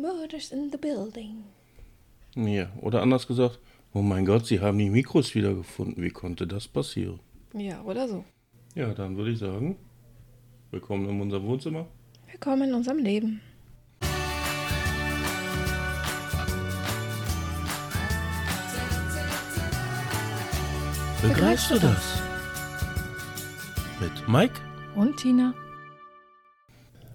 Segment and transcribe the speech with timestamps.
[0.00, 1.44] murders in the building.
[2.34, 3.58] Ja, oder anders gesagt,
[3.92, 6.02] oh mein Gott, sie haben die Mikros wiedergefunden.
[6.02, 7.20] Wie konnte das passieren?
[7.54, 8.24] Ja, oder so.
[8.74, 9.76] Ja, dann würde ich sagen,
[10.70, 11.86] willkommen in unserem Wohnzimmer.
[12.30, 13.40] Willkommen in unserem Leben.
[21.22, 22.22] Begreifst du das?
[24.00, 24.54] Mit Mike.
[24.94, 25.52] Und Tina?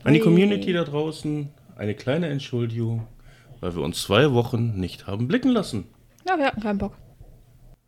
[0.04, 0.20] An die.
[0.20, 3.08] Community da draußen eine kleine Entschuldigung,
[3.60, 5.86] weil wir uns zwei Wochen nicht haben blicken lassen.
[6.28, 6.94] Ja, wir hatten keinen Bock.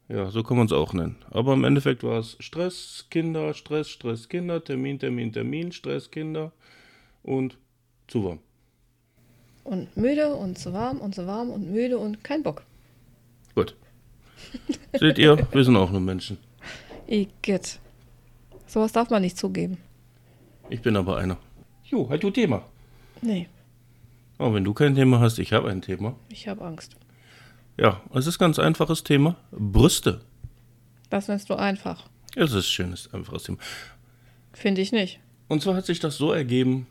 [0.09, 1.17] Ja, so kann man es auch nennen.
[1.31, 6.53] Aber im Endeffekt war es Stress, Kinder, Stress, Stress, Kinder, Termin, Termin, Termin, Stress, Kinder
[7.23, 7.57] und
[8.07, 8.39] zu warm.
[9.65, 12.63] Und müde und zu warm und zu warm und müde und kein Bock.
[13.53, 13.75] Gut.
[14.93, 16.37] Seht ihr, wir sind auch nur Menschen.
[17.07, 17.79] Igitt.
[18.65, 19.77] Sowas darf man nicht zugeben.
[20.69, 21.37] Ich bin aber einer.
[21.83, 22.63] Jo, halt du Thema.
[23.21, 23.47] Nee,
[24.37, 26.15] Aber wenn du kein Thema hast, ich habe ein Thema.
[26.29, 26.95] ich habe Angst.
[27.77, 29.35] Ja, es ist ganz einfaches Thema.
[29.51, 30.21] Brüste.
[31.09, 32.07] Das nennst du einfach.
[32.35, 33.57] Es ist ein schönes, einfaches Thema.
[34.53, 35.19] Finde ich nicht.
[35.47, 36.87] Und zwar hat sich das so ergeben,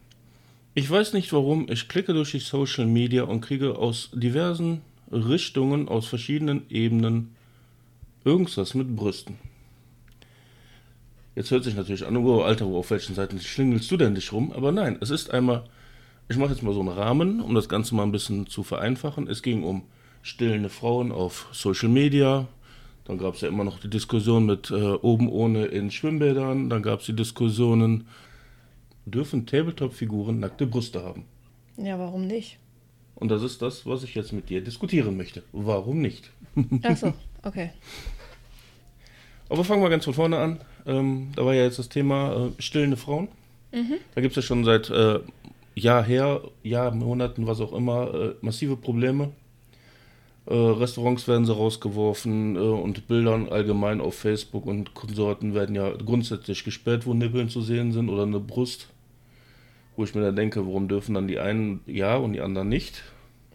[0.75, 5.89] ich weiß nicht warum, ich klicke durch die Social Media und kriege aus diversen Richtungen,
[5.89, 7.35] aus verschiedenen Ebenen
[8.25, 9.39] irgendwas mit Brüsten.
[11.35, 14.33] Jetzt hört sich natürlich an, oh, Alter, wo auf welchen Seiten schlingelst du denn dich
[14.33, 14.53] rum?
[14.53, 15.65] Aber nein, es ist einmal,
[16.29, 19.29] ich mache jetzt mal so einen Rahmen, um das Ganze mal ein bisschen zu vereinfachen.
[19.29, 19.83] Es ging um
[20.23, 22.49] stillende Frauen auf Social Media.
[23.05, 26.69] Dann gab es ja immer noch die Diskussion mit äh, oben ohne in Schwimmbädern.
[26.69, 28.09] Dann gab es die Diskussionen,
[29.05, 31.25] dürfen Tabletop-Figuren nackte Brüste haben?
[31.77, 32.59] Ja, warum nicht?
[33.15, 35.45] Und das ist das, was ich jetzt mit dir diskutieren möchte.
[35.53, 36.31] Warum nicht?
[36.83, 37.71] Achso, okay.
[39.49, 40.61] Aber fangen wir ganz von vorne an.
[40.87, 43.29] Ähm, da war ja jetzt das Thema äh, stillende Frauen.
[44.15, 45.21] Da gibt es ja schon seit äh,
[45.77, 49.31] Jahr her, Jahr, Monaten, was auch immer, äh, massive Probleme.
[50.47, 55.91] Äh, Restaurants werden so rausgeworfen äh, und Bildern allgemein auf Facebook und Konsorten werden ja
[55.91, 58.89] grundsätzlich gesperrt, wo Nippeln zu sehen sind oder eine Brust.
[59.97, 63.03] Wo ich mir dann denke, warum dürfen dann die einen ja und die anderen nicht?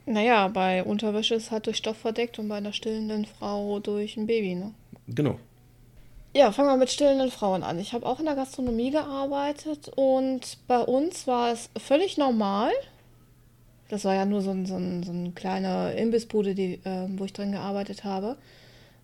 [0.05, 4.27] Naja, bei Unterwäsche ist halt durch Stoff verdeckt und bei einer stillenden Frau durch ein
[4.27, 4.73] Baby, ne?
[5.07, 5.39] Genau.
[6.33, 7.77] Ja, fangen wir mit stillenden Frauen an.
[7.77, 12.71] Ich habe auch in der Gastronomie gearbeitet und bei uns war es völlig normal.
[13.89, 17.25] Das war ja nur so ein, so ein, so ein kleiner Imbissbude, die, äh, wo
[17.25, 18.37] ich drin gearbeitet habe.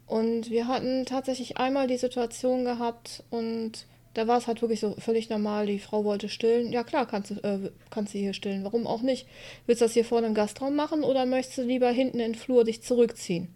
[0.05, 4.95] Und wir hatten tatsächlich einmal die Situation gehabt und da war es halt wirklich so
[4.97, 5.67] völlig normal.
[5.67, 6.71] Die Frau wollte stillen.
[6.71, 8.63] Ja klar, kannst du, äh, kannst du hier stillen.
[8.63, 9.27] Warum auch nicht?
[9.65, 12.35] Willst du das hier vorne im Gastraum machen oder möchtest du lieber hinten in den
[12.35, 13.53] Flur dich zurückziehen?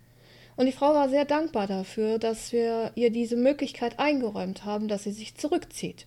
[0.55, 5.03] Und die Frau war sehr dankbar dafür, dass wir ihr diese Möglichkeit eingeräumt haben, dass
[5.03, 6.05] sie sich zurückzieht.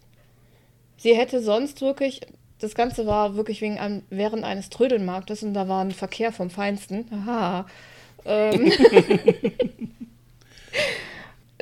[0.96, 2.20] Sie hätte sonst wirklich,
[2.58, 6.50] das Ganze war wirklich wegen einem, während eines Trödelmarktes und da war ein Verkehr vom
[6.50, 7.06] Feinsten.
[7.12, 7.66] Aha.
[8.24, 8.72] Ähm,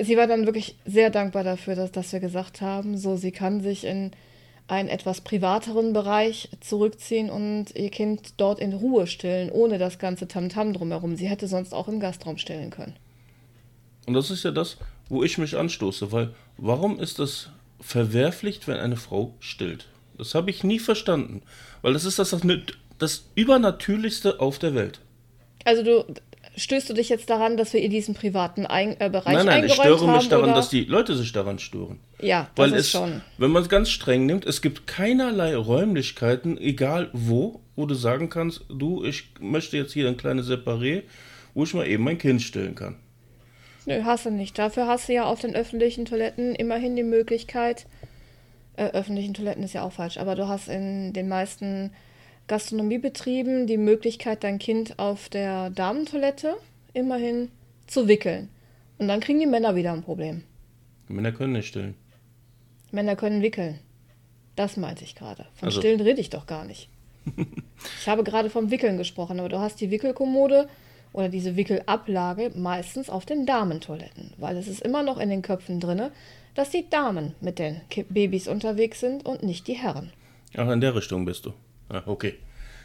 [0.00, 3.60] sie war dann wirklich sehr dankbar dafür, dass, dass wir gesagt haben, so sie kann
[3.60, 4.12] sich in
[4.68, 10.28] einen etwas privateren Bereich zurückziehen und ihr Kind dort in Ruhe stillen, ohne das ganze
[10.28, 11.16] Tamtam drumherum.
[11.16, 12.96] Sie hätte sonst auch im Gastraum stillen können.
[14.06, 14.78] Und das ist ja das,
[15.08, 19.86] wo ich mich anstoße, weil warum ist das verwerflich, wenn eine Frau stillt?
[20.16, 21.42] Das habe ich nie verstanden,
[21.82, 22.42] weil das ist das, das,
[22.98, 25.00] das Übernatürlichste auf der Welt.
[25.64, 26.04] Also du
[26.56, 29.64] stößt du dich jetzt daran, dass wir ihr diesen privaten Ein äh, Bereich Nein, nein,
[29.64, 30.54] ich störe haben, mich daran, oder?
[30.54, 32.00] dass die Leute sich daran stören.
[32.20, 33.22] ja, das Weil ist es, schon.
[33.38, 38.28] wenn man es ganz streng nimmt, es gibt keinerlei Räumlichkeiten, egal wo, wo du sagen
[38.28, 41.02] kannst, du, ich möchte jetzt hier ein kleines Separé,
[41.54, 42.96] wo ich mal eben mein Kind stillen kann.
[43.86, 44.58] Nö, hast du nicht.
[44.58, 47.86] Dafür hast du ja auf den öffentlichen Toiletten immerhin die Möglichkeit,
[48.76, 51.90] äh, öffentlichen Toiletten ist ja auch falsch, aber du hast in den meisten
[52.48, 56.56] Gastronomiebetrieben die Möglichkeit, dein Kind auf der Damentoilette
[56.92, 57.50] immerhin
[57.86, 58.48] zu wickeln.
[58.98, 60.44] Und dann kriegen die Männer wieder ein Problem.
[61.08, 61.94] Männer können nicht stillen.
[62.90, 63.78] Männer können wickeln.
[64.56, 65.46] Das meinte ich gerade.
[65.54, 66.88] Von Also- Stillen rede ich doch gar nicht.
[68.00, 70.68] ich habe gerade vom Wickeln gesprochen, aber du hast die Wickelkommode
[71.12, 75.78] oder diese Wickelablage meistens auf den Damentoiletten, weil es ist immer noch in den Köpfen
[75.80, 76.10] drinne,
[76.54, 80.12] dass die Damen mit den Babys unterwegs sind und nicht die Herren.
[80.56, 81.52] Ach, in der Richtung bist du.
[81.92, 82.34] Ah, okay.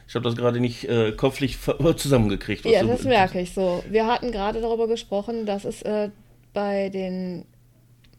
[0.07, 1.57] Ich habe das gerade nicht äh, kopflich
[1.97, 2.65] zusammengekriegt.
[2.65, 3.83] Ja, das merke ich so.
[3.89, 6.09] Wir hatten gerade darüber gesprochen, dass es äh,
[6.53, 7.45] bei den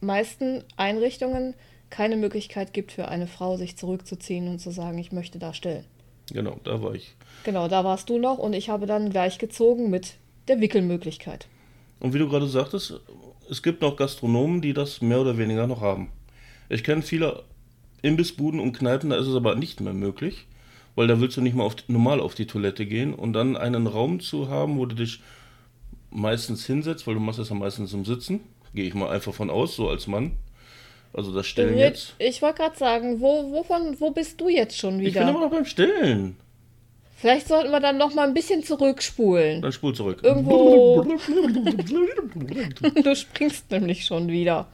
[0.01, 1.55] meisten Einrichtungen
[1.89, 5.85] keine Möglichkeit gibt für eine Frau, sich zurückzuziehen und zu sagen, ich möchte da stillen.
[6.31, 7.15] Genau, da war ich.
[7.43, 10.13] Genau, da warst du noch und ich habe dann gleich gezogen mit
[10.47, 11.47] der Wickelmöglichkeit.
[11.99, 12.99] Und wie du gerade sagtest,
[13.49, 16.11] es gibt noch Gastronomen, die das mehr oder weniger noch haben.
[16.69, 17.43] Ich kenne viele
[18.03, 20.45] Imbissbuden und Kneipen, da ist es aber nicht mehr möglich,
[20.99, 23.87] Weil da willst du nicht mal auf, normal auf die Toilette gehen und dann einen
[23.87, 25.21] Raum zu haben, wo du dich
[26.09, 28.41] meistens hinsetzt, weil du machst das ja meistens im Sitzen.
[28.73, 30.33] Gehe ich mal einfach von aus, so als Mann.
[31.13, 32.15] Also das Stillen Du jetzt.
[32.19, 35.29] Ich wollte gerade sagen, wo, wovon, wo bist du jetzt schon Ich bin wieder?
[35.29, 36.35] immer noch beim Stillen.
[37.15, 39.61] Vielleicht sollten wir dann noch mal ein bisschen zurückspulen.
[39.61, 40.19] Dann spul zurück.
[40.21, 41.03] Irgendwo.
[43.03, 44.67] Du springst nämlich schon wieder.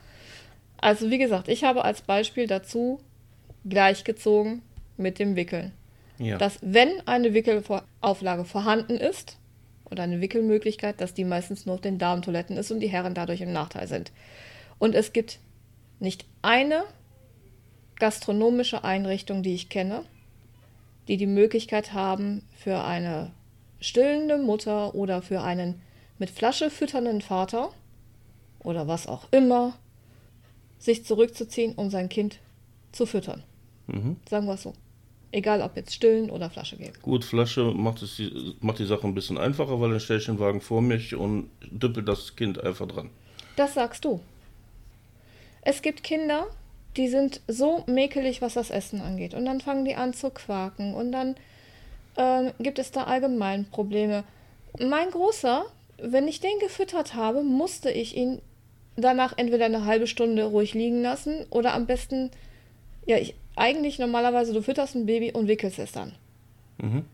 [0.80, 3.00] Also wie gesagt, ich habe als Beispiel dazu
[3.70, 4.64] gleichgezogen
[4.98, 5.72] mit dem Wickeln.
[6.18, 6.38] Ja.
[6.38, 9.38] Dass wenn eine Wickelauflage vorhanden ist
[9.90, 13.42] oder eine Wickelmöglichkeit, dass die meistens nur auf den Damentoiletten ist und die Herren dadurch
[13.42, 14.12] im Nachteil sind.
[14.80, 15.40] Und es gibt
[16.00, 16.84] nicht eine
[17.98, 20.04] gastronomische Einrichtung, die ich kenne,
[21.08, 23.32] die die Möglichkeit haben, für eine
[23.80, 25.82] stillende Mutter oder für einen
[26.18, 27.72] mit Flasche fütternden Vater
[28.60, 29.78] oder was auch immer,
[30.80, 32.40] sich zurückzuziehen, um sein Kind
[32.92, 33.44] zu füttern.
[33.88, 34.18] Mhm.
[34.28, 34.74] Sagen wir es so.
[35.36, 36.94] Egal ob jetzt stillen oder Flasche geben.
[37.02, 40.26] Gut, Flasche macht, es die, macht die Sache ein bisschen einfacher, weil dann stelle ich
[40.28, 43.10] den Wagen vor mich und düppel das Kind einfach dran.
[43.58, 44.22] Das sagst du.
[45.62, 46.48] Es gibt Kinder,
[46.96, 49.34] die sind so mäkelig, was das Essen angeht.
[49.34, 50.94] Und dann fangen die an zu quaken.
[50.94, 51.36] Und dann
[52.16, 54.24] ähm, gibt es da allgemein Probleme.
[54.80, 55.66] Mein Großer,
[55.98, 58.42] wenn ich den gefüttert habe, musste ich ihn
[58.96, 62.32] danach entweder eine halbe Stunde ruhig liegen lassen oder am besten,
[63.06, 66.14] ja, ich, eigentlich normalerweise, du fütterst ein Baby und wickelst es dann.
[66.78, 67.06] Mhm.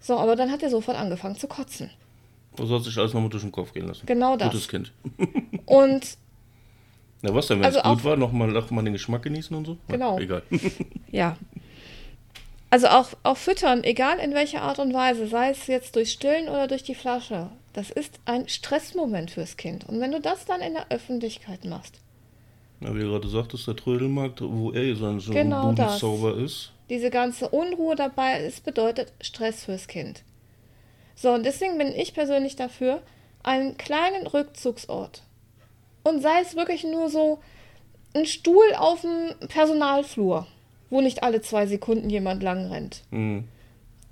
[0.00, 1.90] So, aber dann hat er sofort angefangen zu kotzen.
[2.56, 4.06] Das hat sich alles nochmal durch den Kopf gehen lassen.
[4.06, 4.50] Genau das.
[4.52, 4.92] Gutes Kind.
[5.66, 6.16] Und
[7.22, 9.64] Na was denn, wenn Also es gut war, nochmal noch mal den Geschmack genießen und
[9.66, 9.76] so?
[9.88, 10.18] Na, Genau.
[10.18, 10.42] egal.
[11.10, 11.36] Ja.
[12.70, 16.48] Also auch, auch füttern, egal in welcher Art und Weise, sei es jetzt durch Stillen
[16.48, 19.88] oder durch die Flasche, das ist ein Stressmoment fürs Kind.
[19.88, 22.00] Und wenn du das dann in der Öffentlichkeit machst,
[22.84, 25.66] Ja, wie du gerade sagtest, der Trödelmarkt, wo er sein so Genau.
[25.68, 26.70] Budenzauber ist.
[26.90, 30.22] diese ganze Unruhe dabei, es bedeutet Stress fürs Kind.
[31.16, 33.00] So, und deswegen bin ich persönlich dafür,
[33.42, 35.22] einen kleinen Rückzugsort.
[36.02, 37.38] Und sei es wirklich nur so
[38.14, 40.46] ein Stuhl auf dem Personalflur,
[40.90, 43.02] wo nicht alle zwei Sekunden jemand lang rennt.
[43.10, 43.44] Mhm.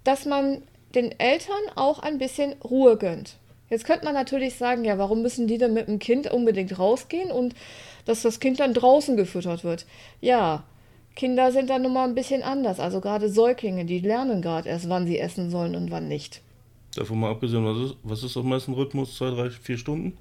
[0.05, 0.63] dass man
[0.97, 3.37] den Eltern auch ein bisschen Ruhe gönnt.
[3.73, 7.31] Jetzt könnte man natürlich sagen, ja, warum müssen die denn mit dem Kind unbedingt rausgehen
[7.31, 7.55] und
[8.05, 9.87] dass das Kind dann draußen gefüttert wird?
[10.21, 10.65] Ja,
[11.17, 12.81] Kinder sind dann nun mal ein bisschen anders.
[12.81, 16.43] Also gerade Säuglinge, die lernen gerade erst, wann sie essen sollen und wann nicht.
[16.97, 19.17] Davon mal abgesehen, was ist, was ist am meisten Rhythmus?
[19.17, 20.19] Zwei, drei, vier Stunden?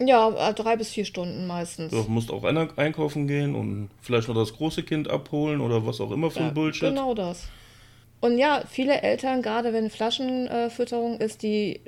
[0.00, 1.92] Ja, äh, drei bis vier Stunden meistens.
[1.92, 6.00] Du musst auch einer einkaufen gehen und vielleicht noch das große Kind abholen oder was
[6.00, 6.88] auch immer für Ja, ein Bullshit.
[6.88, 7.46] Genau das.
[8.20, 11.80] Und ja, viele Eltern, gerade wenn Flaschenfütterung ist, die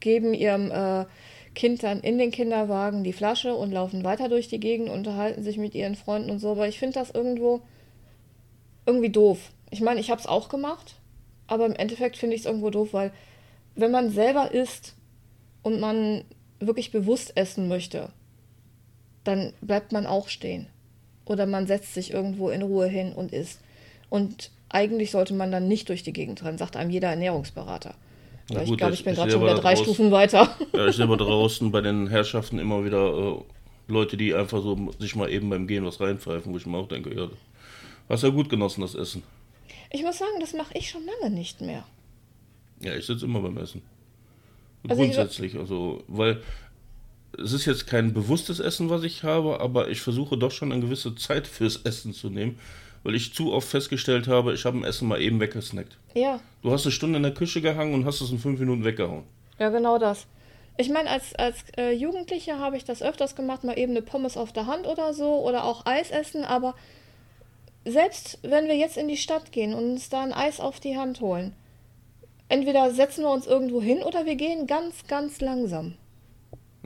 [0.00, 1.06] geben ihrem äh,
[1.54, 5.58] Kind dann in den Kinderwagen die Flasche und laufen weiter durch die Gegend, unterhalten sich
[5.58, 6.52] mit ihren Freunden und so.
[6.52, 7.62] Aber ich finde das irgendwo
[8.86, 9.50] irgendwie doof.
[9.70, 10.96] Ich meine, ich habe es auch gemacht,
[11.46, 13.12] aber im Endeffekt finde ich es irgendwo doof, weil
[13.74, 14.94] wenn man selber isst
[15.62, 16.24] und man
[16.60, 18.10] wirklich bewusst essen möchte,
[19.24, 20.68] dann bleibt man auch stehen.
[21.24, 23.60] Oder man setzt sich irgendwo in Ruhe hin und isst.
[24.08, 27.94] Und eigentlich sollte man dann nicht durch die Gegend rennen, sagt einem jeder Ernährungsberater.
[28.50, 30.56] Na ich glaube, ich- bin gerade schon wieder drei daraus- Stufen weiter.
[30.74, 33.42] Ja, ich sehe aber draußen bei den Herrschaften immer wieder äh,
[33.88, 36.88] Leute, die einfach so sich mal eben beim Gehen was reinpfeifen, wo ich mir auch
[36.88, 37.28] denke, ja,
[38.08, 39.22] hast ja gut genossen, das Essen.
[39.90, 41.84] Ich muss sagen, das mache ich schon lange nicht mehr.
[42.80, 43.82] Ja, ich sitze immer beim Essen.
[44.88, 46.40] Also ich- Grundsätzlich, also, weil
[47.42, 50.80] es ist jetzt kein bewusstes Essen, was ich habe, aber ich versuche doch schon eine
[50.80, 52.58] gewisse Zeit fürs Essen zu nehmen,
[53.08, 55.96] weil ich zu oft festgestellt habe, ich habe ein Essen mal eben weggesnackt.
[56.12, 58.84] Ja, Du hast eine Stunde in der Küche gehangen und hast es in fünf Minuten
[58.84, 59.24] weggehauen.
[59.58, 60.26] ja, genau das.
[60.76, 64.36] Ich meine, als, als äh, Jugendliche habe ich das öfters gemacht, mal eben eine Pommes
[64.36, 66.74] auf der Hand oder so oder auch Eis essen, aber
[67.86, 70.98] selbst wenn wir jetzt in die Stadt gehen und uns da ein Eis auf die
[70.98, 71.54] Hand holen,
[72.50, 75.94] entweder setzen wir uns irgendwo hin oder wir gehen ganz, ganz langsam.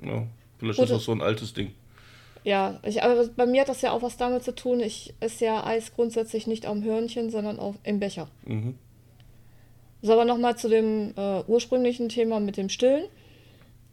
[0.01, 0.27] Ja,
[0.59, 1.73] vielleicht Oder- ist das so ein altes Ding.
[2.45, 4.81] Ja, ich, aber bei mir hat das ja auch was damit zu tun.
[4.81, 8.29] Ich esse ja Eis grundsätzlich nicht am Hörnchen, sondern auch im Becher.
[8.45, 8.77] Mhm.
[10.03, 13.05] So, aber nochmal zu dem äh, ursprünglichen Thema mit dem Stillen.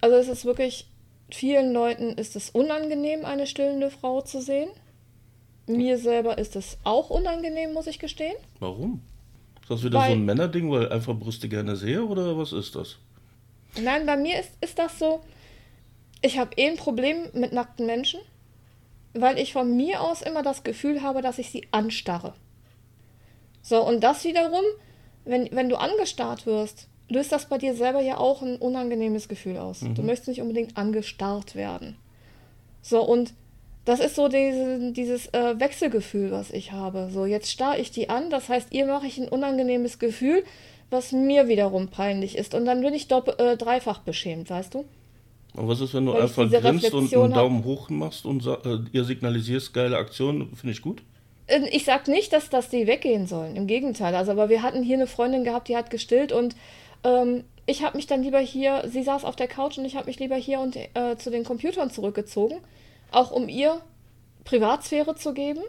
[0.02, 0.88] Also es ist wirklich,
[1.30, 4.70] vielen Leuten ist es unangenehm, eine stillende Frau zu sehen.
[5.68, 8.36] Mir selber ist es auch unangenehm, muss ich gestehen.
[8.60, 9.02] Warum?
[9.62, 12.54] Ist das wieder Weil- so ein Männerding, weil ich einfach Brüste gerne sehe oder was
[12.54, 12.98] ist das?
[13.80, 15.22] Nein, bei mir ist, ist das so,
[16.24, 18.20] ich habe eh ein Problem mit nackten Menschen,
[19.22, 22.34] weil ich von mir aus immer das Gefühl habe, dass ich sie anstarre.
[23.62, 24.64] So, und das wiederum,
[25.26, 29.58] wenn, wenn du angestarrt wirst, löst das bei dir selber ja auch ein unangenehmes Gefühl
[29.58, 29.80] aus.
[29.96, 31.98] Du möchtest nicht unbedingt angestarrt werden.
[32.82, 33.34] So, und
[33.86, 37.10] Das ist so diese, dieses äh, Wechselgefühl, was ich habe.
[37.12, 40.44] So, jetzt starre ich die an, das heißt, ihr mache ich ein unangenehmes Gefühl,
[40.92, 42.54] was mir wiederum peinlich ist.
[42.54, 44.86] Und dann bin ich dopp äh, dreifach beschämt, weißt du?
[45.60, 48.80] Und was ist, wenn du Weil einfach grinst und einen Daumen hoch machst und äh,
[48.94, 51.04] ihr signalisierst, geile Aktion, finde ich gut?
[51.48, 53.58] Äh, Ich sag nicht, dass, dass die weggehen sollen.
[53.58, 54.16] Im Gegenteil.
[54.16, 56.56] Also, aber wir hatten hier eine Freundin gehabt, die hat gestillt und
[57.04, 60.06] ähm, ich habe mich dann lieber hier, sie saß auf der Couch und ich habe
[60.06, 62.60] mich lieber hier und äh, zu den Computern zurückgezogen,
[63.12, 63.82] auch um ihr
[64.46, 65.62] Privatsphäre zu geben,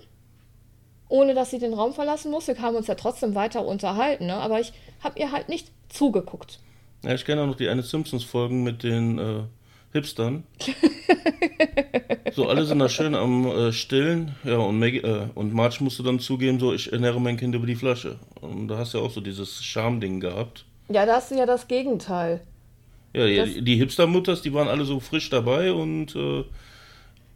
[1.08, 2.46] ohne dass sie den Raum verlassen muss.
[2.46, 4.36] Wir haben uns ja trotzdem weiter unterhalten, ne?
[4.36, 6.60] aber ich habe ihr halt nicht zugeguckt.
[7.02, 9.42] Ja, ich kenne auch noch die eine Simpsons-Folgen mit den äh,
[9.92, 10.44] Hipstern.
[12.32, 14.36] so, alle sind da schön am äh, Stillen.
[14.44, 17.66] Ja, und, Maggie, äh, und Marge musste dann zugeben, so, ich ernähre mein Kind über
[17.66, 18.18] die Flasche.
[18.40, 20.64] Und da hast du ja auch so dieses Charme-Ding gehabt.
[20.88, 22.40] Ja, da hast du ja das Gegenteil.
[23.12, 26.44] Ja, Das- die, die Hipster-Mutters, die waren alle so frisch dabei und äh,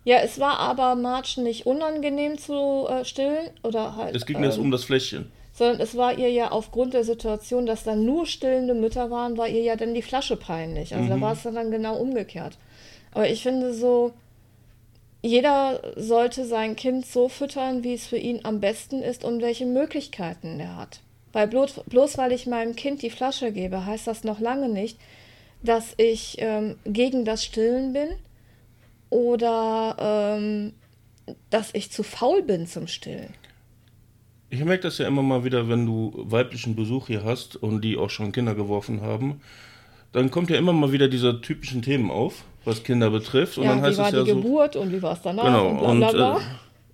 [0.04, 4.14] Ja, es war aber Marge nicht unangenehm zu äh, stillen oder halt.
[4.14, 5.32] es ging jetzt ähm, um das Fläschchen.
[5.54, 9.48] Sondern es war ihr ja aufgrund der Situation, dass da nur stillende Mütter waren, war
[9.48, 10.94] ihr ja dann die Flasche peinlich.
[10.94, 12.58] Also da war es dann genau umgekehrt.
[13.12, 14.12] Aber ich finde so,
[15.22, 19.64] jeder sollte sein Kind so füttern, wie es für ihn am besten ist und welche
[19.64, 21.00] Möglichkeiten er hat.
[21.32, 24.98] Weil bloß, bloß weil ich meinem Kind die Flasche gebe, heißt das noch lange nicht,
[25.62, 28.08] dass ich ähm, gegen das Stillen bin
[29.08, 30.74] oder ähm,
[31.50, 33.32] dass ich zu faul bin zum Stillen.
[34.54, 37.96] Ich merke das ja immer mal wieder, wenn du weiblichen Besuch hier hast und die
[37.96, 39.40] auch schon Kinder geworfen haben,
[40.12, 43.58] dann kommt ja immer mal wieder diese typischen Themen auf, was Kinder betrifft.
[43.58, 44.36] Und ja, dann heißt wie war es ja die so.
[44.36, 46.36] Geburt und wie war es danach Genau, und bla und bla bla.
[46.38, 46.40] äh,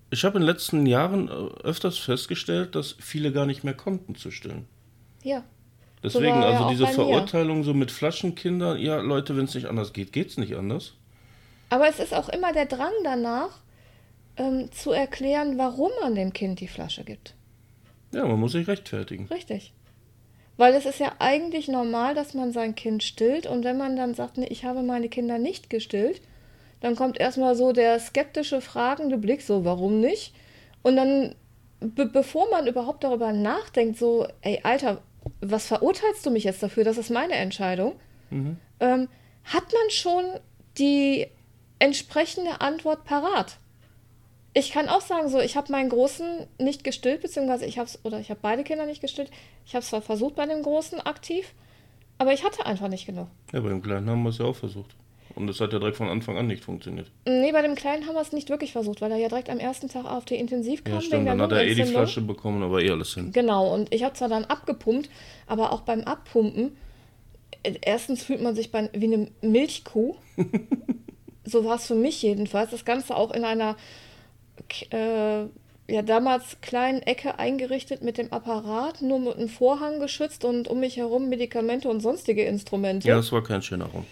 [0.09, 1.31] ich habe in den letzten Jahren äh,
[1.63, 4.65] öfters festgestellt, dass viele gar nicht mehr konnten zu stillen.
[5.23, 5.43] ja.
[6.03, 6.87] Deswegen, ja also auch diese.
[6.87, 10.93] Verurteilung so mit Flaschenkindern, ja Leute, wenn es nicht anders geht, geht's nicht anders.
[11.69, 13.59] Aber es ist auch immer der Drang danach,
[14.35, 17.35] ähm, zu erklären, warum man dem Kind die Flasche gibt.
[18.11, 19.27] Ja, man muss sich rechtfertigen.
[19.27, 19.73] Richtig.
[20.57, 24.13] Weil es ist ja eigentlich normal, dass man sein Kind stillt und wenn man dann
[24.13, 26.21] sagt, nee, ich habe meine Kinder nicht gestillt,
[26.81, 30.33] dann kommt erstmal so der skeptische, fragende Blick, so, warum nicht?
[30.81, 31.35] Und dann,
[31.79, 35.01] be bevor man überhaupt darüber nachdenkt, so, ey, Alter,
[35.39, 36.83] was verurteilst du mich jetzt dafür?
[36.83, 37.95] Das ist meine Entscheidung.
[38.29, 38.57] Mhm.
[38.79, 39.07] Ähm,
[39.45, 40.25] hat man schon
[40.77, 41.27] die
[41.79, 43.57] entsprechende Antwort parat?
[44.53, 48.19] Ich kann auch sagen, so, ich habe meinen Großen nicht gestillt, beziehungsweise ich habe oder
[48.19, 49.31] ich habe beide Kinder nicht gestillt.
[49.65, 51.53] Ich habe es zwar versucht bei dem Großen aktiv,
[52.17, 53.27] aber ich hatte einfach nicht genug.
[53.53, 54.95] Ja, bei dem Kleinen haben wir es ja auch versucht.
[55.35, 57.09] Und das hat ja direkt von Anfang an nicht funktioniert.
[57.25, 59.59] Nee, bei dem Kleinen haben wir es nicht wirklich versucht, weil er ja direkt am
[59.59, 60.95] ersten Tag auf die Intensiv kam.
[60.95, 61.27] Ja, stimmt.
[61.27, 61.85] Dann hat er eh die.
[61.85, 63.31] Flasche bekommen, aber eh alles hin.
[63.31, 65.09] Genau, und ich habe zwar dann abgepumpt,
[65.47, 66.75] aber auch beim Abpumpen,
[67.63, 70.15] äh, erstens fühlt man sich bei, wie eine Milchkuh.
[71.45, 72.71] so war es für mich jedenfalls.
[72.71, 73.77] Das Ganze auch in einer
[74.91, 75.45] äh,
[75.87, 80.79] ja damals kleinen Ecke eingerichtet mit dem Apparat, nur mit einem Vorhang geschützt und um
[80.79, 83.07] mich herum Medikamente und sonstige Instrumente.
[83.07, 84.05] Ja, das war kein schöner Raum.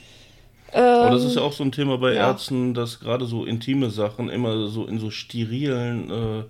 [0.74, 2.30] ähm, Aber das ist ja auch so ein Thema bei ja.
[2.30, 6.44] Ärzten, dass gerade so intime Sachen immer so in so sterilen, äh,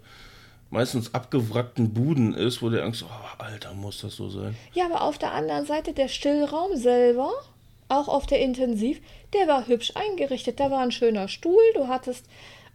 [0.71, 4.55] meistens abgewrackten Buden ist, wo du Angst, oh, Alter, muss das so sein?
[4.73, 7.31] Ja, aber auf der anderen Seite der Stillraum selber,
[7.87, 8.99] auch auf der Intensiv,
[9.33, 10.59] der war hübsch eingerichtet.
[10.59, 11.61] Da war ein schöner Stuhl.
[11.73, 12.25] Du hattest,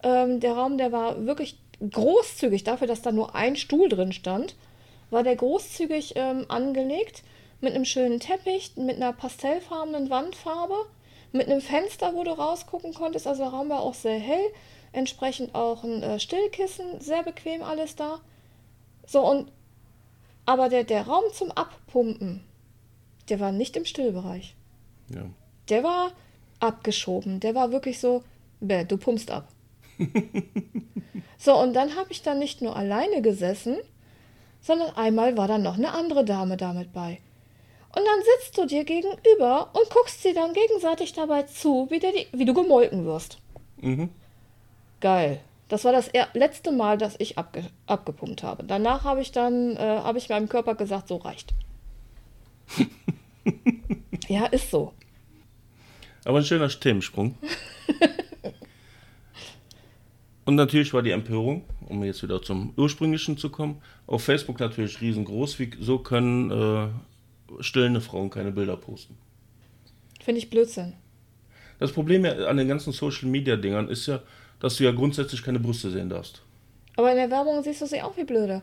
[0.03, 1.57] ähm, der Raum, der war wirklich
[1.91, 4.55] großzügig dafür, dass da nur ein Stuhl drin stand.
[5.09, 7.23] War der großzügig ähm, angelegt
[7.61, 10.75] mit einem schönen Teppich, mit einer pastellfarbenen Wandfarbe,
[11.31, 13.27] mit einem Fenster, wo du rausgucken konntest.
[13.27, 14.45] Also der Raum war auch sehr hell.
[14.93, 18.19] Entsprechend auch ein äh, Stillkissen, sehr bequem alles da.
[19.05, 19.51] So und
[20.45, 22.43] aber der, der Raum zum Abpumpen,
[23.29, 24.55] der war nicht im Stillbereich.
[25.13, 25.25] Ja.
[25.69, 26.11] Der war
[26.59, 27.39] abgeschoben.
[27.39, 28.23] Der war wirklich so,
[28.59, 29.47] bäh, du pumpst ab.
[31.37, 33.77] so, und dann habe ich da nicht nur alleine gesessen,
[34.61, 37.19] sondern einmal war da noch eine andere Dame damit bei.
[37.95, 42.27] Und dann sitzt du dir gegenüber und guckst sie dann gegenseitig dabei zu, wie, die,
[42.33, 43.37] wie du gemolken wirst.
[43.77, 44.09] Mhm.
[44.99, 45.39] Geil.
[45.69, 48.63] Das war das letzte Mal, dass ich abge abgepumpt habe.
[48.63, 51.53] Danach habe ich dann, äh, habe ich meinem Körper gesagt, so reicht.
[54.27, 54.93] ja, ist so.
[56.25, 57.37] Aber ein schöner Themensprung.
[60.45, 65.01] Und natürlich war die Empörung, um jetzt wieder zum ursprünglichen zu kommen, auf Facebook natürlich
[65.01, 65.57] riesengroß.
[65.59, 66.87] Wie, so können äh,
[67.61, 69.17] stillende Frauen keine Bilder posten.
[70.23, 70.93] Finde ich Blödsinn.
[71.79, 74.21] Das Problem ja an den ganzen Social Media Dingern ist ja,
[74.59, 76.43] dass du ja grundsätzlich keine Brüste sehen darfst.
[76.95, 78.61] Aber in der Werbung siehst du sie auch wie blöde.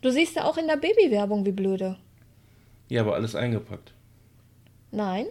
[0.00, 1.96] Du siehst ja auch in der Babywerbung wie blöde.
[2.88, 3.92] Ja, aber alles eingepackt.
[4.92, 5.26] Nein.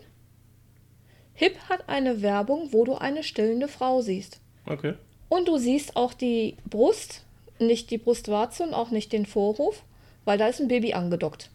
[1.33, 4.41] Hip hat eine Werbung, wo du eine stillende Frau siehst.
[4.65, 4.95] Okay.
[5.29, 7.23] Und du siehst auch die Brust,
[7.59, 9.83] nicht die Brustwarze und auch nicht den Vorhof,
[10.25, 11.49] weil da ist ein Baby angedockt.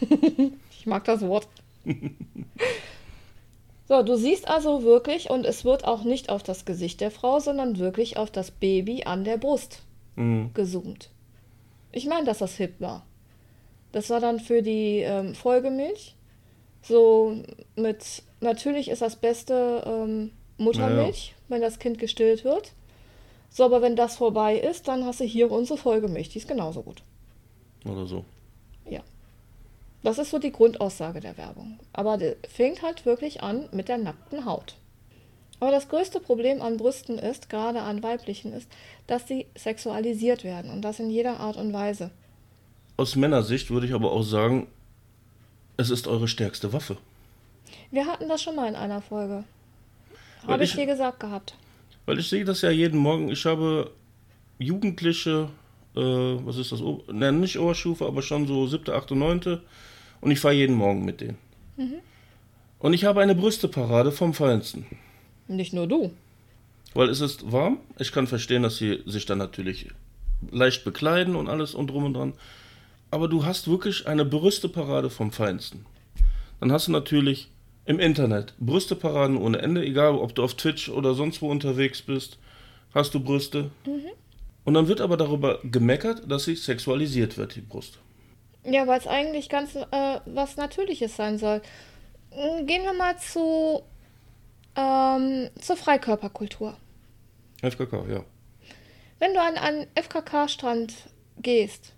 [0.70, 1.46] ich mag das Wort.
[3.88, 7.40] so, du siehst also wirklich, und es wird auch nicht auf das Gesicht der Frau,
[7.40, 9.82] sondern wirklich auf das Baby an der Brust
[10.16, 10.50] Mhm.
[10.54, 11.10] gezoomt.
[11.90, 13.04] Ich meine, dass das hip war.
[13.92, 16.14] Das war dann für die ähm, Folgemilch.
[16.82, 17.42] So
[17.76, 22.72] mit, natürlich ist das Beste ähm, Muttermilch, wenn das Kind gestillt wird.
[23.52, 26.30] So, aber wenn das vorbei ist, dann hast du hier unsere Folgemilch.
[26.30, 27.02] Die ist genauso gut.
[27.84, 28.24] Oder so.
[28.88, 29.00] Ja.
[30.02, 31.78] Das ist so die Grundaussage der Werbung.
[31.92, 34.76] Aber die fängt halt wirklich an mit der nackten Haut.
[35.60, 38.68] Aber das größte Problem an Brüsten ist, gerade an weiblichen, ist,
[39.06, 40.70] dass sie sexualisiert werden.
[40.70, 42.10] Und das in jeder Art und Weise.
[42.96, 44.66] Aus Männersicht würde ich aber auch sagen,
[45.76, 46.96] es ist eure stärkste Waffe.
[47.90, 49.44] Wir hatten das schon mal in einer Folge.
[50.46, 51.54] Habe ich ich- dir gesagt gehabt.
[52.06, 53.28] Weil ich sehe das ja jeden Morgen.
[53.30, 53.90] Ich habe
[54.58, 55.48] Jugendliche,
[55.94, 56.80] äh, was ist das?
[56.82, 59.62] O- Ne, nicht Oberstufe, aber schon so siebte, achte, neunte.
[60.20, 61.38] Und ich fahre jeden Morgen mit denen.
[62.78, 64.86] Und ich habe eine Brüsteparade vom Feinsten.
[65.48, 66.12] Nicht nur du.
[66.94, 67.78] Weil es ist warm.
[67.98, 69.88] Ich kann verstehen, dass sie sich dann natürlich
[70.50, 72.34] leicht bekleiden und alles und drum und dran.
[73.10, 75.86] Aber du hast wirklich eine Brüsteparade vom Feinsten.
[76.60, 77.48] Dann hast du natürlich
[77.84, 82.38] im Internet Brüsteparaden ohne Ende, egal ob du auf Twitch oder sonst wo unterwegs bist,
[82.94, 83.70] hast du Brüste.
[84.64, 87.98] Und dann wird aber darüber gemeckert, dass sie sexualisiert wird, die Brust.
[88.64, 91.62] Ja, weil es eigentlich ganz äh, was Natürliches sein soll.
[92.30, 93.82] Mm, Gehen wir mal zu
[94.76, 96.76] ähm, zur Freikörperkultur.
[97.62, 98.24] FKK, ja.
[99.18, 100.94] Wenn du an einen FKK-Strand
[101.38, 101.94] gehst,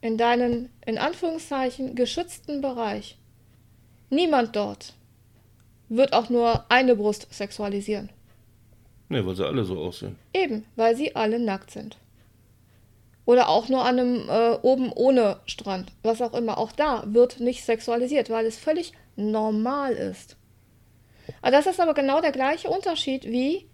[0.00, 3.18] in deinen, in Anführungszeichen, geschützten Bereich,
[4.10, 4.94] niemand dort
[5.88, 8.10] wird auch nur eine Brust sexualisieren.
[9.08, 10.16] Ne, weil sie alle so aussehen.
[10.32, 11.96] Eben, weil sie alle nackt sind.
[13.24, 16.58] Oder auch nur an einem äh, oben ohne Strand, was auch immer.
[16.58, 20.36] Auch da wird nicht sexualisiert, weil es völlig normal ist.
[21.42, 23.68] Aber das ist aber genau der gleiche Unterschied wie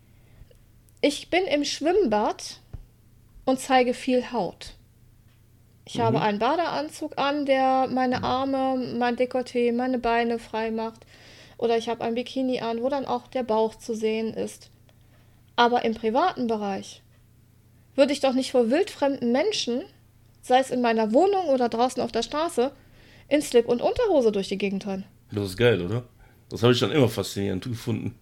[1.04, 2.60] ich bin im Schwimmbad
[3.44, 4.74] und zeige viel Haut.
[5.84, 11.04] Ich habe einen Badeanzug an, der meine Arme, mein Dekolleté, meine Beine frei macht.
[11.58, 14.70] Oder ich habe ein Bikini an, wo dann auch der Bauch zu sehen ist.
[15.56, 17.02] Aber im privaten Bereich
[17.94, 19.82] würde ich doch nicht vor wildfremden Menschen,
[20.40, 22.72] sei es in meiner Wohnung oder draußen auf der Straße,
[23.28, 25.04] in Slip und Unterhose durch die Gegend rennen.
[25.30, 26.04] Das ist geil, oder?
[26.48, 28.14] Das habe ich schon immer faszinierend gefunden.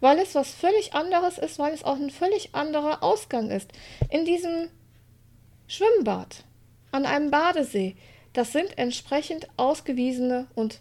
[0.00, 3.70] Weil es was völlig anderes ist, weil es auch ein völlig anderer Ausgang ist.
[4.10, 4.68] In diesem
[5.68, 6.44] Schwimmbad,
[6.92, 7.96] an einem Badesee,
[8.32, 10.80] das sind entsprechend ausgewiesene und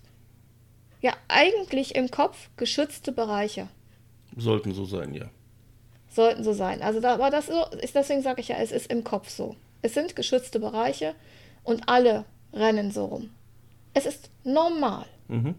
[1.02, 3.68] ja eigentlich im Kopf geschützte Bereiche.
[4.38, 5.26] Sollten so sein, ja.
[6.10, 6.82] Sollten so sein.
[6.82, 9.56] Also da, aber das so- ist, deswegen sage ich ja, es ist im Kopf so.
[9.82, 11.16] Es sind geschützte Bereiche
[11.64, 13.32] und alle rennen so rum.
[13.94, 15.06] Es ist normal.
[15.28, 15.56] Mhm.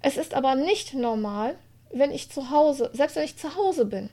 [0.00, 1.56] Es ist aber nicht normal,
[1.92, 4.10] wenn ich zu Hause, selbst wenn ich zu Hause bin,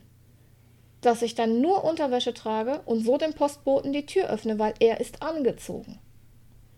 [1.00, 5.00] dass ich dann nur Unterwäsche trage und so dem Postboten die Tür öffne, weil er
[5.00, 5.98] ist angezogen.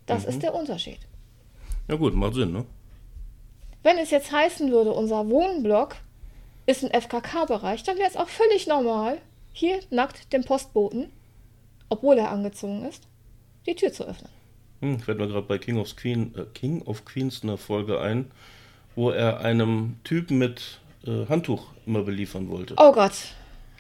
[0.07, 0.99] Das ist der Unterschied.
[1.89, 2.65] Ja gut, macht Sinn, ne?
[3.83, 5.97] Wenn es jetzt heißen würde, unser Wohnblock
[6.67, 9.19] ist ein FKK-Bereich, dann wäre es auch völlig normal,
[9.53, 11.11] hier nackt dem Postboten,
[11.89, 13.09] obwohl er angezogen ist,
[13.67, 14.31] die Tür zu öffnen.
[14.81, 18.31] Hm, fällt mir gerade bei King of, Queen, äh, King of Queens eine Folge ein,
[18.95, 22.75] wo er einem Typen mit äh, Handtuch immer beliefern wollte.
[22.79, 23.13] Oh Gott.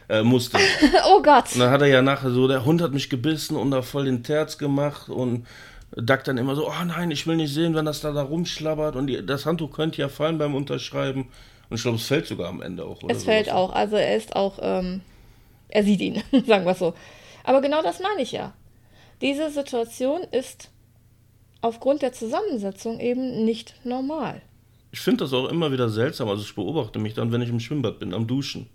[0.08, 0.58] Äh, musste.
[1.06, 1.52] Oh Gott.
[1.54, 4.04] Und dann hat er ja nachher so, der Hund hat mich gebissen und da voll
[4.04, 5.46] den Terz gemacht und
[5.96, 8.96] Duck dann immer so, oh nein, ich will nicht sehen, wenn das da, da rumschlabbert
[8.96, 11.28] und die, das Handtuch könnte ja fallen beim Unterschreiben.
[11.68, 13.00] Und ich glaube, es fällt sogar am Ende auch.
[13.08, 13.58] Es fällt sowas.
[13.58, 13.72] auch.
[13.72, 15.02] Also er ist auch, ähm,
[15.68, 16.94] er sieht ihn, sagen wir es so.
[17.44, 18.54] Aber genau das meine ich ja.
[19.20, 20.70] Diese Situation ist
[21.60, 24.42] aufgrund der Zusammensetzung eben nicht normal.
[24.90, 26.28] Ich finde das auch immer wieder seltsam.
[26.28, 28.68] Also ich beobachte mich dann, wenn ich im Schwimmbad bin, am Duschen.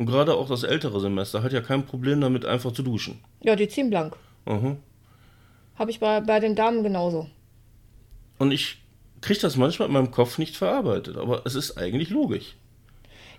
[0.00, 3.22] Und gerade auch das ältere Semester hat ja kein Problem damit, einfach zu duschen.
[3.42, 4.16] Ja, die ziehen blank.
[4.46, 4.78] Mhm.
[5.78, 7.26] Habe ich bei, bei den Damen genauso.
[8.38, 8.78] Und ich
[9.20, 11.18] kriege das manchmal in meinem Kopf nicht verarbeitet.
[11.18, 12.56] Aber es ist eigentlich logisch.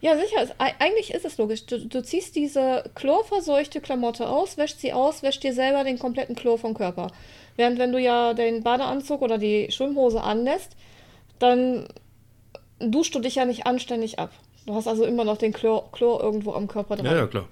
[0.01, 0.53] Ja, sicher.
[0.59, 1.65] Ei- eigentlich ist es logisch.
[1.65, 6.35] Du, du ziehst diese chlorverseuchte Klamotte aus, wäschst sie aus, wäschst dir selber den kompletten
[6.35, 7.07] Chlor vom Körper.
[7.55, 10.75] Während wenn du ja den Badeanzug oder die Schwimmhose anlässt,
[11.39, 11.87] dann
[12.77, 14.29] duschst du dich ja nicht anständig ab.
[14.65, 17.05] Du hast also immer noch den Chlor, Chlor irgendwo am Körper dran.
[17.05, 17.47] Ja, ja, klar.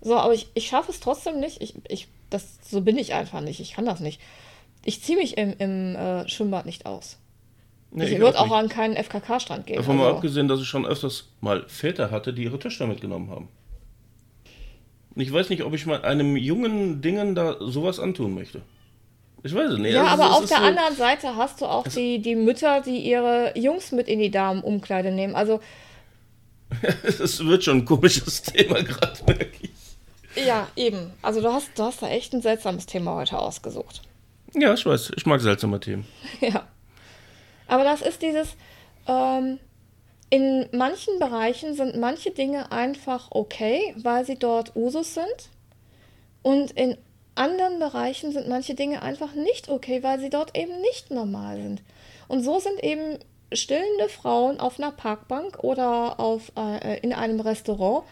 [0.00, 1.60] So, aber ich, ich schaffe es trotzdem nicht.
[1.62, 3.60] Ich, ich, das, so bin ich einfach nicht.
[3.60, 4.20] Ich kann das nicht.
[4.84, 7.18] Ich ziehe mich im, im äh, Schwimmbad nicht aus.
[7.90, 9.76] Nee, ich ich würde auch auch an keinen FKK-Strand gehen.
[9.76, 13.30] Davon mal Also, abgesehen, dass ich schon öfters mal Väter hatte, die ihre Töchter mitgenommen
[13.30, 13.48] haben.
[15.14, 18.62] Ich weiß nicht, ob ich mal einem jungen Dingen da sowas antun möchte.
[19.42, 19.92] Ich weiß es nicht.
[19.92, 22.98] Ja, Also aber auf der so- anderen Seite hast du auch die, die Mütter, die
[22.98, 25.34] ihre Jungs mit in die Damenumkleide nehmen.
[25.34, 25.60] Also,
[27.02, 30.46] Es wird schon ein komisches Thema gerade, merke ich.
[30.46, 31.12] ja, eben.
[31.22, 34.02] Also, du hast, du hast da echt ein seltsames Thema heute ausgesucht.
[34.54, 35.12] Ja, ich weiß.
[35.16, 36.06] Ich mag seltsame Themen.
[36.40, 36.66] Ja.
[37.68, 38.48] Aber das ist dieses,
[39.06, 39.58] ähm,
[40.28, 45.48] in manchen Bereichen sind manche Dinge einfach okay, weil sie dort Usus sind.
[46.42, 46.98] Und in
[47.34, 51.82] anderen Bereichen sind manche Dinge einfach nicht okay, weil sie dort eben nicht normal sind.
[52.28, 53.18] Und so sind eben
[53.54, 58.04] stillende Frauen auf einer Parkbank oder auf, äh, in einem Restaurant,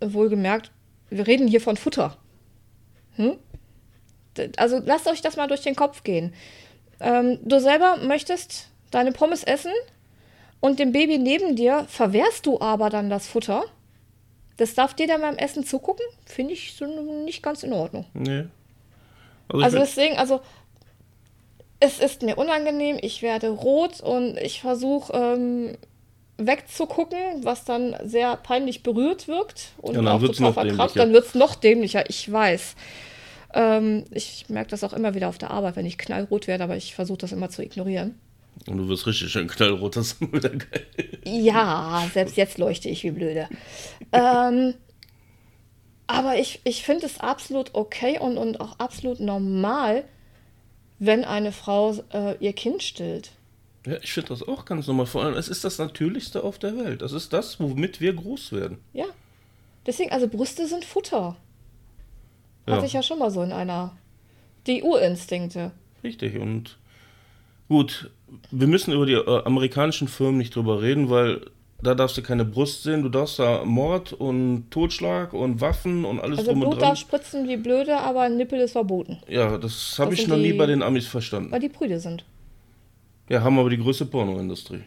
[0.00, 0.70] wohlgemerkt,
[1.10, 2.16] wir reden hier von Futter.
[3.16, 3.38] Hm?
[4.56, 6.32] Also lasst euch das mal durch den Kopf gehen.
[7.00, 9.72] Ähm, du selber möchtest deine Pommes essen
[10.60, 13.64] und dem Baby neben dir verwehrst du aber dann das Futter.
[14.56, 16.86] Das darf dir dann beim Essen zugucken, finde ich so
[17.24, 18.06] nicht ganz in Ordnung.
[18.14, 18.44] Nee.
[19.48, 20.40] Also, Also deswegen, also
[21.80, 25.76] es ist mir unangenehm, ich werde rot und ich versuche ähm,
[26.36, 30.96] wegzugucken, was dann sehr peinlich berührt wirkt und Ja, dann auch total verkrampft.
[30.96, 32.74] Dann wird es noch dämlicher, ich weiß.
[33.54, 36.76] Ähm, ich merke das auch immer wieder auf der Arbeit, wenn ich knallrot werde, aber
[36.76, 38.18] ich versuche das immer zu ignorieren.
[38.66, 40.86] und du wirst richtig schön knallrot, das ist wieder geil.
[41.24, 43.48] Ja, selbst jetzt leuchte ich wie blöde.
[44.12, 44.74] ähm,
[46.06, 50.04] aber ich, ich finde es absolut okay und, und auch absolut normal,
[50.98, 53.32] wenn eine Frau äh, ihr Kind stillt.
[53.86, 55.06] Ja, ich finde das auch ganz normal.
[55.06, 57.02] Vor allem, es ist das Natürlichste auf der Welt.
[57.02, 58.78] Das ist das, womit wir groß werden.
[58.92, 59.06] Ja.
[59.86, 61.36] Deswegen, also Brüste sind Futter.
[62.66, 62.74] Ja.
[62.74, 63.96] Hatte ich ja schon mal so in einer.
[64.66, 65.70] Die Urinstinkte.
[66.04, 66.36] Richtig.
[66.36, 66.76] Und
[67.68, 68.10] gut,
[68.50, 71.40] wir müssen über die äh, amerikanischen Firmen nicht drüber reden, weil
[71.80, 73.02] da darfst du keine Brust sehen.
[73.02, 76.90] Du darfst da Mord und Totschlag und Waffen und alles Also drum und Blut dran.
[76.90, 79.18] darf spritzen wie blöde, aber ein Nippel ist verboten.
[79.28, 81.50] Ja, das habe ich noch nie die- bei den Amis verstanden.
[81.52, 82.24] Weil die Brüde sind.
[83.28, 84.82] Ja, haben aber die größte Pornoindustrie.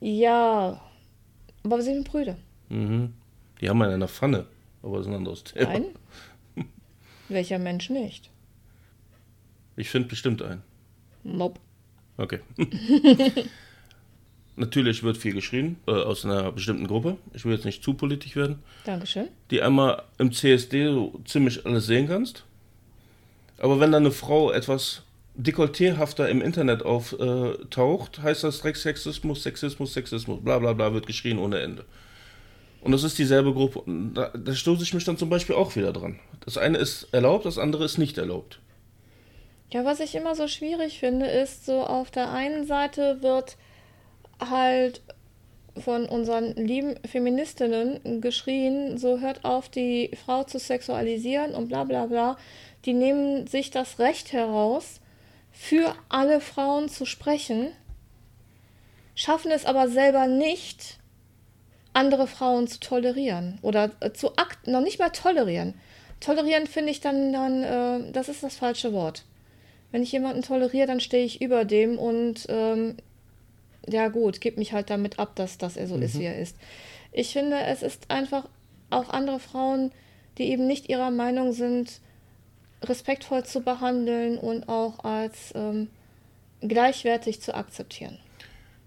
[0.00, 0.80] Ja.
[1.64, 2.36] Aber wir sind Brüde.
[2.68, 3.12] Mhm.
[3.60, 4.46] Die haben einen in der Pfanne.
[4.82, 5.68] Aber das ist ein anderes Thema.
[5.72, 5.84] Nein.
[7.28, 8.30] Welcher Mensch nicht?
[9.76, 10.62] Ich finde bestimmt einen.
[11.24, 11.60] Nope.
[12.18, 12.40] Okay.
[14.56, 17.16] Natürlich wird viel geschrien äh, aus einer bestimmten Gruppe.
[17.32, 18.58] Ich will jetzt nicht zu politisch werden.
[18.84, 19.28] Dankeschön.
[19.50, 22.44] Die einmal im CSD so ziemlich alles sehen kannst.
[23.58, 29.94] Aber wenn dann eine Frau etwas dekolletéhafter im Internet auftaucht, heißt das direkt Sexismus, Sexismus,
[29.94, 31.84] Sexismus, bla bla bla, wird geschrien ohne Ende.
[32.82, 33.80] Und das ist dieselbe Gruppe.
[33.80, 36.18] Und da, da stoße ich mich dann zum Beispiel auch wieder dran.
[36.44, 38.58] Das eine ist erlaubt, das andere ist nicht erlaubt.
[39.70, 43.56] Ja, was ich immer so schwierig finde, ist so auf der einen Seite wird
[44.50, 45.02] halt
[45.78, 52.06] von unseren lieben Feministinnen geschrien, so hört auf, die Frau zu sexualisieren und bla bla
[52.06, 52.36] bla.
[52.84, 55.00] Die nehmen sich das Recht heraus,
[55.50, 57.68] für alle Frauen zu sprechen,
[59.14, 60.98] schaffen es aber selber nicht,
[61.92, 65.74] andere Frauen zu tolerieren oder äh, zu akt noch nicht mal tolerieren.
[66.20, 69.24] Tolerieren finde ich dann, dann äh, das ist das falsche Wort.
[69.90, 72.96] Wenn ich jemanden toleriere, dann stehe ich über dem und ähm,
[73.88, 76.56] ja gut, gib mich halt damit ab, dass, dass er so ist, wie er ist.
[77.12, 78.48] Ich finde, es ist einfach
[78.90, 79.90] auch andere Frauen,
[80.38, 82.00] die eben nicht ihrer Meinung sind,
[82.82, 85.88] respektvoll zu behandeln und auch als ähm,
[86.60, 88.18] gleichwertig zu akzeptieren.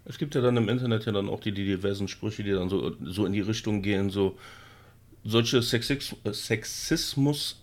[0.04, 2.68] Es gibt ja dann im Internet ja dann auch die, die diversen Sprüche, die dann
[2.68, 4.36] so, so in die Richtung gehen, so
[5.24, 7.60] solche Sexis Sexismus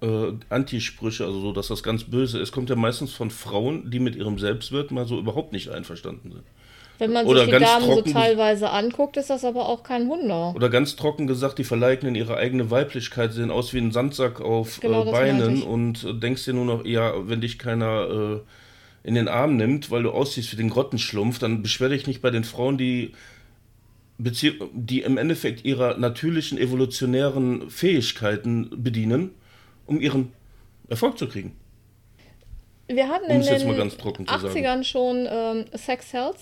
[0.00, 4.00] äh, Antisprüche, also so, dass das ganz böse ist, kommt ja meistens von Frauen, die
[4.00, 6.44] mit ihrem Selbstwert mal so überhaupt nicht einverstanden sind.
[6.98, 9.82] Wenn man Oder sich die ganz Damen so trocken- teilweise anguckt, ist das aber auch
[9.82, 10.54] kein Wunder.
[10.54, 14.80] Oder ganz trocken gesagt, die verleugnen ihre eigene Weiblichkeit, sehen aus wie ein Sandsack auf
[14.80, 19.14] Genau, äh, Beinen und äh, denkst dir nur noch, ja, wenn dich keiner äh, in
[19.14, 22.44] den Arm nimmt, weil du aussiehst wie den Grottenschlumpf, dann beschwer dich nicht bei den
[22.44, 23.12] Frauen, die,
[24.18, 29.30] die im Endeffekt ihrer natürlichen evolutionären Fähigkeiten bedienen,
[29.86, 30.32] um ihren
[30.88, 31.56] Erfolg zu kriegen.
[32.88, 34.54] Wir hatten Um in den mal ganz trocken zu sagen.
[34.54, 36.36] 80ern schon ähm, Sex Health.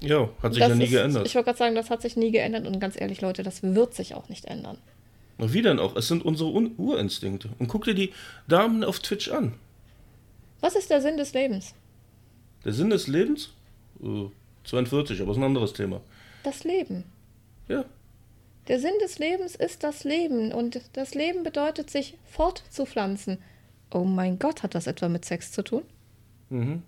[0.00, 1.26] Ja, hat sich Das ja nie ist, geändert.
[1.26, 3.94] Ich wollte gerade sagen, das hat sich nie geändert und ganz ehrlich, Leute, das wird
[3.94, 4.78] sich auch nicht ändern.
[5.38, 5.96] Wie denn auch?
[5.96, 7.50] Es sind unsere Un Urinstinkte.
[7.58, 8.12] Und guck dir die
[8.46, 9.54] Damen auf Twitch an.
[10.60, 11.74] Was ist der Sinn des Lebens?
[12.64, 13.52] Der Sinn des Lebens?
[14.00, 14.26] Äh,
[14.64, 16.00] 42, aber ist ein anderes Thema.
[16.44, 17.04] Das Leben.
[17.68, 17.84] Ja,
[18.68, 23.38] Der Sinn des Lebens ist das Leben und das Leben bedeutet, sich fortzupflanzen.
[23.92, 25.82] Oh mein Gott, hat das etwa mit Sex zu tun?
[26.48, 26.82] Mhm.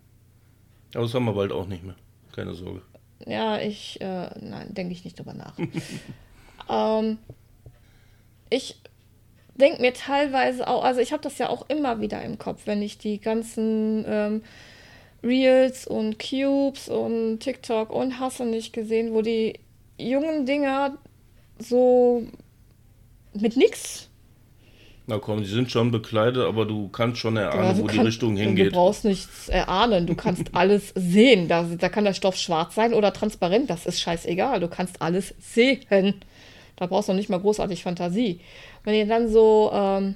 [0.94, 1.96] Aber das haben wir bald auch nicht mehr.
[2.32, 2.82] Keine Sorge.
[3.26, 5.58] Ja, ich, äh, nein, denke ich nicht drüber nach.
[6.70, 7.18] ähm,
[8.50, 8.80] ich
[9.56, 12.82] denke mir teilweise auch, also ich habe das ja auch immer wieder im Kopf, wenn
[12.82, 14.42] ich die ganzen ähm,
[15.22, 19.58] Reels und Cubes und TikTok und Hasse nicht gesehen, wo die
[19.98, 20.98] jungen Dinger
[21.58, 22.26] so
[23.34, 24.08] mit nix.
[25.06, 28.06] Na komm, die sind schon bekleidet, aber du kannst schon erahnen, ja, wo kann, die
[28.06, 28.68] Richtung hingeht.
[28.68, 31.46] Du brauchst nichts erahnen, du kannst alles sehen.
[31.46, 34.60] Da, da kann der Stoff schwarz sein oder transparent, das ist scheißegal.
[34.60, 36.14] Du kannst alles sehen.
[36.76, 38.40] Da brauchst du noch nicht mal großartig Fantasie.
[38.82, 40.14] Wenn ihr dann so, ähm,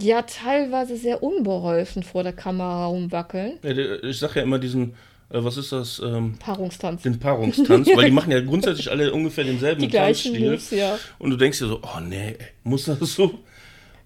[0.00, 3.58] ja, teilweise sehr unbeholfen vor der Kamera rumwackeln.
[4.02, 4.94] Ich sag ja immer diesen,
[5.30, 6.00] äh, was ist das?
[6.04, 7.02] Ähm, Paarungstanz.
[7.02, 10.50] Den Paarungstanz, weil die machen ja grundsätzlich alle ungefähr denselben die Tanzstil.
[10.50, 10.98] Moves, ja.
[11.18, 13.40] Und du denkst dir so, oh nee, muss das so?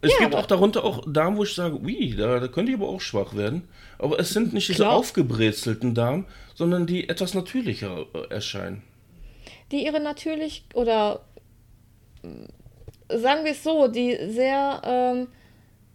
[0.01, 2.79] Es ja, gibt auch darunter auch Damen, wo ich sage, ui, da, da könnte ich
[2.79, 3.69] aber auch schwach werden.
[3.99, 4.97] Aber es sind nicht diese Klar.
[4.97, 8.83] aufgebrezelten Damen, sondern die etwas natürlicher äh, erscheinen.
[9.73, 11.21] Die ihre natürlich, oder
[13.09, 15.29] sagen wir es so, die sehr ähm,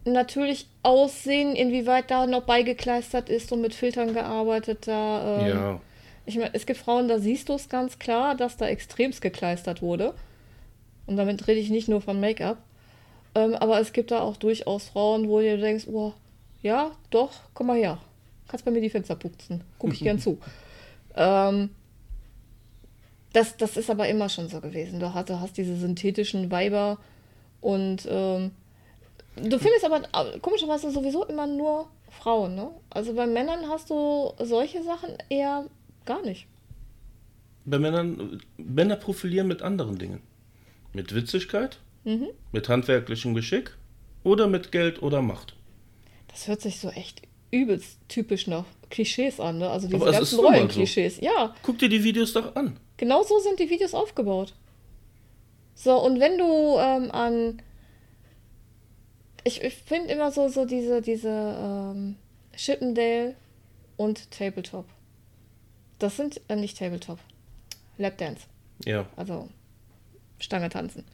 [0.04, 4.86] natürlich aussehen, inwieweit da noch beigekleistert ist und mit Filtern gearbeitet.
[4.86, 5.80] Da, ähm, ja.
[6.26, 9.82] Ich meine, es gibt Frauen, da siehst du es ganz klar, dass da extremst gekleistert
[9.82, 10.14] wurde.
[11.06, 12.58] Und damit rede ich nicht nur von Make-up.
[13.34, 16.12] Ähm, aber es gibt da auch durchaus Frauen, wo du denkst, oh,
[16.62, 17.98] ja, doch, komm mal her.
[18.48, 19.62] Kannst bei mir die Fenster putzen.
[19.78, 20.38] Guck ich gern zu.
[21.16, 21.70] Ähm,
[23.32, 25.00] das, das ist aber immer schon so gewesen.
[25.00, 26.98] Du hast, du hast diese synthetischen Weiber
[27.60, 28.52] und ähm,
[29.36, 30.02] Du findest aber
[30.40, 32.70] komischerweise sowieso immer nur Frauen, ne?
[32.90, 35.66] Also bei Männern hast du solche Sachen eher
[36.04, 36.46] gar nicht.
[37.64, 40.20] Bei Männern, Männer profilieren mit anderen Dingen.
[40.92, 42.28] Mit Witzigkeit, mhm.
[42.52, 43.76] mit handwerklichem Geschick
[44.22, 45.56] oder mit Geld oder Macht.
[46.28, 49.70] Das hört sich so echt übelst typisch nach Klischees an, ne?
[49.70, 51.16] Also diese ganzen Rollenklischees.
[51.16, 51.24] So.
[51.24, 51.54] Ja.
[51.62, 52.78] Guck dir die Videos doch an.
[52.96, 54.54] Genau so sind die Videos aufgebaut.
[55.74, 57.62] So, und wenn du ähm, an
[59.44, 62.16] ich, ich finde immer so, so diese, diese ähm,
[62.56, 63.34] Chippendale
[63.96, 64.86] und Tabletop.
[65.98, 67.18] Das sind äh, nicht Tabletop.
[67.98, 68.46] Lapdance.
[68.84, 69.06] Ja.
[69.16, 69.48] Also
[70.38, 71.04] Stange tanzen.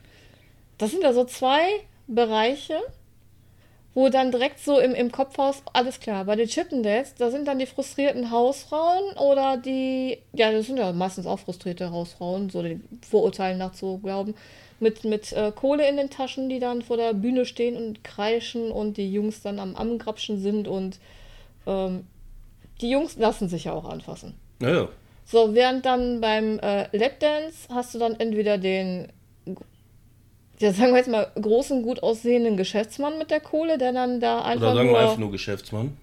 [0.79, 1.63] Das sind ja so zwei
[2.07, 2.81] Bereiche,
[3.93, 7.59] wo dann direkt so im, im Kopfhaus, alles klar, bei den Chippendales, da sind dann
[7.59, 12.89] die frustrierten Hausfrauen oder die, ja, das sind ja meistens auch frustrierte Hausfrauen, so den
[13.09, 14.35] Vorurteilen nach zu glauben,
[14.81, 18.71] mit, mit äh, Kohle in den Taschen, die dann vor der Bühne stehen und kreischen
[18.71, 20.99] und die Jungs dann am Amgrapschen sind und
[21.67, 22.07] ähm,
[22.81, 24.35] die Jungs lassen sich ja auch anfassen.
[24.61, 24.89] Ja,
[25.25, 29.09] So, während dann beim äh, Lapdance hast du dann entweder den,
[30.59, 34.43] ja, sagen wir jetzt mal, großen, gut aussehenden Geschäftsmann mit der Kohle, der dann da
[34.43, 34.69] einfach.
[34.69, 35.97] Oder sagen nur, wir einfach nur Geschäftsmann.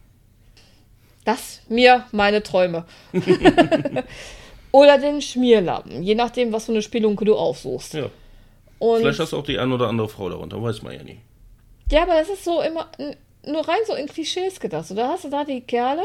[1.26, 2.86] Das mir meine Träume.
[4.72, 7.96] Oder den Schmierlappen, je nachdem, was für eine Spelunke du aufsuchst.
[7.96, 8.10] Ja.
[8.80, 11.20] Und Vielleicht hast du auch die eine oder andere Frau darunter, weiß man ja nie.
[11.92, 12.92] Ja, aber das ist so immer
[13.46, 14.86] nur rein so in Klischees gedacht.
[14.86, 16.04] So, da hast du da die Kerle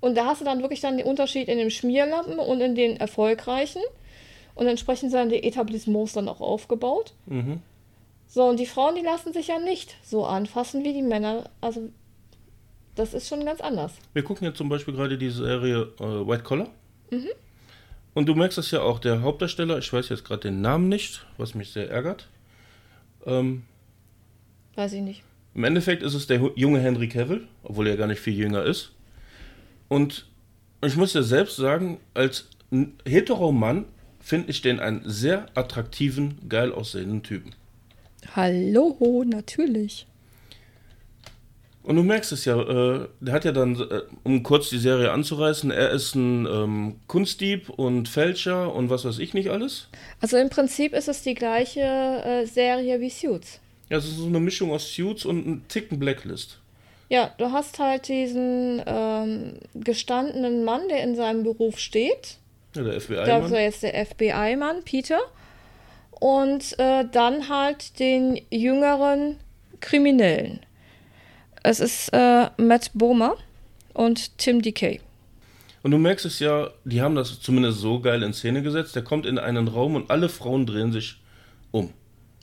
[0.00, 2.96] und da hast du dann wirklich dann den Unterschied in dem Schmierlappen und in den
[2.96, 3.82] erfolgreichen.
[4.54, 7.14] Und entsprechend sind dann die Etablissements dann auch aufgebaut.
[7.26, 7.60] Mhm.
[8.26, 11.50] So, und die Frauen, die lassen sich ja nicht so anfassen wie die Männer.
[11.60, 11.88] Also,
[12.94, 13.92] das ist schon ganz anders.
[14.12, 16.68] Wir gucken jetzt zum Beispiel gerade die Serie äh, White Collar.
[17.10, 17.28] Mhm.
[18.14, 21.26] Und du merkst es ja auch, der Hauptdarsteller, ich weiß jetzt gerade den Namen nicht,
[21.36, 22.28] was mich sehr ärgert.
[23.26, 23.64] Ähm,
[24.76, 25.22] weiß ich nicht.
[25.54, 28.92] Im Endeffekt ist es der junge Henry Cavill, obwohl er gar nicht viel jünger ist.
[29.88, 30.26] Und
[30.84, 32.48] ich muss ja selbst sagen, als
[33.04, 33.84] Hetero-Mann
[34.20, 37.54] finde ich den einen sehr attraktiven, geil aussehenden Typen.
[38.34, 40.06] Hallo, natürlich.
[41.84, 45.12] Und du merkst es ja, äh, der hat ja dann, äh, um kurz die Serie
[45.12, 49.88] anzureißen, er ist ein ähm, Kunstdieb und Fälscher und was weiß ich nicht alles.
[50.20, 53.60] Also im Prinzip ist es die gleiche äh, Serie wie Suits.
[53.90, 56.58] Ja, es ist so eine Mischung aus Suits und ein Ticken Blacklist.
[57.10, 62.38] Ja, du hast halt diesen ähm, gestandenen Mann, der in seinem Beruf steht.
[62.74, 63.50] Ja, der FBI-Mann.
[63.50, 65.20] War jetzt der FBI-Mann, Peter.
[66.18, 69.36] Und äh, dann halt den jüngeren
[69.80, 70.60] Kriminellen.
[71.66, 73.36] Es ist äh, Matt Bomer
[73.94, 75.00] und Tim DK.
[75.82, 78.94] Und du merkst es ja, die haben das zumindest so geil in Szene gesetzt.
[78.94, 81.22] Der kommt in einen Raum und alle Frauen drehen sich
[81.70, 81.88] um.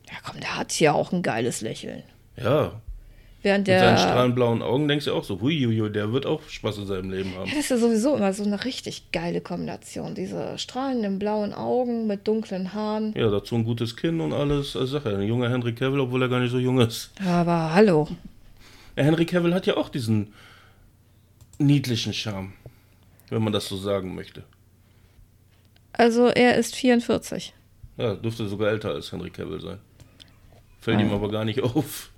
[0.08, 2.02] Ja, komm, der hat ja auch ein geiles Lächeln.
[2.36, 2.82] Ja.
[3.44, 3.92] Während der.
[3.92, 6.88] Mit seinen strahlend blauen Augen denkst du auch so, huiuiui, der wird auch Spaß in
[6.88, 7.48] seinem Leben haben.
[7.48, 10.16] Ja, das ist ja sowieso immer so eine richtig geile Kombination.
[10.16, 13.14] Diese strahlenden blauen Augen mit dunklen Haaren.
[13.16, 14.76] Ja, dazu ein gutes Kinn und alles.
[14.76, 17.12] Also sag ja, ein junger Henry Cavill, obwohl er gar nicht so jung ist.
[17.24, 18.08] Aber hallo.
[19.04, 20.34] Henry Cavill hat ja auch diesen
[21.58, 22.54] niedlichen Charme,
[23.30, 24.44] wenn man das so sagen möchte.
[25.94, 27.54] Also er ist 44.
[27.98, 29.80] Ja, dürfte sogar älter als Henry Cavill sein.
[30.80, 32.10] Fällt Ah, ihm aber gar nicht auf.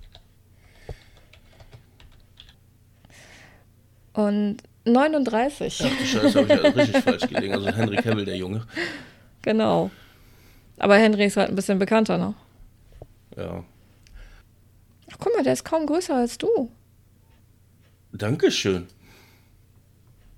[4.12, 5.82] Und 39.
[5.84, 7.54] Ach du Scheiße, habe ich ja richtig falsch gelegen.
[7.54, 8.66] Also Henry Cavill, der Junge.
[9.42, 9.90] Genau.
[10.78, 12.34] Aber Henry ist halt ein bisschen bekannter, ne?
[13.36, 13.64] Ja.
[15.14, 16.70] Ach, guck mal, der ist kaum größer als du.
[18.12, 18.88] Dankeschön.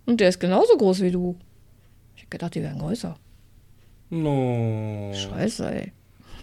[0.05, 1.37] Und der ist genauso groß wie du.
[2.15, 3.17] Ich hab gedacht, die wären größer.
[4.11, 5.13] No.
[5.15, 5.93] Scheiße, ey.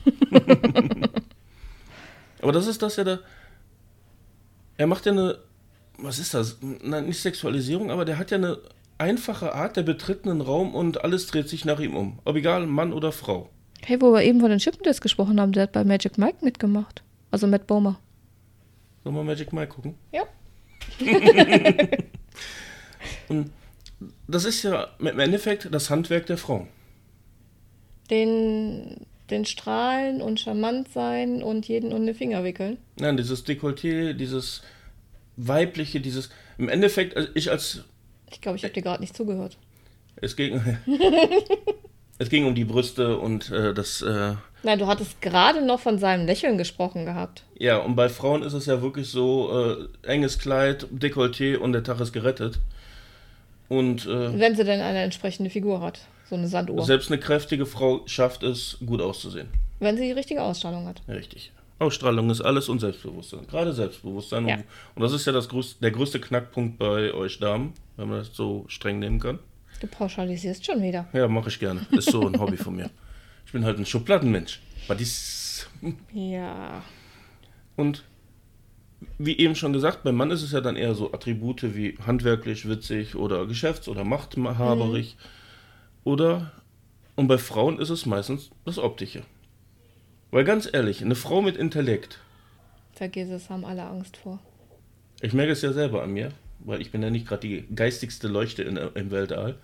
[2.41, 3.19] Aber das ist das ja da.
[4.77, 5.37] Er macht ja eine.
[5.99, 6.57] Was ist das?
[6.61, 8.57] Nein, nicht Sexualisierung, aber der hat ja eine
[8.97, 12.19] einfache Art, der betritt einen Raum und alles dreht sich nach ihm um.
[12.25, 13.49] Ob egal, Mann oder Frau.
[13.83, 17.03] Hey, wo wir eben von den Chippendales gesprochen haben, der hat bei Magic Mike mitgemacht.
[17.29, 17.99] Also Matt Bomer.
[19.03, 19.95] Sollen wir Magic Mike gucken?
[20.11, 20.23] Ja.
[23.29, 23.51] Und
[24.27, 26.67] das ist ja im Endeffekt das Handwerk der Frauen.
[28.09, 32.77] Den, den Strahlen und charmant sein und jeden um den Finger wickeln.
[32.97, 34.61] Nein, dieses Dekolleté, dieses
[35.37, 36.29] weibliche, dieses.
[36.57, 37.83] Im Endeffekt, also ich als.
[38.29, 39.57] Ich glaube, ich habe dir gerade nicht zugehört.
[40.17, 40.61] Es ging.
[42.17, 44.01] es ging um die Brüste und äh, das.
[44.01, 47.43] Äh, Nein, du hattest gerade noch von seinem Lächeln gesprochen gehabt.
[47.59, 51.83] ja, und bei Frauen ist es ja wirklich so: äh, enges Kleid, Dekolleté und der
[51.83, 52.59] Tag ist gerettet.
[53.69, 56.01] Und äh, Wenn sie denn eine entsprechende Figur hat.
[56.29, 56.83] So eine Sanduhr.
[56.85, 59.47] selbst eine kräftige Frau schafft es, gut auszusehen.
[59.79, 61.01] Wenn sie die richtige Ausstrahlung hat.
[61.07, 61.51] Richtig.
[61.79, 63.45] Ausstrahlung ist alles und Selbstbewusstsein.
[63.47, 64.47] Gerade Selbstbewusstsein.
[64.47, 64.55] Ja.
[64.55, 64.63] Und,
[64.95, 68.33] und das ist ja das größte, der größte Knackpunkt bei euch Damen, wenn man das
[68.33, 69.39] so streng nehmen kann.
[69.81, 71.07] Du pauschalisierst schon wieder.
[71.11, 71.85] Ja, mache ich gerne.
[71.91, 72.89] Ist so ein Hobby von mir.
[73.53, 74.61] Ich bin halt ein Schubladenmensch.
[74.87, 75.67] Aber dies.
[76.11, 76.81] Ja.
[77.75, 78.03] Und
[79.19, 82.67] wie eben schon gesagt, beim Mann ist es ja dann eher so Attribute wie handwerklich,
[82.67, 85.17] witzig oder geschäfts- oder machthaberig.
[86.03, 86.51] Oder,
[87.15, 89.21] und bei Frauen ist es meistens das Optische.
[90.31, 92.17] Weil ganz ehrlich, eine Frau mit Intellekt,
[92.93, 94.39] Vergiss es, haben alle Angst vor.
[95.21, 98.27] ich merke es ja selber an mir, weil ich bin ja nicht gerade die geistigste
[98.27, 99.59] Leuchte in, im Weltall.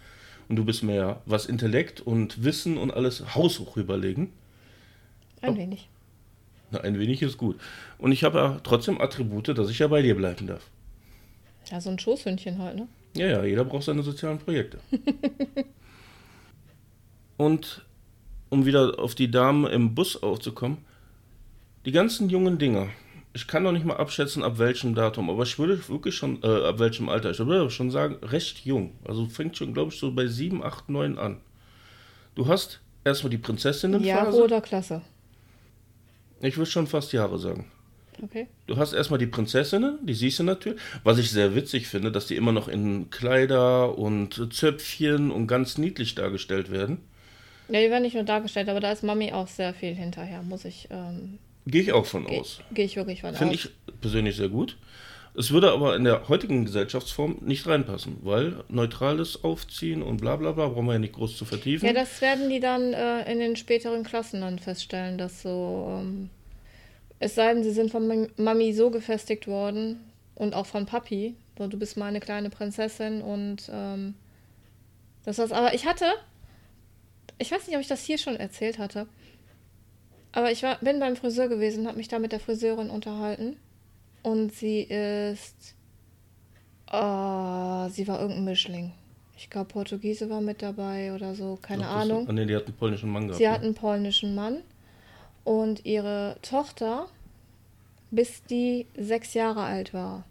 [0.49, 4.33] Und du bist mir ja, was Intellekt und Wissen und alles haushoch überlegen.
[5.41, 5.87] Ein wenig.
[6.71, 7.59] Na, ein wenig ist gut.
[7.99, 10.69] Und ich habe ja trotzdem Attribute, dass ich ja bei dir bleiben darf.
[11.69, 12.87] Ja, so ein Schoßhündchen halt, ne?
[13.15, 14.79] Ja, ja, jeder braucht seine sozialen Projekte.
[17.37, 17.85] Und
[18.49, 20.79] um wieder auf die Damen im Bus aufzukommen,
[21.85, 22.89] die ganzen jungen Dinger,
[23.33, 26.47] ich kann noch nicht mal abschätzen, ab welchem Datum, aber ich würde wirklich schon, äh,
[26.67, 28.93] ab welchem Alter, ich würde schon sagen, recht jung.
[29.05, 31.41] Also fängt schon, glaube ich, so bei 7, 8, 9 an.
[32.35, 34.07] Du hast erstmal die Prinzessinnenphase.
[34.07, 35.01] Jahre oder Klasse.
[36.41, 37.69] Ich würde schon fast Jahre sagen.
[38.21, 38.47] Okay.
[38.67, 40.79] Du hast erstmal die Prinzessinnen, die siehst du natürlich.
[41.03, 45.77] Was ich sehr witzig finde, dass die immer noch in Kleider und Zöpfchen und ganz
[45.77, 46.99] niedlich dargestellt werden.
[47.69, 50.65] Ja, die werden nicht nur dargestellt, aber da ist Mami auch sehr viel hinterher, muss
[50.65, 51.37] ich, ähm,
[51.69, 52.59] Gehe ich auch von gehe aus.
[52.71, 53.65] geh ich wirklich von Finde aus.
[53.65, 54.77] ich persönlich sehr gut.
[55.35, 60.51] Es würde aber in der heutigen Gesellschaftsform nicht reinpassen, weil neutrales Aufziehen und bla bla
[60.51, 61.85] bla brauchen wir ja nicht groß zu vertiefen.
[61.85, 66.29] Ja, das werden die dann äh, in den späteren Klassen dann feststellen, dass so, ähm,
[67.19, 69.99] es sei denn, sie sind von Mam- Mami so gefestigt worden
[70.35, 74.15] und auch von Papi, so du bist meine kleine Prinzessin und ähm,
[75.25, 75.51] das war's.
[75.51, 76.05] Aber ich hatte,
[77.37, 79.05] ich weiß nicht, ob ich das hier schon erzählt hatte,
[80.31, 83.57] aber ich war, bin beim Friseur gewesen, habe mich da mit der Friseurin unterhalten
[84.21, 85.75] und sie ist,
[86.87, 88.91] ah, sie war irgendein Mischling.
[89.37, 92.27] Ich glaube, Portugiese war mit dabei oder so, keine Ach, Ahnung.
[92.27, 93.37] Ah, nee, die hat einen polnischen Mann gehabt.
[93.37, 93.51] Sie ne?
[93.51, 94.57] hat einen polnischen Mann
[95.45, 97.07] und ihre Tochter,
[98.11, 100.25] bis die sechs Jahre alt war,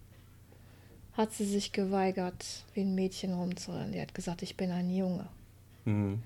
[1.14, 3.92] hat sie sich geweigert, wie ein Mädchen rumzurennen.
[3.92, 5.26] Die hat gesagt, ich bin ein Junge.
[5.84, 6.22] Mhm.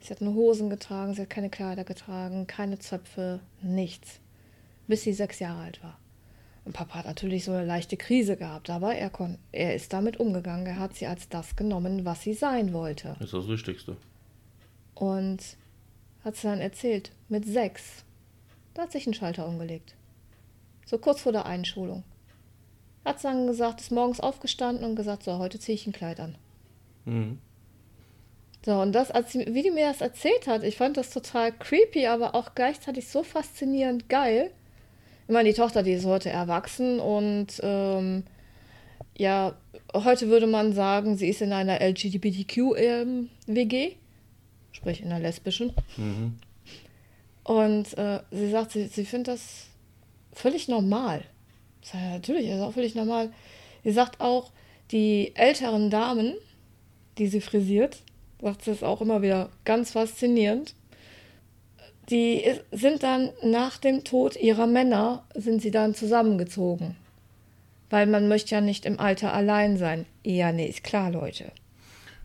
[0.00, 4.20] Sie hat nur Hosen getragen, sie hat keine Kleider getragen, keine Zöpfe, nichts.
[4.86, 5.98] Bis sie sechs Jahre alt war.
[6.64, 10.18] Und Papa hat natürlich so eine leichte Krise gehabt, aber er, kon er ist damit
[10.18, 10.66] umgegangen.
[10.66, 13.16] Er hat sie als das genommen, was sie sein wollte.
[13.18, 13.96] Das ist das Wichtigste.
[14.94, 15.56] Und
[16.24, 18.04] hat sie dann erzählt, mit sechs,
[18.74, 19.94] da hat sich ein Schalter umgelegt.
[20.84, 22.04] So kurz vor der Einschulung.
[23.04, 26.20] Hat sie dann gesagt, ist morgens aufgestanden und gesagt, so, heute ziehe ich ein Kleid
[26.20, 26.36] an.
[27.04, 27.38] Mhm.
[28.64, 31.52] So, und das, als sie, wie die mir das erzählt hat, ich fand das total
[31.52, 34.50] creepy, aber auch gleichzeitig so faszinierend geil.
[35.26, 38.24] Ich meine, die Tochter, die ist heute erwachsen und ähm,
[39.16, 39.54] ja,
[39.94, 43.26] heute würde man sagen, sie ist in einer LGBTQ-WG,
[44.72, 45.72] sprich in einer lesbischen.
[45.96, 46.36] Mhm.
[47.44, 49.68] Und äh, sie sagt, sie, sie findet das
[50.32, 51.24] völlig normal.
[51.82, 53.32] Ich sage, ja, natürlich, ist auch völlig normal.
[53.84, 54.52] Sie sagt auch,
[54.90, 56.34] die älteren Damen,
[57.18, 58.02] die sie frisiert,
[58.40, 60.74] sagt sie es auch immer wieder ganz faszinierend.
[62.08, 66.96] die sind dann nach dem Tod ihrer Männer, sind sie dann zusammengezogen.
[67.88, 70.06] Weil man möchte ja nicht im Alter allein sein.
[70.24, 71.52] Ja, nee, ist klar, Leute.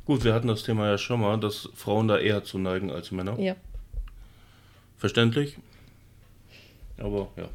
[0.06, 3.12] Gut, wir hatten das Thema ja schon mal, dass Frauen da eher zu neigen als
[3.12, 3.40] Männer.
[3.40, 3.56] Ja.
[4.98, 5.58] Verständlich.
[6.98, 7.50] Aber ja.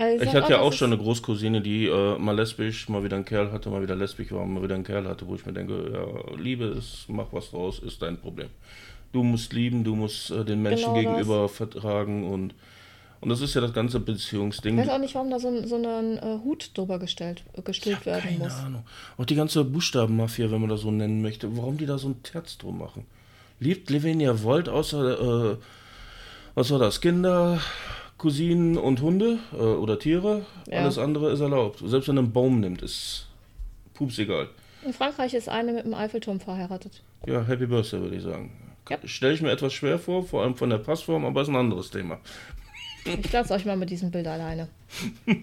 [0.00, 3.16] Also Ich hatte ja das auch schon eine Großcousine, die äh, mal lesbisch, mal wieder
[3.16, 5.52] einen Kerl hatte, mal wieder lesbisch war, mal wieder einen Kerl hatte, wo ich mir
[5.52, 8.48] denke, ja, Liebe ist, mach was draus, ist dein Problem.
[9.12, 11.04] Du musst lieben, du musst äh, den Menschen Genau das.
[11.04, 12.54] gegenüber vertragen und
[13.22, 14.78] und das ist ja das ganze Ich Beziehungsding.
[14.78, 18.06] weiß auch nicht, warum da so ein, so ein äh, Hut drüber gestellt, äh, gestülpt
[18.06, 18.54] werden Keine muss.
[18.54, 18.82] Ahnung.
[19.18, 22.22] Auch die ganze Buchstabenmafia, wenn man das so nennen möchte, warum die da so ein
[22.22, 23.04] Terz drum machen.
[23.58, 25.56] Liebt Lavinia Volt außer, äh,
[26.54, 27.60] was war das, Kinder,
[28.20, 30.44] Cousinen und Hunde äh, oder Tiere?
[30.70, 30.80] Ja.
[30.80, 31.82] Alles andere ist erlaubt.
[31.82, 33.28] Selbst wenn er einen Baum nimmt, ist
[33.94, 34.48] pups egal.
[34.84, 37.02] In Frankreich ist eine mit dem Eiffelturm verheiratet.
[37.26, 38.52] Ja, Happy Birthday würde ich sagen.
[38.90, 38.98] Ja.
[39.04, 41.90] Stelle ich mir etwas schwer vor, vor allem von der Passform, aber ist ein anderes
[41.90, 42.18] Thema.
[43.06, 44.68] Ich lasse euch mal mit diesem Bild alleine.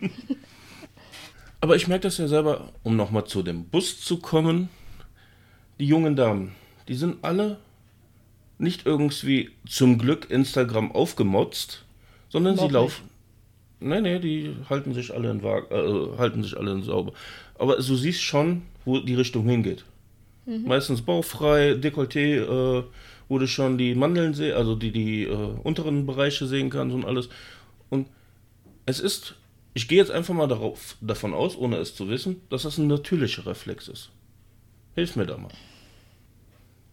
[1.59, 4.69] Aber ich merke das ja selber, um nochmal zu dem Bus zu kommen.
[5.80, 6.53] Die jungen Damen,
[6.88, 7.57] die sind alle
[8.59, 11.86] nicht irgendwie zum Glück Instagram aufgemotzt,
[12.30, 13.09] sondern sie laufen.
[13.80, 17.13] Nee, nee, die halten sich alle in Waage, äh, halten sich alle in sauber.
[17.59, 19.86] Aber du siehst schon, wo die Richtung hingeht.
[20.45, 22.38] Meistens bauchfrei, Dekolleté,
[22.80, 22.84] äh,
[23.28, 27.03] wo du schon die Mandeln sehen, also die, die äh, unteren Bereiche sehen kannst und
[27.03, 27.28] alles.
[27.89, 28.07] Und
[28.86, 29.36] es ist,
[29.73, 32.88] ich gehe jetzt einfach mal darauf, davon aus, ohne es zu wissen, dass das ein
[32.88, 34.09] natürlicher Reflex ist.
[34.95, 35.51] Hilf mir da mal.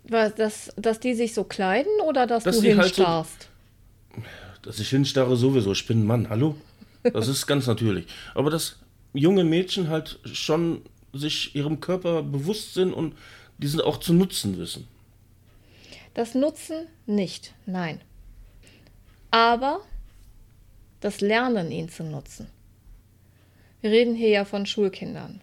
[0.09, 3.49] Was, dass, dass die sich so kleiden oder dass, Dass du die halt so- hinstarrst?
[4.65, 6.57] Dass ich hinstarre sowieso, ich bin ein Mann, hallo?
[7.03, 8.07] Das ist ganz natürlich.
[8.35, 8.77] Aber dass
[9.13, 13.15] junge Mädchen halt schon sich ihrem Körper bewusst sind und
[13.59, 14.89] diesen auch zu nutzen wissen.
[16.15, 18.01] Das Nutzen nicht, nein.
[19.31, 19.81] Aber
[21.01, 22.49] das Lernen, ihn zu nutzen.
[23.81, 25.41] Wir reden hier ja von Schulkindern.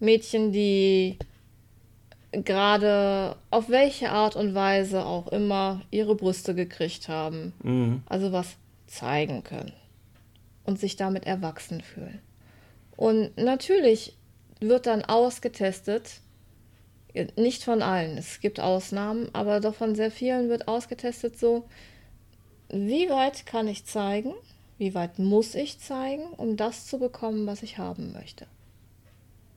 [0.00, 1.18] Mädchen, die
[2.32, 7.52] gerade auf welche Art und Weise auch immer ihre Brüste gekriegt haben.
[7.62, 8.02] Mhm.
[8.06, 8.56] Also was
[8.86, 9.72] zeigen können.
[10.64, 12.20] Und sich damit erwachsen fühlen.
[12.96, 14.16] Und natürlich
[14.60, 16.20] wird dann ausgetestet,
[17.36, 21.64] nicht von allen, es gibt Ausnahmen, aber doch von sehr vielen wird ausgetestet so,
[22.68, 24.34] wie weit kann ich zeigen,
[24.76, 28.46] wie weit muss ich zeigen, um das zu bekommen, was ich haben möchte.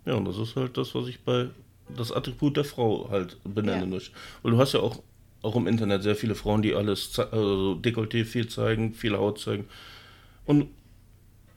[0.06, 1.50] Ja, und das ist halt das, was ich bei
[1.98, 3.86] das Attribut der Frau halt benennen Ja.
[3.88, 4.12] möchte.
[4.44, 5.02] Weil du hast ja auch,
[5.42, 9.68] auch im Internet sehr viele Frauen, die alles, also Dekolleté viel zeigen, viel Haut zeigen.
[10.46, 10.68] Und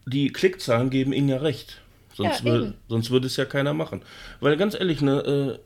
[0.07, 1.81] die Klickzahlen geben ihnen ja recht.
[2.15, 2.75] Sonst, Ja, wür- eben.
[2.89, 4.03] sonst würde es ja keiner machen.
[4.41, 5.59] Weil ganz ehrlich, ne, äh,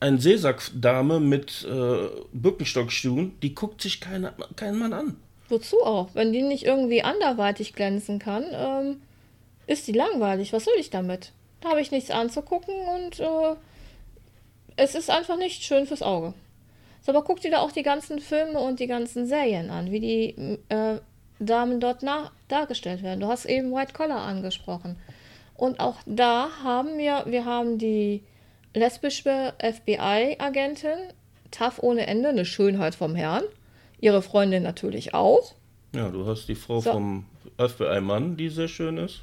[0.00, 5.16] ein Seesackdame mit äh, Birkenstockschuhen, die guckt sich keine, kein Mann an.
[5.48, 6.14] Wozu auch?
[6.14, 8.96] Wenn die nicht irgendwie anderweitig glänzen kann, ähm,
[9.66, 10.52] ist die langweilig.
[10.52, 11.32] Was soll ich damit?
[11.60, 13.54] Da habe ich nichts anzugucken und äh,
[14.76, 16.34] es ist einfach nicht schön fürs Auge.
[17.02, 20.00] So, aber guck dir da auch die ganzen Filme und die ganzen Serien an, wie
[20.00, 20.98] die äh,
[21.38, 22.02] Damen dort
[22.48, 23.20] dargestellt werden.
[23.20, 24.96] Du hast eben White Collar angesprochen.
[25.56, 28.22] Und auch da haben wir, wir haben die
[28.74, 30.98] lesbische FBI-Agentin,
[31.50, 33.44] tough ohne Ende, eine Schönheit vom Herrn.
[34.00, 35.52] Ihre Freundin natürlich auch.
[35.94, 36.92] Ja, du hast die Frau So.
[36.92, 37.26] vom
[37.58, 39.20] FBI-Mann, die sehr schön ist.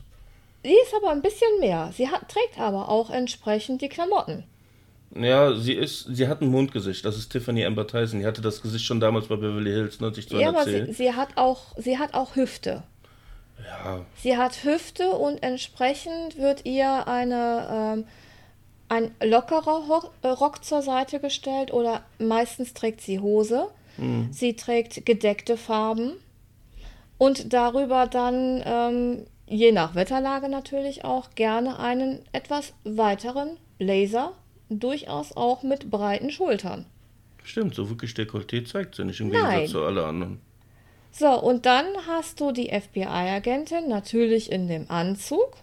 [0.63, 1.91] Sie ist aber ein bisschen mehr.
[1.93, 4.43] Sie hat, trägt aber auch entsprechend die Klamotten.
[5.13, 7.03] Ja, sie ist, sie hat ein Mondgesicht.
[7.03, 8.19] Das ist Tiffany Amber Tyson.
[8.19, 11.13] Die hatte das Gesicht schon damals bei Beverly Hills 90 zu Ja, aber sie, sie
[11.13, 12.83] hat auch, sie hat auch Hüfte.
[13.63, 18.05] Ja, Sie hat Hüfte und entsprechend wird ihr eine, ähm,
[18.89, 23.67] ein lockerer Ho äh, Rock zur Seite gestellt oder meistens trägt sie Hose.
[24.31, 26.13] Sie trägt gedeckte Farben
[27.19, 34.31] und darüber dann, ähm, je nach Wetterlage natürlich auch, gerne einen etwas weiteren Blazer,
[34.79, 36.85] durchaus auch mit breiten Schultern.
[37.43, 39.43] stimmt, so wirklich Dekolleté zeigt sie nicht im Nein.
[39.43, 40.39] Gegensatz zu alle anderen.
[41.11, 45.57] So, und dann hast du die FBI-Agentin natürlich in dem Anzug.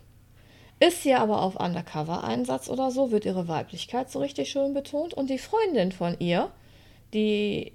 [0.80, 5.14] Ist hier aber auf Undercover-Einsatz oder so, wird ihre Weiblichkeit so richtig schön betont.
[5.14, 6.50] Und die Freundin von ihr,
[7.14, 7.72] die,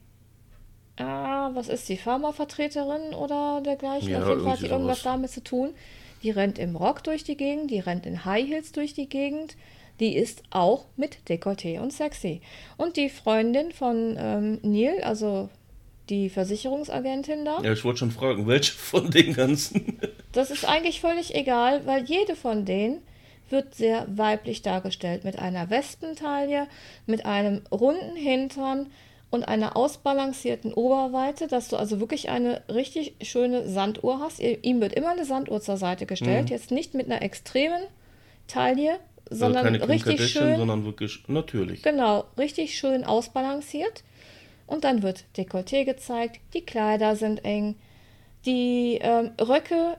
[0.97, 4.09] ah, was ist die, Pharmavertreterin oder dergleichen?
[4.09, 5.73] Ja, auf jeden Fall hat die irgendwas damit zu tun.
[6.21, 9.57] Die rennt im Rock durch die Gegend, die rennt in High Heels durch die Gegend.
[9.99, 12.41] Die ist auch mit Dekolleté und sexy.
[12.77, 15.49] Und die Freundin von ähm, Neil, also
[16.09, 19.97] die Versicherungsagentin da, Ja, ich wollte schon fragen, welche von den ganzen?
[20.31, 23.01] das ist eigentlich völlig egal, weil jede von denen
[23.49, 25.23] wird sehr weiblich dargestellt.
[25.23, 26.67] Mit einer Westentaille,
[27.05, 28.87] mit einem runden Hintern
[29.29, 34.39] und einer ausbalancierten Oberweite, dass du also wirklich eine richtig schöne Sanduhr hast.
[34.39, 36.51] Ihm wird immer eine Sanduhr zur Seite gestellt, mhm.
[36.51, 37.81] jetzt nicht mit einer extremen
[38.47, 38.99] Taille,
[39.30, 41.82] sondern also richtig schön, sondern wirklich natürlich.
[41.82, 44.03] Genau, richtig schön ausbalanciert.
[44.67, 47.76] Und dann wird Dekolleté gezeigt, die Kleider sind eng,
[48.45, 49.97] die ähm, Röcke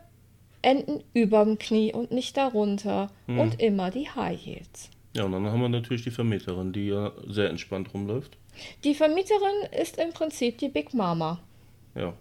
[0.63, 3.39] enden überm Knie und nicht darunter mhm.
[3.39, 4.91] und immer die High Heels.
[5.15, 8.37] Ja, und dann haben wir natürlich die Vermieterin, die ja sehr entspannt rumläuft.
[8.83, 11.41] Die Vermieterin ist im Prinzip die Big Mama.
[11.95, 12.15] Ja.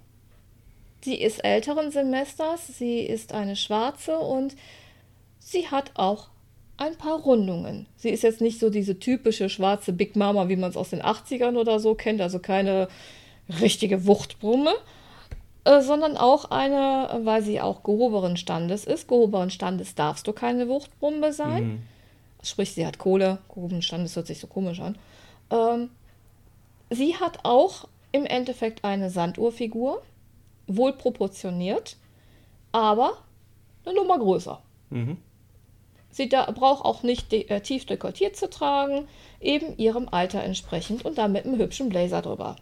[1.01, 4.55] Sie ist älteren Semesters, sie ist eine Schwarze und
[5.39, 6.29] sie hat auch
[6.77, 7.87] ein paar Rundungen.
[7.95, 11.01] Sie ist jetzt nicht so diese typische schwarze Big Mama, wie man es aus den
[11.01, 12.87] 80ern oder so kennt, also keine
[13.61, 14.73] richtige Wuchtbrumme,
[15.65, 19.07] äh, sondern auch eine, weil sie auch gehobenen Standes ist.
[19.07, 21.67] Gehobenen Standes darfst du keine Wuchtbrumme sein.
[21.67, 21.81] Mhm.
[22.41, 23.37] Sprich, sie hat Kohle.
[23.53, 24.97] Gehobenen Standes hört sich so komisch an.
[25.51, 25.89] Ähm,
[26.89, 30.01] sie hat auch im Endeffekt eine Sanduhrfigur,
[30.67, 31.97] wohl proportioniert,
[32.71, 33.17] aber
[33.85, 34.61] eine Nummer größer.
[34.89, 35.17] Mhm.
[36.13, 39.07] Sie da, braucht auch nicht de, äh, tief dekoltiert zu tragen,
[39.41, 42.55] eben ihrem Alter entsprechend und dann mit einem hübschen Blazer drüber.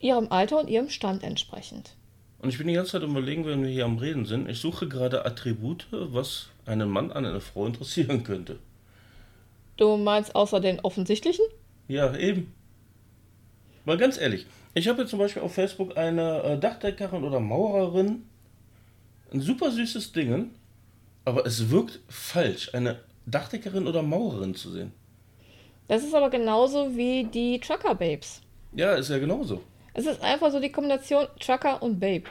[0.00, 1.94] Ihrem Alter und ihrem Stand entsprechend.
[2.38, 4.88] Und ich bin die ganze Zeit überlegen, wenn wir hier am Reden sind, ich suche
[4.88, 8.58] gerade Attribute, was einen Mann an eine Frau interessieren könnte.
[9.76, 11.44] Du meinst außer den offensichtlichen?
[11.88, 12.54] Ja, eben.
[13.84, 18.22] Mal ganz ehrlich, ich habe jetzt zum Beispiel auf Facebook eine äh, Dachdeckerin oder Maurerin.
[19.30, 20.52] Ein super süßes Ding,
[21.24, 24.92] aber es wirkt falsch, eine Dachdeckerin oder Maurerin zu sehen.
[25.88, 28.40] Das ist aber genauso wie die Trucker Babes.
[28.74, 29.62] Ja, ist ja genauso.
[29.94, 32.24] Es ist einfach so die Kombination Trucker und Babe.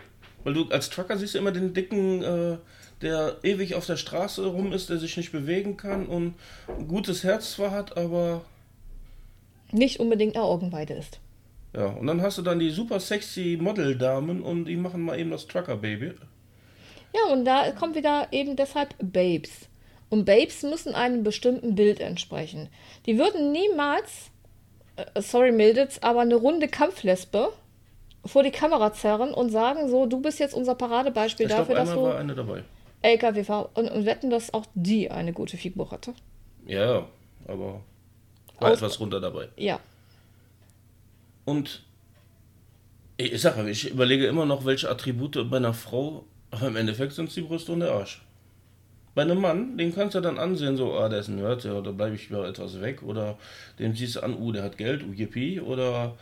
[0.43, 2.57] Weil du als Trucker siehst du immer den dicken, äh,
[3.01, 6.33] der ewig auf der Straße rum ist, der sich nicht bewegen kann und
[6.67, 8.43] ein gutes Herz zwar hat, aber
[9.71, 11.19] nicht unbedingt eine Augenweide ist.
[11.73, 15.31] Ja, und dann hast du dann die super sexy Model-Damen und die machen mal eben
[15.31, 16.13] das Trucker-Baby.
[17.13, 19.67] Ja, und da kommt wieder eben deshalb Babes.
[20.09, 22.69] Und Babes müssen einem bestimmten Bild entsprechen.
[23.05, 24.29] Die würden niemals,
[24.95, 27.53] äh, sorry Milditz, aber eine runde Kampflesbe
[28.25, 31.85] vor die Kamera zerren und sagen so, du bist jetzt unser Paradebeispiel ich dafür, glaub,
[31.85, 32.63] dass du war eine dabei.
[33.01, 36.13] LKW fahr und, und wetten, dass auch die eine gute Figur hatte.
[36.67, 37.07] Ja,
[37.47, 37.81] aber
[38.59, 39.49] war Aus etwas runter dabei.
[39.57, 39.79] Ja.
[41.45, 41.83] Und
[43.17, 47.29] ich sage, ich überlege immer noch, welche Attribute bei einer Frau aber im Endeffekt sind
[47.29, 48.21] es die Brüste und der Arsch.
[49.13, 51.81] Bei einem Mann, den kannst du dann ansehen, so, ah, der ist ein Nerd, ja,
[51.81, 53.03] da bleibe ich wieder etwas weg.
[53.03, 53.37] Oder
[53.77, 55.59] dem siehst du an, uh, der hat Geld, uh, yippie.
[55.59, 56.15] Oder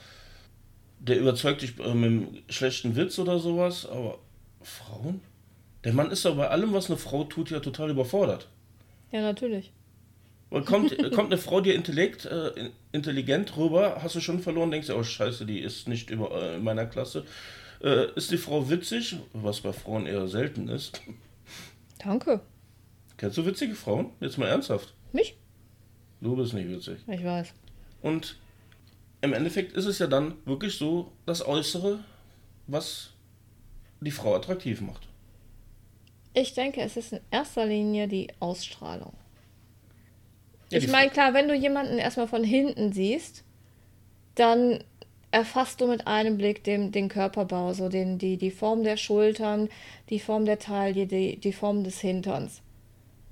[0.99, 3.87] der überzeugt dich äh, mit einem schlechten Witz oder sowas.
[3.87, 4.17] Aber
[4.63, 5.21] Frauen?
[5.83, 8.47] Der Mann ist doch bei allem, was eine Frau tut, ja total überfordert.
[9.11, 9.71] Ja, natürlich.
[10.49, 14.87] Und kommt, kommt eine Frau dir intellekt, äh, intelligent rüber, hast du schon verloren, denkst
[14.87, 17.23] du, oh scheiße, die ist nicht über, äh, in meiner Klasse.
[17.81, 21.01] Äh, ist die Frau witzig, was bei Frauen eher selten ist.
[21.99, 22.41] Danke.
[23.17, 24.11] Kennst du witzige Frauen?
[24.19, 24.93] Jetzt mal ernsthaft.
[25.11, 25.37] Mich?
[26.21, 26.99] Du bist nicht witzig.
[27.07, 27.53] Ich weiß.
[28.01, 28.37] Und
[29.21, 31.99] im Endeffekt ist es ja dann wirklich so das Äußere,
[32.67, 33.11] was
[34.01, 35.07] die Frau attraktiv macht.
[36.33, 39.13] Ich denke, es ist in erster Linie die Ausstrahlung.
[40.71, 43.43] Ja, ich meine, klar, wenn du jemanden erstmal von hinten siehst,
[44.35, 44.83] dann
[45.31, 49.69] erfasst du mit einem Blick den, den Körperbau, so den, die, die Form der Schultern,
[50.09, 52.61] die Form der Taille, die, die Form des Hinterns.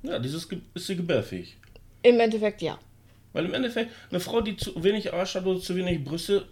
[0.04, 1.58] Ja, dieses ist sie gebärfähig.
[2.04, 2.78] Im Endeffekt ja.
[3.34, 6.48] Weil im Endeffekt, eine Frau, die zu wenig Arsch hat oder zu wenig Brüste,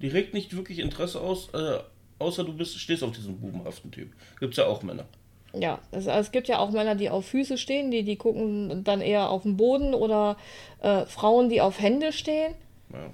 [0.00, 1.78] die regt nicht wirklich Interesse aus, äh,
[2.18, 4.12] außer du bist, stehst auf diesen bubenhaften Typ.
[4.38, 5.06] Gibt es ja auch Männer.
[5.54, 9.00] Ja, es, es, gibt ja auch Männer, die auf Füße stehen, die, die gucken dann
[9.00, 10.36] eher auf den Boden oder
[10.82, 12.54] äh, Frauen, die auf Hände stehen.
[12.92, 13.10] Ja.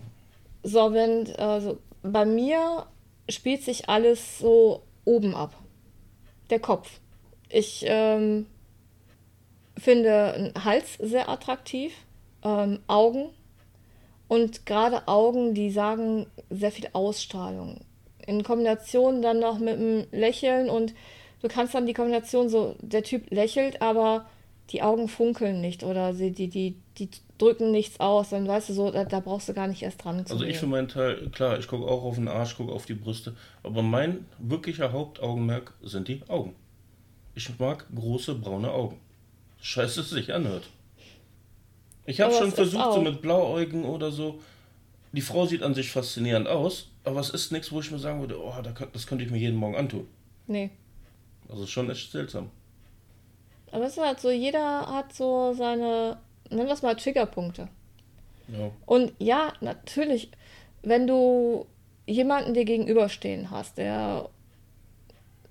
[0.62, 2.86] So, wenn, also bei mir
[3.28, 5.54] spielt sich alles so oben ab.
[6.50, 7.00] Der Kopf.
[7.48, 8.46] Ich ähm,
[9.76, 11.92] finde einen Hals sehr attraktiv,
[12.44, 13.30] ähm, Augen
[14.28, 17.80] und gerade Augen, die sagen sehr viel Ausstrahlung.
[18.26, 20.94] In Kombination dann noch mit einem Lächeln und
[21.42, 24.26] du kannst dann die Kombination so, der Typ lächelt, aber
[24.70, 27.10] die Augen funkeln nicht oder sie, die, die, die
[27.42, 30.24] drücken nichts aus, dann weißt du so, da, da brauchst du gar nicht erst dran
[30.24, 32.86] zu Also ich für meinen Teil, klar, ich gucke auch auf den Arsch, gucke auf
[32.86, 36.54] die Brüste, aber mein wirklicher Hauptaugenmerk sind die Augen.
[37.34, 39.00] Ich mag große braune Augen.
[39.60, 40.64] Scheiße, es sich anhört.
[42.04, 44.40] Ich habe schon versucht, so mit Blauäugen oder so.
[45.12, 48.20] Die Frau sieht an sich faszinierend aus, aber es ist nichts, wo ich mir sagen
[48.20, 48.54] würde, oh,
[48.92, 50.06] das könnte ich mir jeden Morgen antun.
[50.46, 50.70] Nee.
[51.48, 52.50] Also schon echt seltsam.
[53.70, 56.18] Aber es ist halt so, jeder hat so seine
[56.52, 57.68] nennen wir es mal Triggerpunkte.
[58.48, 58.70] Ja.
[58.86, 60.30] Und ja, natürlich,
[60.82, 61.66] wenn du
[62.06, 64.28] jemanden dir gegenüberstehen hast, der,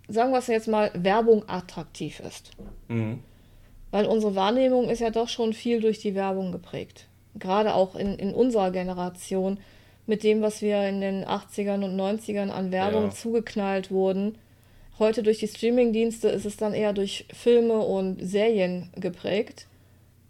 [0.07, 2.51] sagen wir es jetzt mal, Werbung attraktiv ist.
[2.87, 3.19] Mhm.
[3.91, 7.07] Weil unsere Wahrnehmung ist ja doch schon viel durch die Werbung geprägt.
[7.35, 9.59] Gerade auch in, in unserer Generation
[10.05, 13.09] mit dem, was wir in den 80ern und 90ern an Werbung Ja.
[13.11, 14.37] zugeknallt wurden.
[14.99, 19.67] Heute durch die Streamingdienste ist es dann eher durch Filme und Serien geprägt.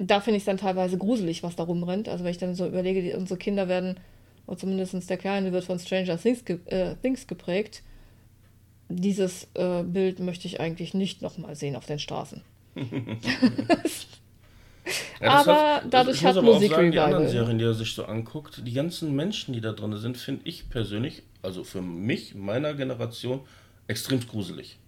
[0.04, 2.10] Da finde ich es dann teilweise gruselig, was da rumrennt.
[2.10, 4.00] Also wenn ich dann so überlege, die, unsere Kinder werden,
[4.48, 7.84] oder zumindest der Kleine wird von Stranger Things, ge äh, Things geprägt.
[8.90, 12.42] Dieses äh, Bild möchte ich eigentlich nicht nochmal sehen auf den Straßen.
[15.22, 17.76] Ja, Aber dadurch ich muss hat aber auch Musik sagen, die anderen Serien, die er
[17.76, 21.82] sich so anguckt, die ganzen Menschen, die da drin sind, finde ich persönlich, also für
[21.82, 23.42] mich, meiner Generation,
[23.88, 24.80] extrem gruselig.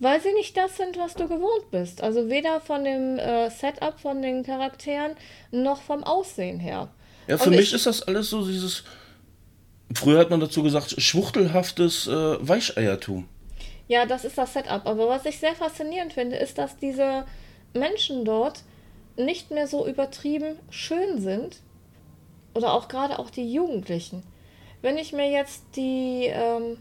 [0.00, 2.02] Weil sie nicht das sind, was du gewohnt bist.
[2.02, 5.12] Also weder von dem äh, Setup von den Charakteren
[5.50, 6.88] noch vom Aussehen her.
[7.28, 8.84] Ja, für Und mich ich- ist das alles so dieses,
[9.94, 13.28] früher hat man dazu gesagt, schwuchtelhaftes äh, Weicheiertum.
[13.86, 14.86] Ja, das ist das Setup.
[14.86, 17.24] Aber was ich sehr faszinierend finde, ist, dass diese
[17.72, 18.62] Menschen dort
[19.16, 21.60] nicht mehr so übertrieben schön sind.
[22.54, 24.22] Oder auch gerade auch die Jugendlichen.
[24.82, 26.78] Wenn ich mir jetzt die ähm,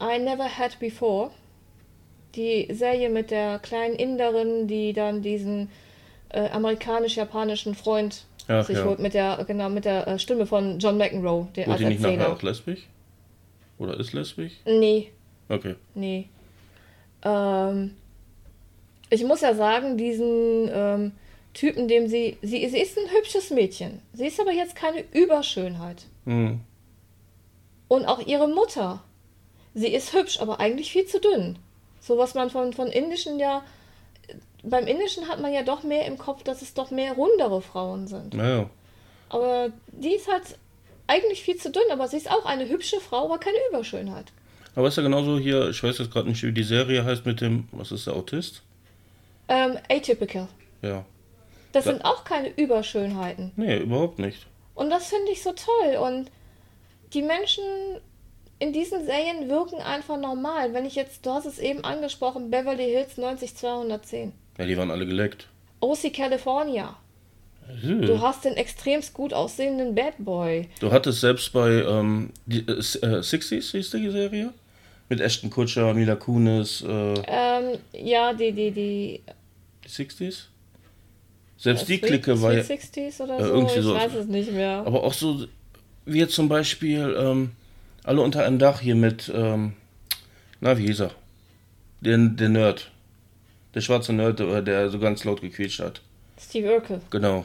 [0.00, 1.30] I Never Had Before,
[2.36, 5.70] die Serie mit der kleinen Inderin, die dann diesen
[6.28, 8.84] äh, amerikanisch-japanischen Freund Ach, sich ja.
[8.84, 12.00] holt, mit der, genau, mit der äh, Stimme von John McEnroe, den Wurde die nicht
[12.00, 12.86] nachher auch lesbisch?
[13.78, 14.52] Oder ist lesbisch?
[14.64, 15.10] Nee,
[15.48, 15.76] Okay.
[15.94, 16.28] Nee.
[17.22, 17.96] Ähm,
[19.10, 21.12] ich muss ja sagen, diesen ähm,
[21.54, 22.68] Typen, dem sie, sie.
[22.68, 24.02] Sie ist ein hübsches Mädchen.
[24.12, 26.04] Sie ist aber jetzt keine Überschönheit.
[26.24, 26.60] Hm.
[27.88, 29.02] Und auch ihre Mutter.
[29.74, 31.58] Sie ist hübsch, aber eigentlich viel zu dünn.
[32.06, 33.62] So was man von, von indischen ja.
[34.62, 38.08] Beim Indischen hat man ja doch mehr im Kopf, dass es doch mehr rundere Frauen
[38.08, 38.34] sind.
[38.34, 38.68] Naja.
[39.28, 40.42] Aber die ist halt
[41.06, 44.26] eigentlich viel zu dünn, aber sie ist auch eine hübsche Frau, aber keine Überschönheit.
[44.74, 47.40] Aber ist ja genauso hier, ich weiß jetzt gerade nicht, wie die Serie heißt mit
[47.40, 48.62] dem, was ist der Autist?
[49.48, 50.48] Ähm, atypical.
[50.82, 51.04] Ja.
[51.72, 53.52] Das Da- sind auch keine Überschönheiten.
[53.56, 54.46] Nee, überhaupt nicht.
[54.74, 55.96] Und das finde ich so toll.
[55.96, 56.30] Und
[57.12, 57.62] die Menschen
[58.58, 60.72] in diesen Serien wirken einfach normal.
[60.72, 64.32] Wenn ich jetzt, du hast es eben angesprochen, Beverly Hills 90210.
[64.58, 65.48] Ja, die waren alle geleckt.
[65.80, 66.96] OC California.
[67.82, 68.02] Hm.
[68.02, 70.68] Du hast den extremst gut aussehenden Bad Boy.
[70.80, 74.52] Du hattest selbst bei ähm, die, äh, S- äh, 60s, hieß die Serie?
[75.08, 79.20] Mit Ashton Kutscher, Mila Kunis, äh, Ähm, ja, die, die, die.
[79.84, 80.44] die 60s?
[81.58, 83.48] Selbst die Sweet- Clique war ja, Sweet 60s oder äh, so.
[83.54, 83.94] irgendwie ich so.
[83.94, 84.82] weiß es nicht mehr.
[84.86, 85.46] aber auch so,
[86.04, 87.52] wie jetzt zum Beispiel, ähm,
[88.06, 89.74] alle unter einem Dach hier mit, ähm,
[90.60, 91.10] na, wie hieß er?
[92.00, 92.90] Den, der Nerd.
[93.74, 96.00] Der schwarze Nerd, äh, der so ganz laut gequietscht hat.
[96.40, 97.00] Steve Urkel.
[97.10, 97.44] Genau.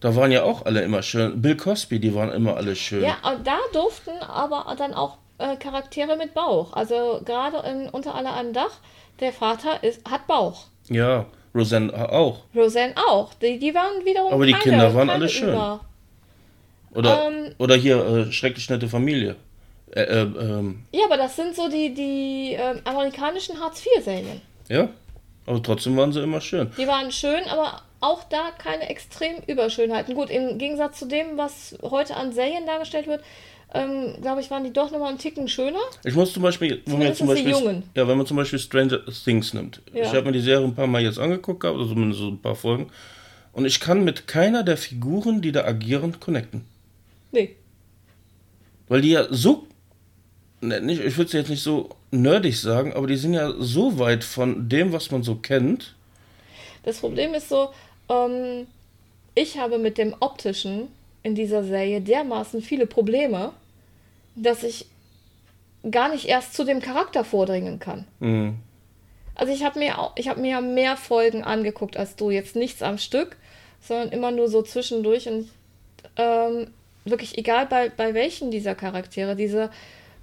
[0.00, 1.40] Da waren ja auch alle immer schön.
[1.42, 3.02] Bill Cosby, die waren immer alle schön.
[3.02, 6.72] Ja, und da durften aber dann auch äh, Charaktere mit Bauch.
[6.74, 8.78] Also gerade in Unter aller einem Dach,
[9.20, 10.66] der Vater ist, hat Bauch.
[10.88, 12.42] Ja, Roseanne auch.
[12.54, 13.34] Roseanne auch.
[13.34, 15.48] Die, die waren wiederum Aber die keine, Kinder waren alle schön.
[15.48, 15.80] Über.
[16.92, 17.54] Oder, Ähm.
[17.58, 19.36] oder hier, äh, schrecklich nette Familie.
[19.94, 24.40] Äh, äh, ähm, Ja, aber das sind so die, die ähm, amerikanischen Hartz-IV-Serien.
[24.68, 24.88] ja,
[25.46, 26.70] aber trotzdem waren sie immer schön.
[26.76, 30.14] Die waren schön, aber auch da keine extrem Überschönheiten.
[30.14, 33.22] Gut, im Gegensatz zu dem, was heute an Serien dargestellt wird,
[33.74, 35.80] ähm, glaube ich, waren die doch nochmal einen Ticken schöner.
[36.04, 39.52] Ich muss zum Beispiel, wenn man zum Beispiel, ja, wenn man zum Beispiel Stranger Things
[39.52, 39.82] nimmt.
[39.92, 40.04] Ja.
[40.04, 42.40] Ich habe mir die Serie ein paar Mal jetzt angeguckt, gehabt, also zumindest so ein
[42.40, 42.90] paar Folgen.
[43.52, 46.64] Und ich kann mit keiner der Figuren, die da agieren, connecten.
[47.32, 47.56] Nee.
[48.86, 49.66] Weil die ja so,
[50.60, 54.24] nicht, ich würde es jetzt nicht so nerdig sagen, aber die sind ja so weit
[54.24, 55.94] von dem, was man so kennt.
[56.84, 57.70] Das Problem ist so,
[58.08, 58.66] ähm,
[59.34, 60.88] ich habe mit dem Optischen
[61.22, 63.52] in dieser Serie dermaßen viele Probleme,
[64.34, 64.86] dass ich
[65.90, 68.06] gar nicht erst zu dem Charakter vordringen kann.
[68.20, 68.56] Mhm.
[69.34, 72.56] Also ich habe mir auch, ich habe mir ja mehr Folgen angeguckt als du, jetzt
[72.56, 73.36] nichts am Stück,
[73.80, 75.48] sondern immer nur so zwischendurch und
[76.16, 76.68] ähm,
[77.04, 79.70] wirklich egal bei, bei welchen dieser Charaktere, dieser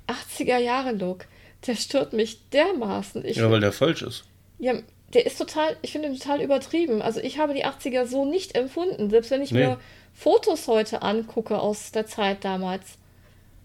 [0.07, 1.25] 80er Jahre Look,
[1.67, 3.25] der stört mich dermaßen.
[3.25, 4.23] Ich Ja, weil der falsch ist.
[4.59, 4.73] ja,
[5.13, 7.01] der ist total, ich finde ihn total übertrieben.
[7.01, 9.09] Also ich habe die 80er so nicht empfunden.
[9.09, 9.65] Selbst wenn ich Nee.
[9.65, 9.79] mir
[10.13, 12.97] Fotos heute angucke aus der Zeit damals.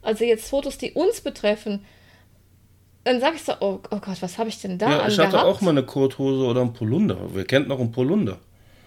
[0.03, 1.85] Also jetzt Fotos, die uns betreffen.
[3.05, 5.25] Dann sage ich so, oh, oh Gott, was habe ich denn da Ja, ich hatte
[5.39, 5.45] angehabt?
[5.47, 7.17] auch mal eine Kurthose oder ein Polunder.
[7.33, 8.39] Wer kennt noch einen Polunder?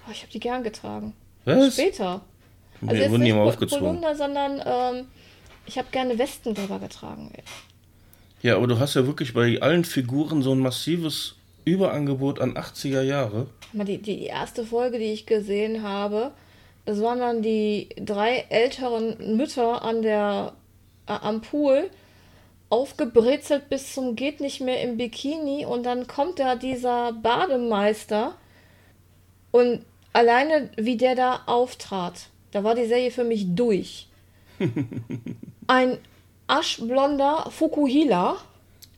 [0.07, 1.13] Oh, ich habe die gern getragen.
[1.45, 1.73] Was?
[1.73, 2.21] Später.
[2.85, 3.85] Also jetzt wurden die nicht mal aufgezogen.
[3.85, 5.07] Polunder, sondern ähm,
[5.65, 7.31] ich habe gerne Westen drüber getragen.
[8.41, 11.35] Ja, aber du hast ja wirklich bei allen Figuren so ein massives
[11.65, 13.47] Überangebot an 80er Jahre.
[13.71, 16.31] Die, die erste Folge, die ich gesehen habe,
[16.85, 20.53] sondern die drei älteren Mütter an der,
[21.07, 21.89] äh, am Pool
[22.69, 28.35] aufgebrezelt bis zum geht nicht mehr im Bikini und dann kommt da dieser Bademeister
[29.51, 34.07] und alleine wie der da auftrat, da war die Serie für mich durch.
[35.67, 35.97] Ein
[36.47, 38.37] aschblonder Fukuhila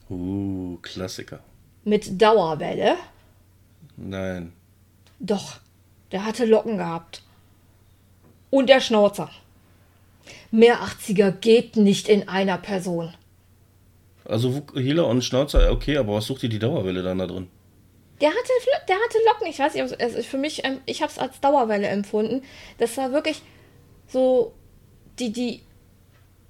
[0.10, 1.40] Uh, Klassiker.
[1.84, 2.96] mit Dauerwelle.
[3.98, 4.54] Nein.
[5.20, 5.58] Doch,
[6.12, 7.24] der hatte Locken gehabt.
[8.52, 9.30] Und der Schnauzer.
[10.52, 13.14] Mehr 80er geht nicht in einer Person.
[14.26, 17.48] Also Hela und Schnauzer, okay, aber was sucht ihr die Dauerwelle dann da drin?
[18.22, 18.52] Der hatte,
[18.88, 19.48] der hatte Locken.
[19.48, 22.44] Ich weiß nicht, ob es- also für mich, ähm, ich habe es als Dauerwelle empfunden.
[22.78, 23.42] Das war wirklich
[24.08, 24.54] so
[25.20, 25.62] die, die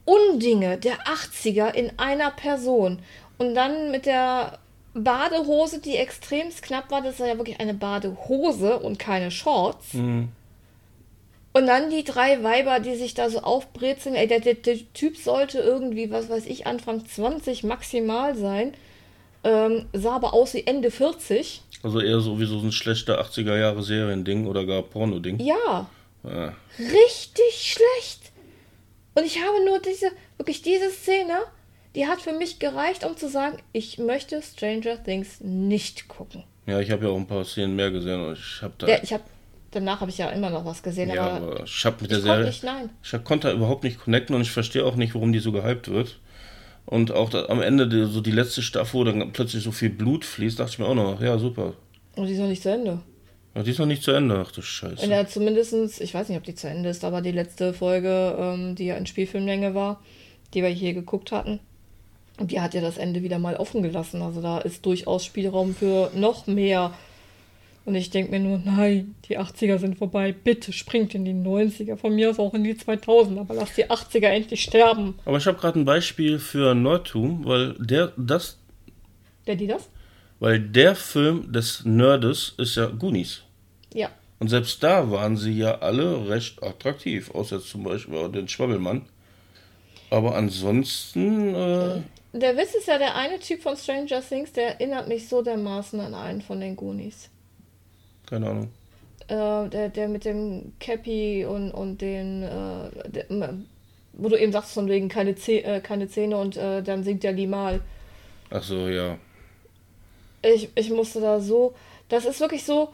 [0.06, 3.00] Undinge der 80er in einer Person.
[3.38, 4.60] Und dann mit der
[4.94, 9.94] Badehose, die extremst knapp war, das war ja wirklich eine Badehose und keine Shorts.
[9.94, 10.30] Mhm.
[11.54, 14.16] Und dann die drei Weiber, die sich da so aufbrezeln.
[14.16, 18.74] Ey, der, der, der Typ sollte irgendwie, was weiß ich, Anfang 20 maximal sein.
[19.46, 21.62] Ähm, sah aber aus wie Ende 40.
[21.84, 25.40] Also eher so wie so ein schlechter 80er Jahre Seriending oder gar Porno-Ding.
[25.40, 25.88] Ja,
[26.24, 26.54] Ja.
[26.80, 28.25] richtig schlecht.
[29.16, 31.40] Und ich habe nur diese, wirklich diese Szene,
[31.96, 36.44] die hat für mich gereicht, um zu sagen, ich möchte Stranger Things nicht gucken.
[36.68, 38.88] Ja, ich habe ja auch ein paar Szenen mehr gesehen und ich habe da.
[38.88, 39.24] Ja, ich habe,
[39.72, 42.20] danach habe ich ja immer noch was gesehen, ja, aber aber ich habe mit der
[42.20, 42.46] Serie.
[42.46, 42.90] nicht, nein.
[43.02, 45.90] Ich konnte da überhaupt nicht connecten und ich verstehe auch nicht, warum die so gehypt
[45.90, 46.20] wird.
[46.86, 49.90] Und auch da, am Ende, die, so die letzte Staffel, wo dann plötzlich so viel
[49.90, 51.74] Blut fließt, dachte ich mir auch noch, ja, super.
[52.16, 53.00] Und die ist noch nicht zu Ende.
[53.56, 54.44] Ja, die ist noch nicht zu Ende.
[54.46, 55.08] Ach du Scheiße.
[55.08, 58.76] Der zumindestens, ich weiß nicht, ob die zu Ende ist, aber die letzte Folge, ähm,
[58.76, 60.02] die ja in Spielfilmlänge war,
[60.54, 61.60] die wir hier geguckt hatten,
[62.40, 64.22] die hat ja das Ende wieder mal offen gelassen.
[64.22, 66.94] Also da ist durchaus Spielraum für noch mehr.
[67.86, 70.34] Und ich denke mir nur, nein, die 80er sind vorbei.
[70.34, 71.96] Bitte springt in die 90er.
[71.96, 75.14] Von mir aus auch in die 2000 aber lasst die 80er endlich sterben.
[75.24, 78.58] Aber ich habe gerade ein Beispiel für Nerdtum, weil der, das,
[79.46, 79.90] Wer die das?
[80.40, 83.45] weil der Film des Nerdes ist ja Goonies.
[83.96, 84.10] Ja.
[84.40, 89.06] Und selbst da waren sie ja alle recht attraktiv, außer zum Beispiel den Schwabbelmann.
[90.10, 92.02] Aber ansonsten, äh,
[92.34, 96.00] Der Witz ist ja, der eine Typ von Stranger Things, der erinnert mich so dermaßen
[96.02, 97.30] an einen von den Goonies.
[98.30, 98.70] keine Ahnung.
[99.28, 103.26] Äh, der, der mit dem Cappy und, und den, äh, der,
[104.14, 107.24] wo du eben sagst, von wegen keine, Zäh äh, keine Zähne und äh, dann singt
[107.24, 107.80] der Limal.
[108.50, 109.18] Ach so, ja.
[110.44, 111.74] Ich, ich musste da so,
[112.10, 112.90] das ist wirklich so,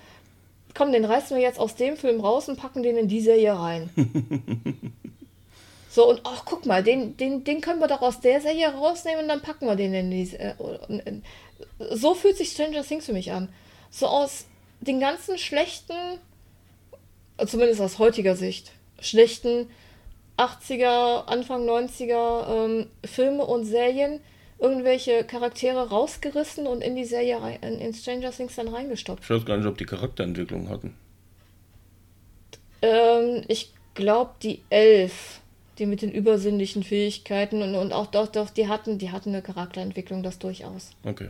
[0.75, 3.53] komm, den reißen wir jetzt aus dem Film raus und packen den in die Serie
[3.57, 3.89] rein.
[5.89, 9.23] so, und ach, guck mal, den, den, den können wir doch aus der Serie rausnehmen
[9.23, 11.23] und dann packen wir den in die äh, oder- in-
[11.91, 13.49] So fühlt sich Stranger Things für mich an.
[13.89, 14.45] So aus
[14.79, 15.93] den ganzen schlechten,
[17.45, 19.69] zumindest aus heutiger Sicht, schlechten
[20.37, 24.21] 80er, Anfang 90er ähm, Filme und Serien
[24.61, 29.23] irgendwelche Charaktere rausgerissen und in die Serie rein, in, Stranger Things dann reingestopft.
[29.23, 30.93] Ich weiß gar nicht, ob die Charakterentwicklung hatten.
[32.83, 35.41] Ähm, ich glaube, die Elf,
[35.79, 39.41] die mit den übersinnlichen Fähigkeiten und, und auch doch, doch, die hatten, die hatten eine
[39.41, 40.91] Charakterentwicklung, das durchaus.
[41.03, 41.29] Okay.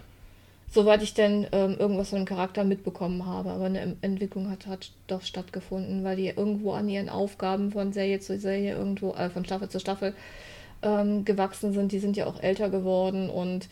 [0.69, 3.51] Soweit ich denn ähm, irgendwas von dem Charakter mitbekommen habe.
[3.51, 8.21] Aber eine Entwicklung hat, hat doch stattgefunden, weil die irgendwo an ihren Aufgaben von Serie
[8.21, 10.13] zu Serie irgendwo, äh, von Staffel zu Staffel
[10.81, 11.91] ähm, gewachsen sind.
[11.91, 13.67] Die sind ja auch älter geworden und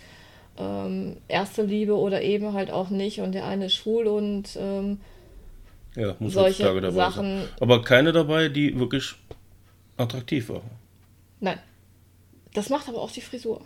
[0.58, 3.20] ähm, erste Liebe oder eben halt auch nicht.
[3.22, 5.00] Und der eine ist schwul und ähm,
[5.96, 7.50] Ja, muss Solche heutzutage dabei Sachen- sein.
[7.60, 9.16] Aber keine dabei, die wirklich
[9.98, 10.62] attraktiv war.
[11.40, 11.60] nein.
[12.54, 13.62] Das macht aber auch die Frisur.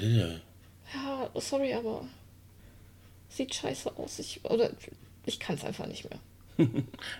[0.00, 0.26] Ja.
[0.94, 2.04] Ja, sorry, aber
[3.30, 4.18] sieht scheiße aus.
[4.18, 4.70] Ich, oder
[5.24, 6.18] ich kann es einfach nicht mehr.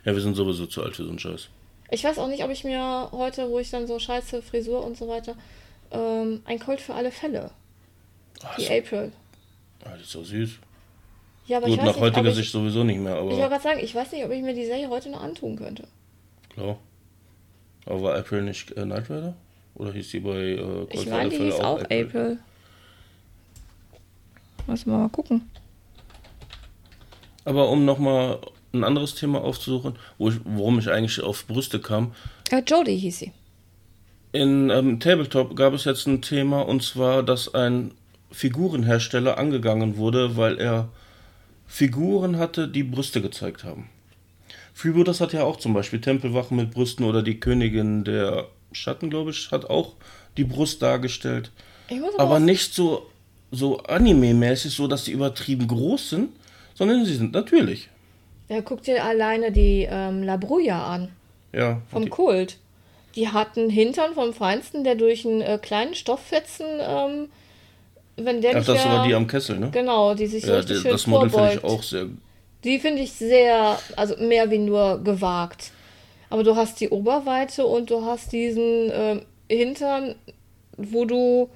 [0.05, 1.49] ja, wir sind sowieso zu alt für so einen Scheiß.
[1.93, 4.97] Ich weiß auch nicht, ob ich mir heute, wo ich dann so scheiße Frisur und
[4.97, 5.35] so weiter,
[5.91, 7.51] ähm, ein Colt für alle Fälle.
[8.43, 9.13] Ach, Die so, April.
[9.85, 10.53] ah, die ist so süß.
[11.47, 13.37] Ja, aber Gut, ich weiß nach nicht, heutiger ich, Sicht sowieso nicht mehr, ich wollte
[13.37, 15.87] aber gerade sagen, ich weiß nicht, ob ich mir die Serie heute noch antun könnte.
[16.55, 16.79] klar.
[17.85, 19.35] Aber war April nicht äh, Knight Rider?
[19.75, 22.39] Oder hieß die bei äh, Colt Ich für meine, alle die hieß auch April.
[24.67, 25.51] Lass mal mal gucken.
[27.45, 28.39] Aber um nochmal
[28.73, 32.13] ein anderes Thema aufzusuchen, wo ich, worum ich eigentlich auf Brüste kam.
[32.51, 33.33] Äh, Jodie hieß sie.
[34.33, 37.93] In ähm, Tabletop gab es jetzt ein Thema und zwar, dass ein
[38.31, 40.89] Figurenhersteller angegangen wurde, weil er
[41.67, 43.89] Figuren hatte, die Brüste gezeigt haben.
[44.75, 49.31] Freebooters hat ja auch zum Beispiel Tempelwachen mit Brüsten oder die Königin der Schatten, glaube
[49.31, 49.95] ich, hat auch
[50.37, 51.51] die Brust dargestellt.
[52.17, 53.07] Aber nicht so,
[53.51, 56.31] so anime-mäßig, so dass sie übertrieben groß sind,
[56.75, 57.91] sondern sie sind natürlich.
[58.53, 61.09] Ja, guck dir alleine die ähm, La Bruja an.
[61.55, 61.81] Ja.
[61.91, 62.59] vom die, Kult.
[63.15, 67.29] Die hatten Hintern vom Feinsten, der durch einen äh, kleinen Stofffetzen, ähm,
[68.17, 69.71] wenn der ach, nicht das wär- war die am Kessel, ne?
[69.71, 72.07] Genau, die sich so Ja, richtig der, schön das Model finde ich auch sehr.
[72.65, 75.73] Die finde ich sehr, also mehr wie nur gewagt.
[76.31, 80.15] Aber du hast die Oberweite und du hast diesen ähm, Hintern,
[80.77, 81.51] wo du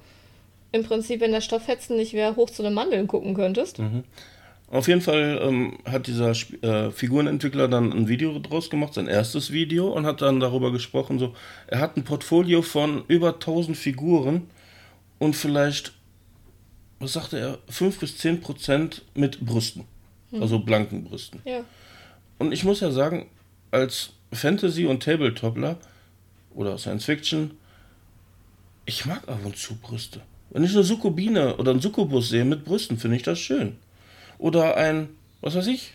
[0.71, 3.79] im Prinzip, wenn der Stofffetzen nicht wäre, hoch zu den Mandeln gucken könntest.
[4.69, 9.07] Auf jeden Fall ähm, hat dieser Sp äh, Figurenentwickler dann ein Video draus gemacht, sein
[9.07, 11.33] erstes Video, und hat dann darüber gesprochen, so,
[11.67, 14.49] er hat ein Portfolio von über 1000 Figuren
[15.19, 15.93] und vielleicht,
[16.99, 19.85] was sagte er, 5 bis 10 Prozent mit Brüsten,
[20.33, 21.41] also blanken Brüsten.
[21.45, 21.61] Ja.
[22.37, 23.27] Und ich muss ja sagen,
[23.71, 25.77] als Fantasy- und Tabletopler
[26.53, 27.51] oder Science Fiction,
[28.85, 30.21] ich mag ab und zu Brüste.
[30.49, 33.77] Wenn ich eine Succubine oder einen Succubus sehe mit Brüsten, finde ich das schön.
[34.39, 35.09] Oder ein,
[35.41, 35.93] was weiß ich,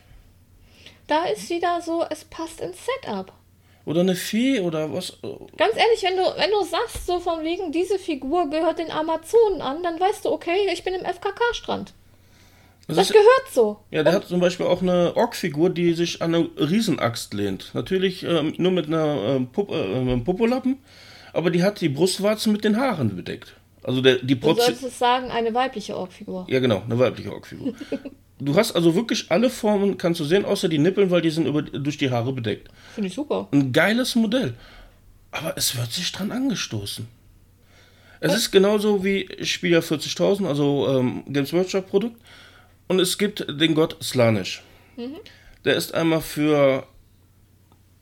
[1.06, 3.32] Da ist wieder so, es passt ins Setup.
[3.84, 5.18] oder eine Fee oder was.
[5.56, 9.60] Ganz ehrlich, wenn du, wenn du sagst, so von wegen, diese Figur gehört den Amazonen
[9.60, 11.92] an, dann weißt du, okay, ich bin im FKK-Strand.
[12.88, 13.78] Das Das ist, gehört so.
[13.90, 17.70] ja, der hat zum Beispiel auch eine Ork-Figur, die sich an eine Riesenaxt lehnt.
[17.74, 20.78] Natürlich ähm, nur mit einer ähm, Pup äh, einem Popolappen,
[21.32, 23.54] aber die hat die Brustwarzen mit den Haaren bedeckt.
[23.84, 26.46] Also der, die Du Prozi solltest es sagen, eine weibliche Orgfigur.
[26.48, 27.72] Ja, genau, eine weibliche Ork-Figur.
[28.44, 31.46] Du hast also wirklich alle Formen, kannst du sehen, außer die Nippeln, weil die sind
[31.46, 32.68] über, durch die Haare bedeckt.
[32.94, 33.48] Finde ich super.
[33.52, 34.54] Ein geiles Modell.
[35.30, 37.06] Aber es wird sich dran angestoßen.
[38.20, 42.20] Es ist genauso wie Spieler 40.000, also ähm, Games Workshop Produkt.
[42.86, 44.62] Und es gibt den Gott Slanish.
[45.64, 46.86] Der ist einmal für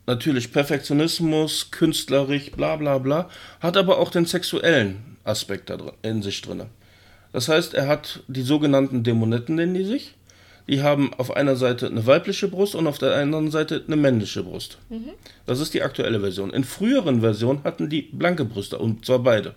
[0.06, 3.30] natürlich Perfektionismus, künstlerisch, bla bla bla,
[3.60, 6.64] hat aber auch den sexuellen Aspekt da drin, in sich drin.
[7.32, 10.14] Das heißt, er hat die sogenannten Dämonetten, nennen die sich.
[10.70, 14.44] Die haben auf einer Seite eine weibliche Brust und auf der anderen Seite eine männliche
[14.44, 14.78] Brust.
[15.44, 16.50] Das ist die aktuelle Version.
[16.50, 19.56] In früheren Versionen hatten die blanke Brüste und zwar beide.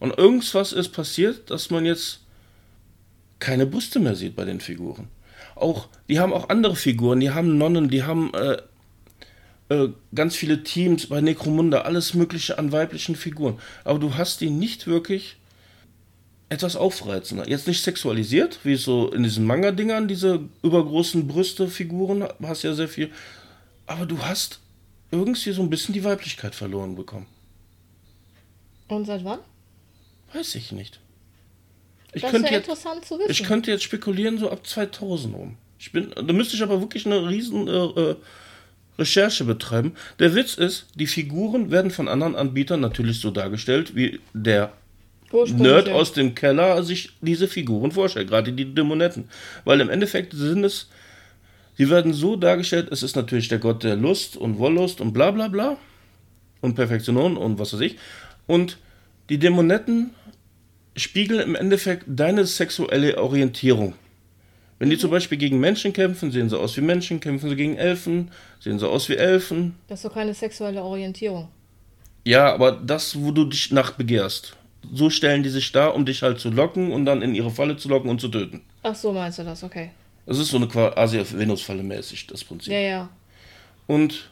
[0.00, 2.20] Und irgendwas ist passiert, dass man jetzt
[3.38, 5.08] keine Brüste mehr sieht bei den Figuren.
[5.54, 8.62] Auch, die haben auch andere Figuren, die haben Nonnen, die haben äh,
[9.68, 13.58] äh, ganz viele Teams bei Necromunda, alles Mögliche an weiblichen Figuren.
[13.84, 15.36] Aber du hast die nicht wirklich
[16.48, 17.48] etwas aufreizender.
[17.48, 22.88] Jetzt nicht sexualisiert, wie es so in diesen Manga-Dingern, diese übergroßen Brüste-Figuren, hast ja sehr
[22.88, 23.10] viel.
[23.86, 24.60] Aber du hast
[25.10, 27.26] irgendwie so ein bisschen die Weiblichkeit verloren bekommen.
[28.88, 29.40] Und seit wann?
[30.32, 31.00] Weiß ich nicht.
[32.14, 33.30] Ich das könnte wäre jetzt, interessant zu wissen.
[33.30, 35.56] ich könnte jetzt spekulieren, so ab 2000 rum.
[35.78, 38.16] Ich bin, da müsste ich aber wirklich eine riesen äh, äh,
[38.98, 39.94] Recherche betreiben.
[40.18, 44.72] Der Witz ist, die Figuren werden von anderen Anbietern natürlich so dargestellt, wie der
[45.32, 49.28] Nerd aus dem Keller sich diese Figuren vorstellt, gerade die Dämonetten.
[49.64, 50.88] Weil im Endeffekt sind es,
[51.76, 55.30] sie werden so dargestellt, es ist natürlich der Gott der Lust und Wollust und bla
[55.30, 55.76] bla bla
[56.60, 57.96] und Perfektion und was weiß ich.
[58.46, 58.78] Und
[59.28, 60.14] die Dämonetten
[60.96, 63.94] spiegeln im Endeffekt deine sexuelle Orientierung.
[64.78, 67.76] Wenn die zum Beispiel gegen Menschen kämpfen, sehen sie aus wie Menschen, kämpfen sie gegen
[67.76, 69.74] Elfen, sehen sie aus wie Elfen.
[69.88, 71.48] Das ist doch keine sexuelle Orientierung.
[72.24, 74.56] Ja, aber das, wo du dich nach begehrst.
[74.92, 77.76] So stellen die sich dar, um dich halt zu locken und dann in ihre Falle
[77.76, 78.62] zu locken und zu töten.
[78.82, 79.62] Ach so, meinst du das?
[79.64, 79.90] Okay.
[80.26, 82.72] Das ist so eine quasi Venus-Falle mäßig, das Prinzip.
[82.72, 83.08] Ja, ja.
[83.86, 84.30] Und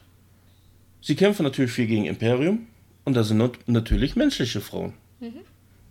[1.01, 2.67] sie kämpfen natürlich viel gegen Imperium
[3.03, 4.93] und da sind not- natürlich menschliche Frauen.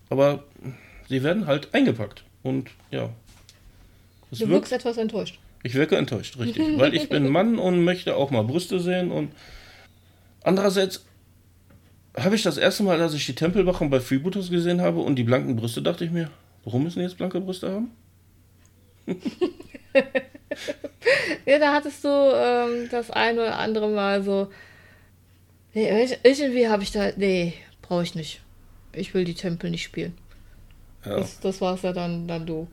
[0.09, 0.45] Aber
[1.09, 3.11] sie werden halt eingepackt und ja.
[4.31, 5.39] Es Du wirkst etwas enttäuscht.
[5.65, 6.79] ich wirke enttäuscht, richtig.
[6.79, 9.33] weil ich bin Mann und möchte auch mal Brüste sehen und
[10.45, 11.05] andererseits
[12.19, 15.25] habe ich das erste Mal, als ich die Tempelwachen bei Freebooters gesehen habe und die
[15.25, 16.31] blanken Brüste, dachte ich mir,
[16.65, 17.91] warum müssen die jetzt blanke Brüste haben?
[21.45, 24.49] Ja, da hattest du ähm, das eine oder andere Mal so.
[25.75, 27.11] Nee, irg- irgendwie habe ich da.
[27.17, 28.41] Nee, brauche ich nicht.
[28.93, 30.15] Ich will die Tempel nicht spielen.
[31.05, 31.19] Ja.
[31.19, 32.67] Das, das war es ja dann, dann du.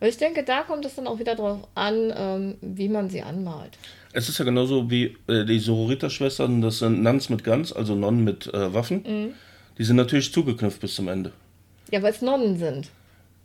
[0.00, 3.22] Und ich denke, da kommt es dann auch wieder drauf an, ähm, wie man sie
[3.22, 3.78] anmalt.
[4.12, 8.24] Es ist ja genauso wie äh, die Sororita-Schwestern, das sind Nuns mit Guns, also Nonnen
[8.24, 9.34] mit äh, Waffen.
[9.78, 11.32] Die sind natürlich zugeknüpft bis zum Ende.
[11.90, 12.90] Ja, weil es Nonnen sind.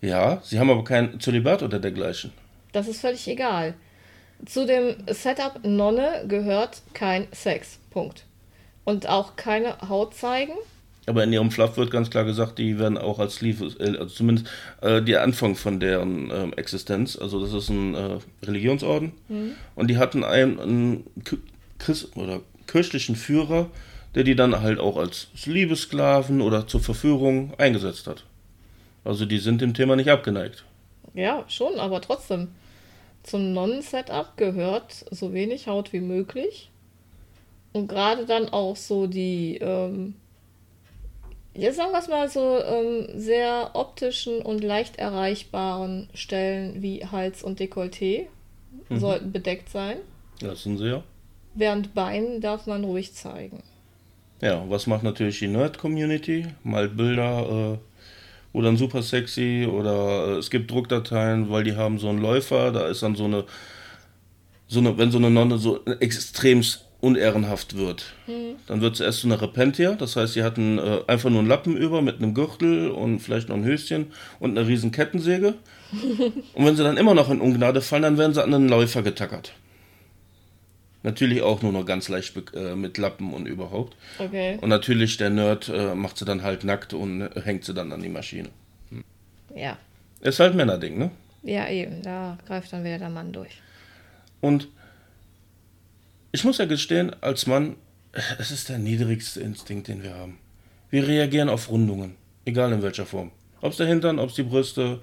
[0.02, 2.32] Ja, sie haben aber kein Zölibat oder dergleichen.
[2.72, 3.74] Das ist völlig egal.
[4.46, 7.80] Zu dem Setup Nonne gehört kein Sex.
[7.90, 8.26] Punkt.
[8.86, 10.54] Und auch keine Haut zeigen.
[11.10, 14.14] Aber in ihrem Fluff wird ganz klar gesagt, die werden auch als Sleeve, äh, also
[14.14, 14.48] zumindest
[14.82, 19.14] äh, der Anfang von deren ähm, Existenz, also das ist ein äh, Religionsorden.
[19.74, 21.04] Und die hatten einen, einen
[21.80, 23.72] Christ oder kirchlichen Führer,
[24.14, 28.26] der die dann halt auch als Liebessklaven oder zur Verführung eingesetzt hat.
[29.04, 30.64] Also die sind dem Thema nicht abgeneigt.
[31.16, 32.50] Ja, schon, aber trotzdem.
[33.24, 36.70] Zum Nonnen-Setup gehört so wenig Haut wie möglich.
[37.74, 40.14] Und gerade dann auch so die, ähm,
[41.60, 47.44] jetzt sagen wir es mal so, ähm, sehr optischen und leicht erreichbaren Stellen wie Hals
[47.44, 48.28] und Dekolleté
[48.90, 49.00] mhm.
[49.00, 49.98] sollten bedeckt sein.
[50.40, 51.04] Das sind sie ja.
[51.56, 53.64] Während Bein darf man ruhig zeigen.
[54.42, 56.48] Ja, was macht natürlich die Nerd-Community?
[56.64, 57.78] Mal Bilder, äh,
[58.54, 62.72] wo dann super sexy oder äh, es gibt Druckdateien, weil die haben so einen Läufer,
[62.72, 63.44] da ist dann so eine,
[64.68, 66.64] so eine wenn so eine Nonne so extrem
[67.02, 68.56] unehrenhaft wird, mhm.
[68.68, 71.48] dann wird sie erst so eine Repentia, das heißt, sie hatten äh, einfach nur einen
[71.48, 74.08] Lappen über mit einem Gürtel und vielleicht noch ein Höschen
[74.40, 75.56] und eine riesen Kettensäge.
[76.54, 79.02] und wenn sie dann immer noch in Ungnade fallen, dann werden sie an einen Läufer
[79.02, 79.54] getackert.
[81.02, 83.96] Natürlich auch nur noch ganz leicht äh, mit Lappen und überhaupt.
[84.18, 84.58] Okay.
[84.60, 87.94] Und natürlich der Nerd äh, macht sie dann halt nackt und äh, hängt sie dann
[87.94, 88.50] an die Maschine.
[88.90, 89.06] Hm.
[89.56, 89.78] Ja.
[90.20, 91.12] Ist halt Männerding, ne?
[91.44, 92.02] Ja, eben.
[92.02, 93.62] Da greift dann wieder der Mann durch.
[94.42, 94.68] Und
[96.32, 97.76] ich muss ja gestehen, als Mann,
[98.38, 100.38] es ist der niedrigste Instinkt, den wir haben.
[100.90, 102.16] Wir reagieren auf Rundungen.
[102.46, 103.32] Egal in welcher Form.
[103.62, 105.02] Ob es der Hintern, ob es die Brüste.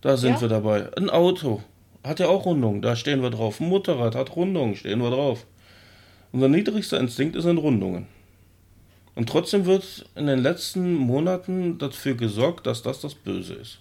[0.00, 0.40] Da sind ja.
[0.42, 0.88] wir dabei.
[0.96, 1.62] Ein Auto.
[2.04, 3.60] Hat ja auch Rundungen, da stehen wir drauf.
[3.60, 5.44] Ein Motorrad hat Rundungen, stehen wir drauf.
[6.32, 8.06] Unser niedrigster Instinkt ist in Rundungen.
[9.14, 13.80] Und trotzdem wird in den letzten Monaten dafür gesorgt, dass das das Böse ist.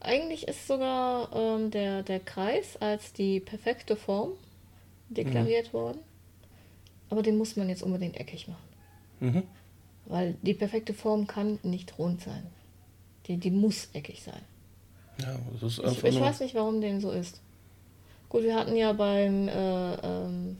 [0.00, 4.30] Eigentlich ist sogar ähm, der, der Kreis als die perfekte Form
[5.08, 5.78] deklariert mhm.
[5.78, 5.98] worden.
[7.10, 8.68] Aber den muss man jetzt unbedingt eckig machen.
[9.20, 9.42] Mhm.
[10.06, 12.46] Weil die perfekte Form kann nicht rund sein.
[13.26, 14.40] Die, die muss eckig sein.
[15.20, 17.40] Ja, das ist einfach ich, ich weiß nicht, warum dem so ist.
[18.28, 20.58] Gut, wir hatten ja beim äh, ähm,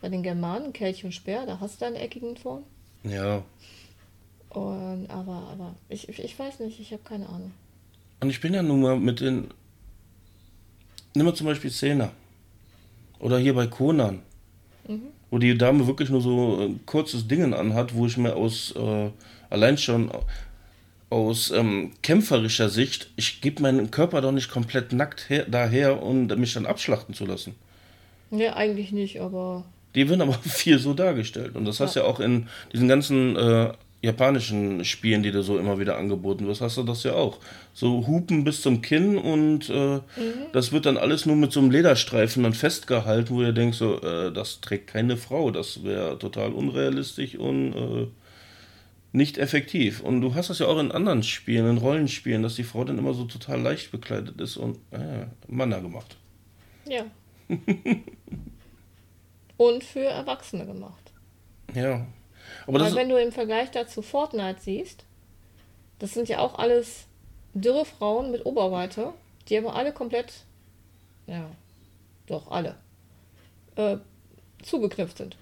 [0.00, 2.62] bei den Germanen Kelch und Speer, da hast du eine eckigen Form.
[3.02, 3.42] Ja.
[4.50, 7.52] Und, aber, aber ich, ich, ich weiß nicht, ich habe keine Ahnung.
[8.20, 9.48] Und ich bin ja nun mal mit den.
[11.14, 12.10] Nimm mal zum Beispiel Szene.
[13.18, 14.20] Oder hier bei Conan.
[14.86, 15.08] Mhm.
[15.30, 19.10] Wo die Dame wirklich nur so ein kurzes Dingen anhat, wo ich mir aus äh,
[19.50, 20.10] allein schon
[21.10, 26.26] aus ähm, kämpferischer Sicht, ich gebe meinen Körper doch nicht komplett nackt her, daher, um
[26.26, 27.54] mich dann abschlachten zu lassen.
[28.30, 29.64] Ja, eigentlich nicht, aber.
[29.94, 31.56] Die werden aber viel so dargestellt.
[31.56, 31.86] Und das ja.
[31.86, 35.98] hast du ja auch in diesen ganzen äh, japanischen Spielen, die dir so immer wieder
[35.98, 37.38] angeboten wirst, hast du das ja auch.
[37.74, 40.02] So Hupen bis zum Kinn und äh, mhm.
[40.52, 44.00] das wird dann alles nur mit so einem Lederstreifen dann festgehalten, wo ihr denkt, so,
[44.00, 48.06] äh, das trägt keine Frau, das wäre total unrealistisch und äh,
[49.12, 50.00] nicht effektiv.
[50.00, 52.98] Und du hast das ja auch in anderen Spielen, in Rollenspielen, dass die Frau dann
[52.98, 56.16] immer so total leicht bekleidet ist und äh, Manna gemacht.
[56.86, 57.04] Ja.
[59.56, 61.12] und für Erwachsene gemacht.
[61.74, 62.06] Ja.
[62.68, 65.04] Aber Weil wenn du im Vergleich dazu Fortnite siehst,
[65.98, 67.06] das sind ja auch alles
[67.54, 69.14] dürre Frauen mit Oberweite,
[69.48, 70.32] die aber alle komplett,
[71.26, 71.46] ja,
[72.26, 72.74] doch alle,
[73.76, 73.96] äh,
[74.62, 75.36] zugeknüpft sind.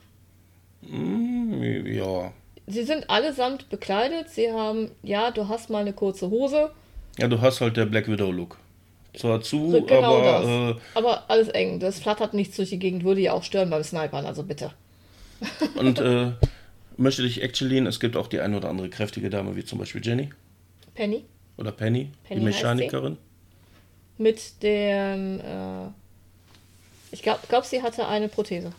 [0.82, 2.32] Mm, ja.
[2.68, 4.30] Sie sind allesamt bekleidet.
[4.30, 6.70] Sie haben, ja, du hast mal eine kurze Hose.
[7.18, 8.56] Ja, du hast halt der Black Widow Look.
[9.16, 10.22] Zwar zu, genau aber.
[10.22, 10.76] Das.
[10.76, 11.80] Äh, aber alles eng.
[11.80, 14.72] Das flattert nichts durch die Gegend, würde ja auch stören beim Snipern, also bitte.
[15.74, 16.32] Und äh,
[16.96, 20.04] möchte dich actually, es gibt auch die eine oder andere kräftige Dame, wie zum Beispiel
[20.04, 20.30] Jenny.
[20.94, 21.24] Penny.
[21.56, 23.16] Oder Penny, Penny die Mechanikerin.
[24.18, 25.88] Mit dem, äh,
[27.12, 28.72] ich glaube, glaub, sie hatte eine Prothese.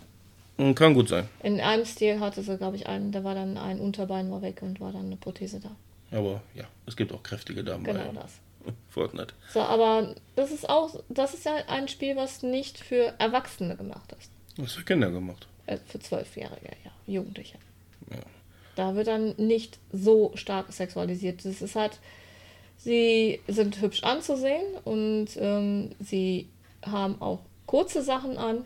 [0.57, 1.29] Hm, kann gut sein.
[1.43, 4.61] In einem Stil hatte sie, glaube ich, einen, da war dann ein Unterbein war weg
[4.61, 5.69] und war dann eine Prothese da.
[6.15, 8.39] Aber ja, es gibt auch kräftige Damen genau bei das.
[8.89, 9.33] Fortnite.
[9.53, 14.13] So, aber das ist auch, das ist ja ein Spiel, was nicht für Erwachsene gemacht
[14.19, 14.31] ist.
[14.57, 15.47] Ist für Kinder gemacht.
[15.67, 17.59] Äh, für Zwölfjährige, ja, Jugendliche.
[18.11, 18.21] Ja.
[18.75, 21.43] Da wird dann nicht so stark sexualisiert.
[21.45, 21.99] Das ist halt,
[22.77, 26.47] sie sind hübsch anzusehen und ähm, sie
[26.85, 28.63] haben auch kurze Sachen an,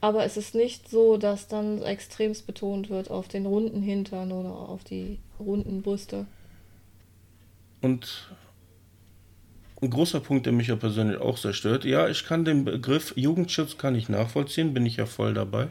[0.00, 4.50] aber es ist nicht so, dass dann extremst betont wird auf den runden Hintern oder
[4.50, 6.26] auf die runden Brüste.
[7.80, 8.28] Und
[9.82, 11.84] ein großer Punkt, der mich ja persönlich auch sehr stört.
[11.84, 15.68] Ja, ich kann den Begriff Jugendschutz kann ich nachvollziehen, bin ich ja voll dabei.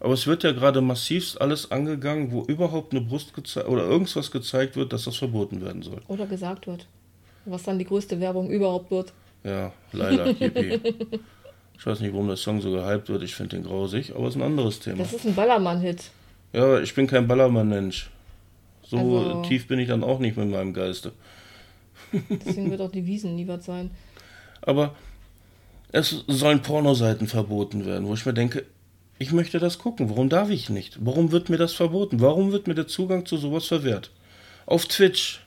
[0.00, 4.30] Aber es wird ja gerade massivst alles angegangen, wo überhaupt eine Brust gezeigt oder irgendwas
[4.30, 6.00] gezeigt wird, dass das verboten werden soll.
[6.08, 6.86] Oder gesagt wird.
[7.44, 9.12] Was dann die größte Werbung überhaupt wird.
[9.44, 10.26] Ja, leider.
[10.28, 13.22] Ich weiß nicht, warum der Song so gehypt wird.
[13.22, 14.98] Ich finde den grausig, aber es ist ein anderes Thema.
[14.98, 16.10] Das ist ein Ballermann-Hit.
[16.52, 18.10] Ja, ich bin kein Ballermann-Mensch.
[18.82, 21.12] So also, tief bin ich dann auch nicht mit meinem Geiste.
[22.12, 23.90] Deswegen wird auch die Wiesen nie was sein.
[24.62, 24.94] Aber
[25.92, 28.64] es sollen Pornoseiten verboten werden, wo ich mir denke,
[29.20, 30.08] ich möchte das gucken.
[30.08, 30.96] Warum darf ich nicht?
[31.04, 32.20] Warum wird mir das verboten?
[32.20, 34.10] Warum wird mir der Zugang zu sowas verwehrt?
[34.64, 35.44] Auf Twitch.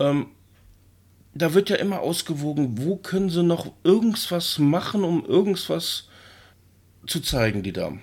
[0.00, 0.26] Ähm,
[1.34, 6.08] da wird ja immer ausgewogen, wo können sie noch irgendwas machen, um irgendwas
[7.06, 8.02] zu zeigen, die Damen.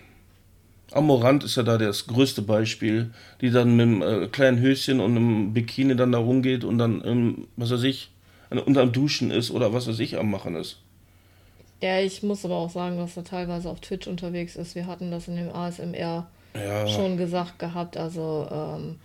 [0.94, 5.18] Amorant ist ja da das größte Beispiel, die dann mit einem äh, kleinen Höschen und
[5.18, 8.12] einem Bikini dann da rumgeht und dann, ähm, was weiß ich,
[8.50, 10.81] unter dem Duschen ist oder was weiß ich am Machen ist.
[11.82, 14.76] Ja, ich muss aber auch sagen, dass er teilweise auf Twitch unterwegs ist.
[14.76, 16.88] Wir hatten das in dem ASMR ja.
[16.88, 17.98] schon gesagt gehabt.
[17.98, 18.98] Also, ähm,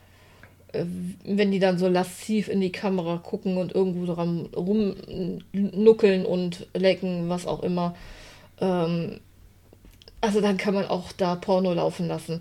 [0.73, 0.85] äh,
[1.25, 7.31] wenn die dann so lassiv in die Kamera gucken und irgendwo dran rumnuckeln und lecken,
[7.31, 7.97] was auch immer.
[8.61, 9.21] Ähm,
[10.21, 12.41] also dann kann man auch da Porno laufen lassen.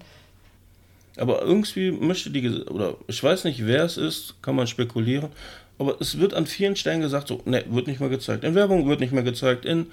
[1.18, 5.30] Aber irgendwie möchte die, oder ich weiß nicht, wer es ist, kann man spekulieren.
[5.78, 8.44] Aber es wird an vielen Stellen gesagt, so, ne, wird nicht mehr gezeigt.
[8.44, 9.66] In Werbung wird nicht mehr gezeigt.
[9.66, 9.88] In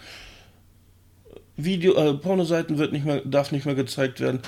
[1.57, 4.41] Video, äh, Pornoseiten wird nicht mehr, darf nicht mehr gezeigt werden.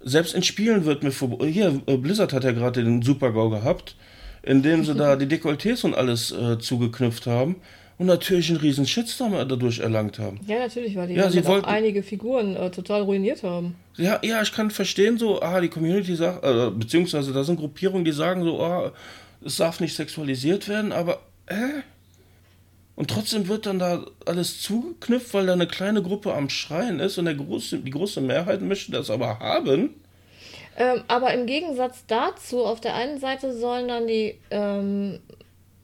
[0.00, 1.44] Selbst in Spielen wird mir vor.
[1.46, 3.96] Hier, äh, Blizzard hat ja gerade den Super-GAU gehabt,
[4.42, 7.56] indem sie da die Dekolletés und alles äh, zugeknüpft haben
[7.98, 10.40] und natürlich einen riesen Shitstorm dadurch erlangt haben.
[10.46, 13.74] Ja, natürlich, weil die ja, sie wollten, einige Figuren äh, total ruiniert haben.
[13.96, 18.04] Ja, ja, ich kann verstehen, so, ah, die Community sagt, äh, beziehungsweise da sind Gruppierungen,
[18.04, 18.92] die sagen so, ah,
[19.44, 21.82] es darf nicht sexualisiert werden, aber, äh?
[22.98, 27.16] Und trotzdem wird dann da alles zugeknüpft, weil da eine kleine Gruppe am Schreien ist
[27.16, 29.94] und der große, die große Mehrheit möchte das aber haben.
[30.76, 35.20] Ähm, aber im Gegensatz dazu, auf der einen Seite sollen dann die, ähm,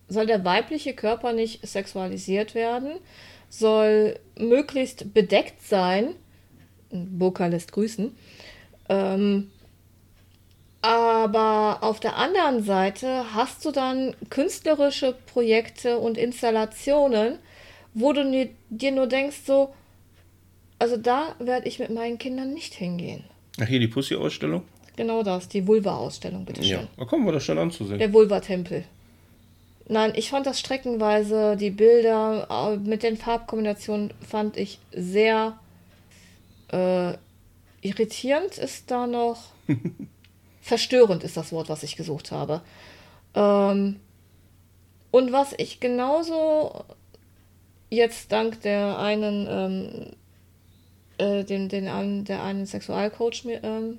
[0.08, 2.94] soll der weibliche Körper nicht sexualisiert werden,
[3.48, 6.16] soll möglichst bedeckt sein.
[6.90, 8.12] Burka lässt grüßen.
[8.88, 9.52] Ähm,
[10.84, 17.38] aber auf der anderen Seite hast du dann künstlerische Projekte und Installationen,
[17.94, 19.72] wo du dir nur denkst, so,
[20.78, 23.24] also da werde ich mit meinen Kindern nicht hingehen.
[23.58, 24.60] Ach, hier die Pussy-Ausstellung?
[24.94, 26.72] Genau das, die Vulva-Ausstellung, bitte schön.
[26.72, 27.98] Ja, da kommen wir das schon anzusehen.
[27.98, 28.84] Der Vulva-Tempel.
[29.88, 35.58] Nein, ich fand das streckenweise, die Bilder mit den Farbkombinationen fand ich sehr
[36.70, 37.14] äh,
[37.80, 39.44] irritierend ist da noch.
[40.64, 42.62] Verstörend ist das Wort, was ich gesucht habe.
[43.34, 44.00] Ähm,
[45.10, 46.86] und was ich genauso
[47.90, 50.06] jetzt dank der einen, ähm,
[51.18, 53.98] äh, den, den einen, der einen Sexualcoach mir, ähm,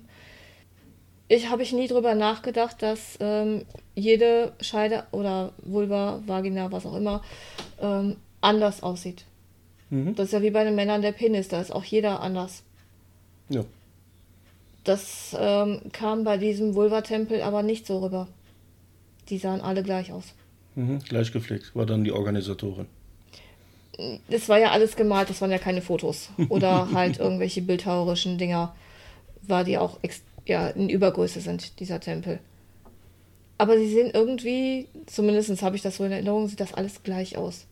[1.27, 6.95] ich habe ich nie drüber nachgedacht, dass ähm, jede Scheide oder Vulva, Vagina, was auch
[6.95, 7.21] immer,
[7.79, 9.25] ähm, anders aussieht.
[9.91, 10.15] Mhm.
[10.15, 12.63] Das ist ja wie bei den Männern der Penis, da ist auch jeder anders.
[13.49, 13.63] Ja.
[14.85, 18.27] Das ähm, kam bei diesem Vulva-Tempel aber nicht so rüber.
[19.29, 20.33] Die sahen alle gleich aus.
[20.75, 22.85] Mhm, gleich gepflegt, war dann die Organisatorin.
[24.29, 26.29] Das war ja alles gemalt, das waren ja keine Fotos.
[26.49, 28.75] Oder halt irgendwelche bildhauerischen Dinger,
[29.41, 29.99] war die auch
[30.45, 32.39] ja, in Übergröße sind, dieser Tempel.
[33.57, 37.37] Aber sie sehen irgendwie, zumindest habe ich das so in Erinnerung, sieht das alles gleich
[37.37, 37.65] aus.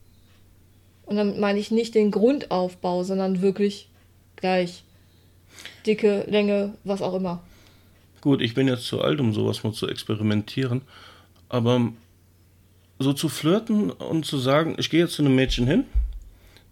[1.05, 3.89] Und damit meine ich nicht den Grundaufbau, sondern wirklich
[4.37, 4.83] gleich.
[5.85, 7.41] Dicke, Länge, was auch immer.
[8.21, 10.81] Gut, ich bin jetzt zu alt, um sowas mal zu experimentieren.
[11.49, 11.91] Aber
[12.99, 15.85] so zu flirten und zu sagen, ich gehe jetzt zu einem Mädchen hin,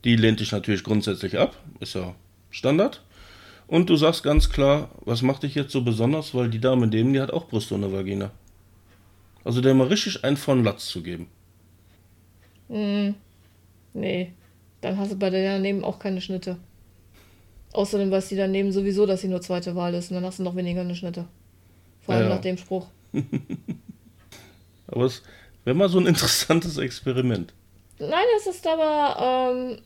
[0.04, 2.16] die lehnt dich natürlich grundsätzlich ab, ist ja
[2.50, 3.02] Standard.
[3.68, 7.14] Und du sagst ganz klar, was macht dich jetzt so besonders, weil die Dame neben
[7.14, 8.32] dir hat auch Brüste und eine Vagina.
[9.44, 11.28] Also der mal richtig einen von Latz zu geben.
[12.68, 13.12] Mm,
[13.94, 14.34] nee,
[14.82, 16.58] dann hast du bei der daneben auch keine Schnitte.
[17.74, 20.44] Außerdem weiß die daneben sowieso, dass sie nur zweite Wahl ist und dann hast du
[20.44, 21.26] noch weniger eine Schnitte.
[22.02, 22.36] Vor allem ja.
[22.36, 22.88] nach dem Spruch.
[24.88, 25.22] aber es
[25.64, 27.54] wäre mal so ein interessantes Experiment.
[28.00, 29.78] Nein, es ist aber, ähm,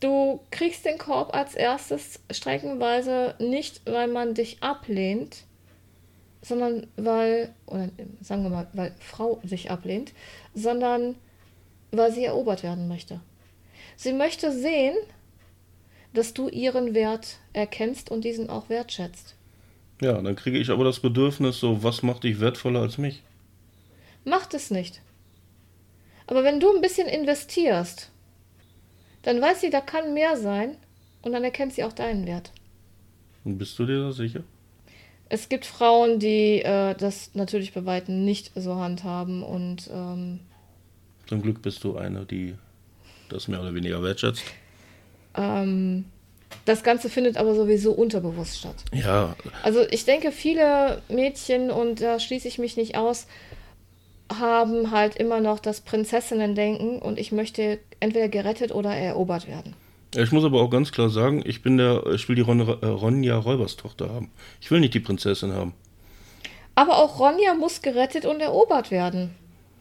[0.00, 5.44] du kriegst den Korb als erstes streckenweise nicht, weil man dich ablehnt,
[6.42, 7.88] sondern weil, oder
[8.20, 10.12] sagen wir mal, weil Frau sich ablehnt,
[10.54, 11.14] sondern
[11.92, 13.20] weil sie erobert werden möchte.
[13.96, 14.96] Sie möchte sehen,
[16.12, 19.34] dass du ihren Wert erkennst und diesen auch wertschätzt.
[20.00, 23.22] Ja, dann kriege ich aber das Bedürfnis, so, was macht dich wertvoller als mich?
[24.24, 25.02] Macht es nicht.
[26.26, 28.10] Aber wenn du ein bisschen investierst,
[29.22, 30.76] dann weiß sie, da kann mehr sein
[31.22, 32.52] und dann erkennt sie auch deinen Wert.
[33.44, 34.42] Und bist du dir da sicher?
[35.28, 39.88] Es gibt Frauen, die äh, das natürlich bei Weitem nicht so handhaben und.
[39.92, 40.40] Ähm,
[41.26, 42.54] Zum Glück bist du eine, die
[43.28, 44.42] das mehr oder weniger wertschätzt.
[45.36, 46.04] Ähm,
[46.64, 48.76] das Ganze findet aber sowieso unterbewusst statt.
[48.92, 49.34] Ja.
[49.62, 53.26] Also ich denke, viele Mädchen, und da schließe ich mich nicht aus,
[54.32, 59.74] haben halt immer noch das Prinzessinnen-Denken und ich möchte entweder gerettet oder erobert werden.
[60.16, 62.86] Ich muss aber auch ganz klar sagen, ich bin der, ich will die Ron, äh,
[62.86, 64.30] Ronja Räubers Tochter haben.
[64.60, 65.72] Ich will nicht die Prinzessin haben.
[66.74, 69.34] Aber auch Ronja muss gerettet und erobert werden.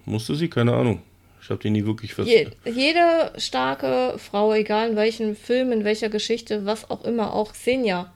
[0.06, 0.50] Musste sie?
[0.50, 1.02] Keine Ahnung.
[1.42, 2.28] Ich habe die nie wirklich fest.
[2.28, 7.54] Je, jede starke Frau, egal in welchem Film, in welcher Geschichte, was auch immer, auch
[7.54, 8.12] Xenia,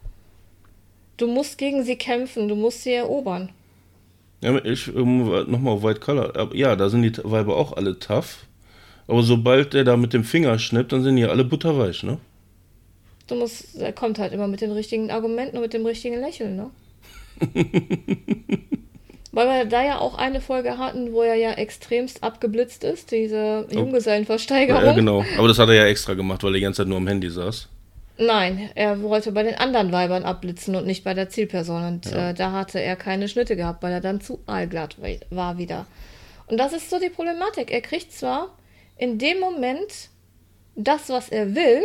[1.17, 3.49] Du musst gegen sie kämpfen, du musst sie erobern.
[4.41, 6.53] Ja, ich um, nochmal auf White Collar.
[6.53, 8.45] Ja, da sind die Weiber auch alle tough.
[9.07, 12.17] Aber sobald der da mit dem Finger schnippt, dann sind die alle butterweich, ne?
[13.27, 16.55] Du musst, er kommt halt immer mit den richtigen Argumenten und mit dem richtigen Lächeln,
[16.55, 16.71] ne?
[19.35, 23.65] Weil wir da ja auch eine Folge hatten, wo er ja extremst abgeblitzt ist, diese
[23.71, 24.85] Junggesellenversteigerung.
[24.85, 25.25] Ja, genau.
[25.39, 27.31] Aber das hat er ja extra gemacht, weil er die ganze Zeit nur am Handy
[27.31, 27.67] saß.
[28.19, 31.83] Nein, er wollte bei den anderen Weibern abblitzen und nicht bei der Zielperson.
[31.83, 32.29] Und Ja.
[32.29, 34.97] äh, da hatte er keine Schnitte gehabt, weil er dann zu allglatt
[35.31, 35.87] war wieder.
[36.45, 37.71] Und das ist so die Problematik.
[37.71, 38.49] Er kriegt zwar
[38.99, 40.09] in dem Moment
[40.75, 41.81] das, was er will,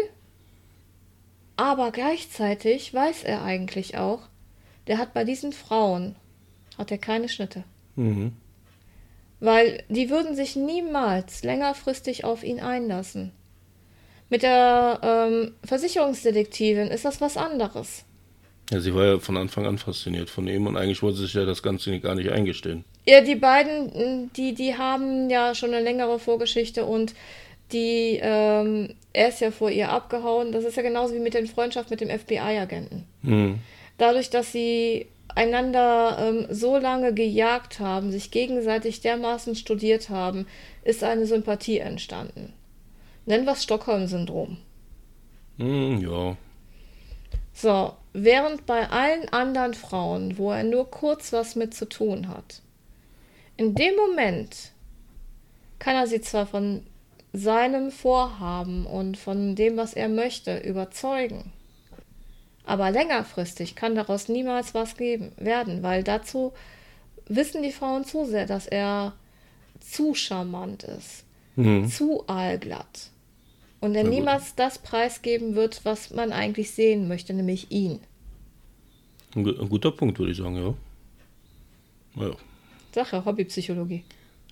[1.56, 4.20] aber gleichzeitig weiß er eigentlich auch,
[4.86, 6.14] der hat bei diesen Frauen
[6.78, 7.64] hat er keine Schnitte.
[7.96, 8.32] Mhm.
[9.40, 13.32] Weil die würden sich niemals längerfristig auf ihn einlassen.
[14.30, 18.04] Mit der ähm, Versicherungsdetektivin ist das was anderes.
[18.70, 21.34] Ja, sie war ja von Anfang an fasziniert von ihm und eigentlich wollte sie sich
[21.34, 22.84] ja das Ganze gar nicht eingestehen.
[23.06, 27.14] Ja, die beiden, m, die, die haben ja schon eine längere Vorgeschichte und
[27.72, 30.52] die, ähm, er ist ja vor ihr abgehauen.
[30.52, 33.04] Das ist ja genauso wie mit den Freundschaft mit dem FBI-Agenten.
[33.22, 33.60] Mhm.
[33.96, 40.46] Dadurch, dass sie einander ähm, so lange gejagt haben, sich gegenseitig dermaßen studiert haben,
[40.82, 42.52] ist eine Sympathie entstanden.
[43.26, 44.58] Nennen wir es Stockholm-Syndrom.
[45.58, 46.36] Mhm, ja.
[47.52, 52.62] So, während bei allen anderen Frauen, wo er nur kurz was mit zu tun hat,
[53.56, 54.72] in dem Moment
[55.78, 56.86] kann er sie zwar von
[57.32, 61.52] seinem Vorhaben und von dem, was er möchte, überzeugen,
[62.68, 66.52] aber längerfristig kann daraus niemals was geben werden, weil dazu
[67.26, 69.14] wissen die Frauen zu sehr, dass er
[69.80, 71.24] zu charmant ist,
[71.56, 71.88] Mhm.
[71.88, 73.10] zu allglatt.
[73.80, 78.00] Und er niemals das preisgeben wird, was man eigentlich sehen möchte, nämlich ihn.
[79.36, 80.74] Ein, ein guter Punkt, würde ich sagen, ja.
[82.24, 82.34] Ja.
[82.92, 84.04] Sache, Hobbypsychologie.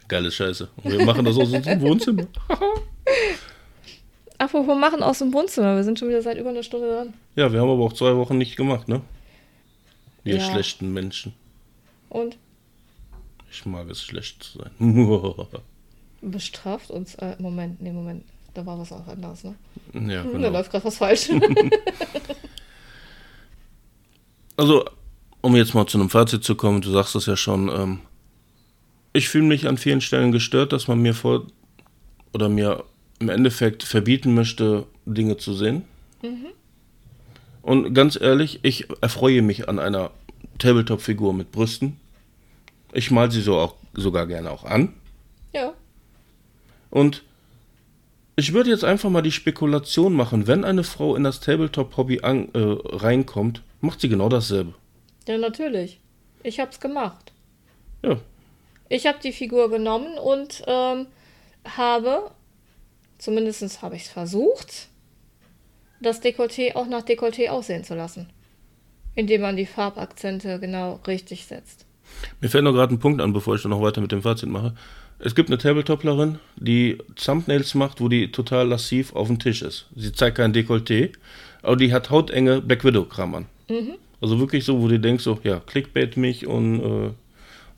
[0.07, 0.69] Geile Scheiße.
[0.77, 2.27] Und wir machen das aus unserem Wohnzimmer.
[4.39, 7.15] Apropos machen aus dem Wohnzimmer, wir sind schon wieder seit über einer Stunde dran.
[7.37, 9.01] Ja, wir haben aber auch zwei Wochen nicht gemacht, ne?
[10.25, 10.41] Wir Ja.
[10.51, 11.33] schlechten Menschen.
[12.11, 12.37] Und
[13.51, 14.71] Ich mag es, schlecht zu sein.
[16.21, 19.55] bestraft uns, äh, Moment, nee, Moment, da war was auch anderes, ne?
[19.95, 20.49] ja, Hm, Da genau.
[20.51, 21.31] läuft gerade was falsch.
[24.59, 24.85] Also,
[25.43, 27.99] um jetzt mal zu einem Fazit zu kommen, du sagst es ja schon, ähm,
[29.13, 31.47] ich fühle mich an vielen Stellen gestört, dass man mir vor
[32.33, 32.83] oder mir
[33.19, 35.85] im Endeffekt verbieten möchte, Dinge zu sehen.
[37.63, 40.11] Und ganz ehrlich, ich erfreue mich an einer
[40.59, 41.99] Tabletop-Figur mit Brüsten.
[42.93, 44.93] Ich mal sie so auch sogar gerne auch an.
[45.55, 45.73] ja,
[46.91, 47.23] Und
[48.37, 52.47] ich würde jetzt einfach mal die Spekulation machen, wenn eine Frau in das Tabletop-Hobby äh,
[52.55, 54.75] reinkommt, macht sie genau dasselbe.
[55.27, 56.01] ja, natürlich.
[56.43, 57.33] Ich hab's gemacht.
[58.05, 58.19] Ja,
[58.89, 61.07] Ich habe die Figur genommen und ähm,
[61.65, 62.31] habe,
[63.19, 64.89] zumindest habe ich es versucht,
[66.01, 68.29] das Dekolleté auch nach Dekolleté aussehen zu lassen.
[69.15, 71.87] Indem man die Farbakzente genau richtig setzt.
[72.41, 74.49] Mir fällt noch gerade ein Punkt an, bevor ich dann noch weiter mit dem Fazit
[74.49, 74.75] mache.
[75.19, 79.87] Es gibt eine Tabletoplerin, die Thumbnails macht, wo die total lassiv auf dem Tisch ist.
[79.97, 81.13] Sie zeigt kein Dekolleté,
[81.63, 83.47] aber die hat hautenge Black Widow-Kram an.
[84.21, 87.11] Also wirklich so, wo du denkst, so, ja, Clickbait mich und äh,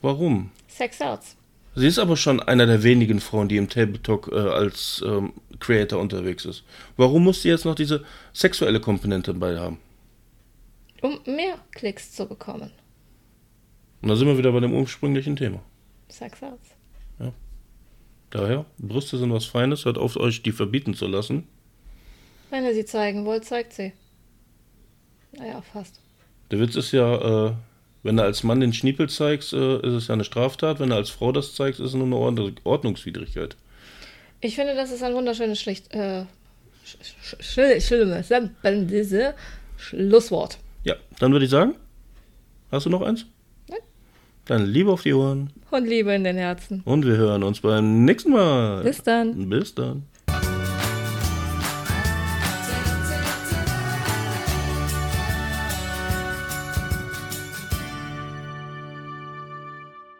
[0.02, 0.50] warum?
[0.66, 1.37] Sex Arts.
[1.78, 6.00] Sie ist aber schon einer der wenigen Frauen, die im Tabletop äh, als ähm, Creator
[6.00, 6.64] unterwegs ist.
[6.96, 9.78] Warum muss sie jetzt noch diese sexuelle Komponente bei haben?
[11.02, 12.72] Um mehr Klicks zu bekommen.
[14.02, 15.60] Und da sind wir wieder bei dem ursprünglichen Thema.
[16.08, 16.78] Sex Arts.
[18.30, 21.46] Daher, Brüste sind was Feines, hört auf, euch die verbieten zu lassen.
[22.50, 23.92] Wenn ihr sie zeigen wollt, zeigt sie.
[25.32, 26.00] Naja, fast.
[26.50, 27.52] Der Witz ist ja, äh,
[28.02, 30.80] wenn du als Mann den Schniepel zeigst, äh, ist es ja eine Straftat.
[30.80, 33.56] Wenn du als Frau das zeigst, ist es nur eine Ordnung Ordnungswidrigkeit.
[34.40, 36.24] Ich finde, das ist ein wunderschönes Schlicht, äh,
[39.76, 40.58] Schlusswort.
[40.84, 41.74] Ja, dann würde ich sagen,
[42.70, 43.26] hast du noch eins?
[43.68, 43.78] Nein.
[44.46, 46.82] Dann Liebe auf die Ohren Und Liebe in den Herzen.
[46.84, 48.82] und wir hören uns beim nächsten Mal.
[48.82, 49.48] Bis dann.
[49.48, 50.04] Bis dann.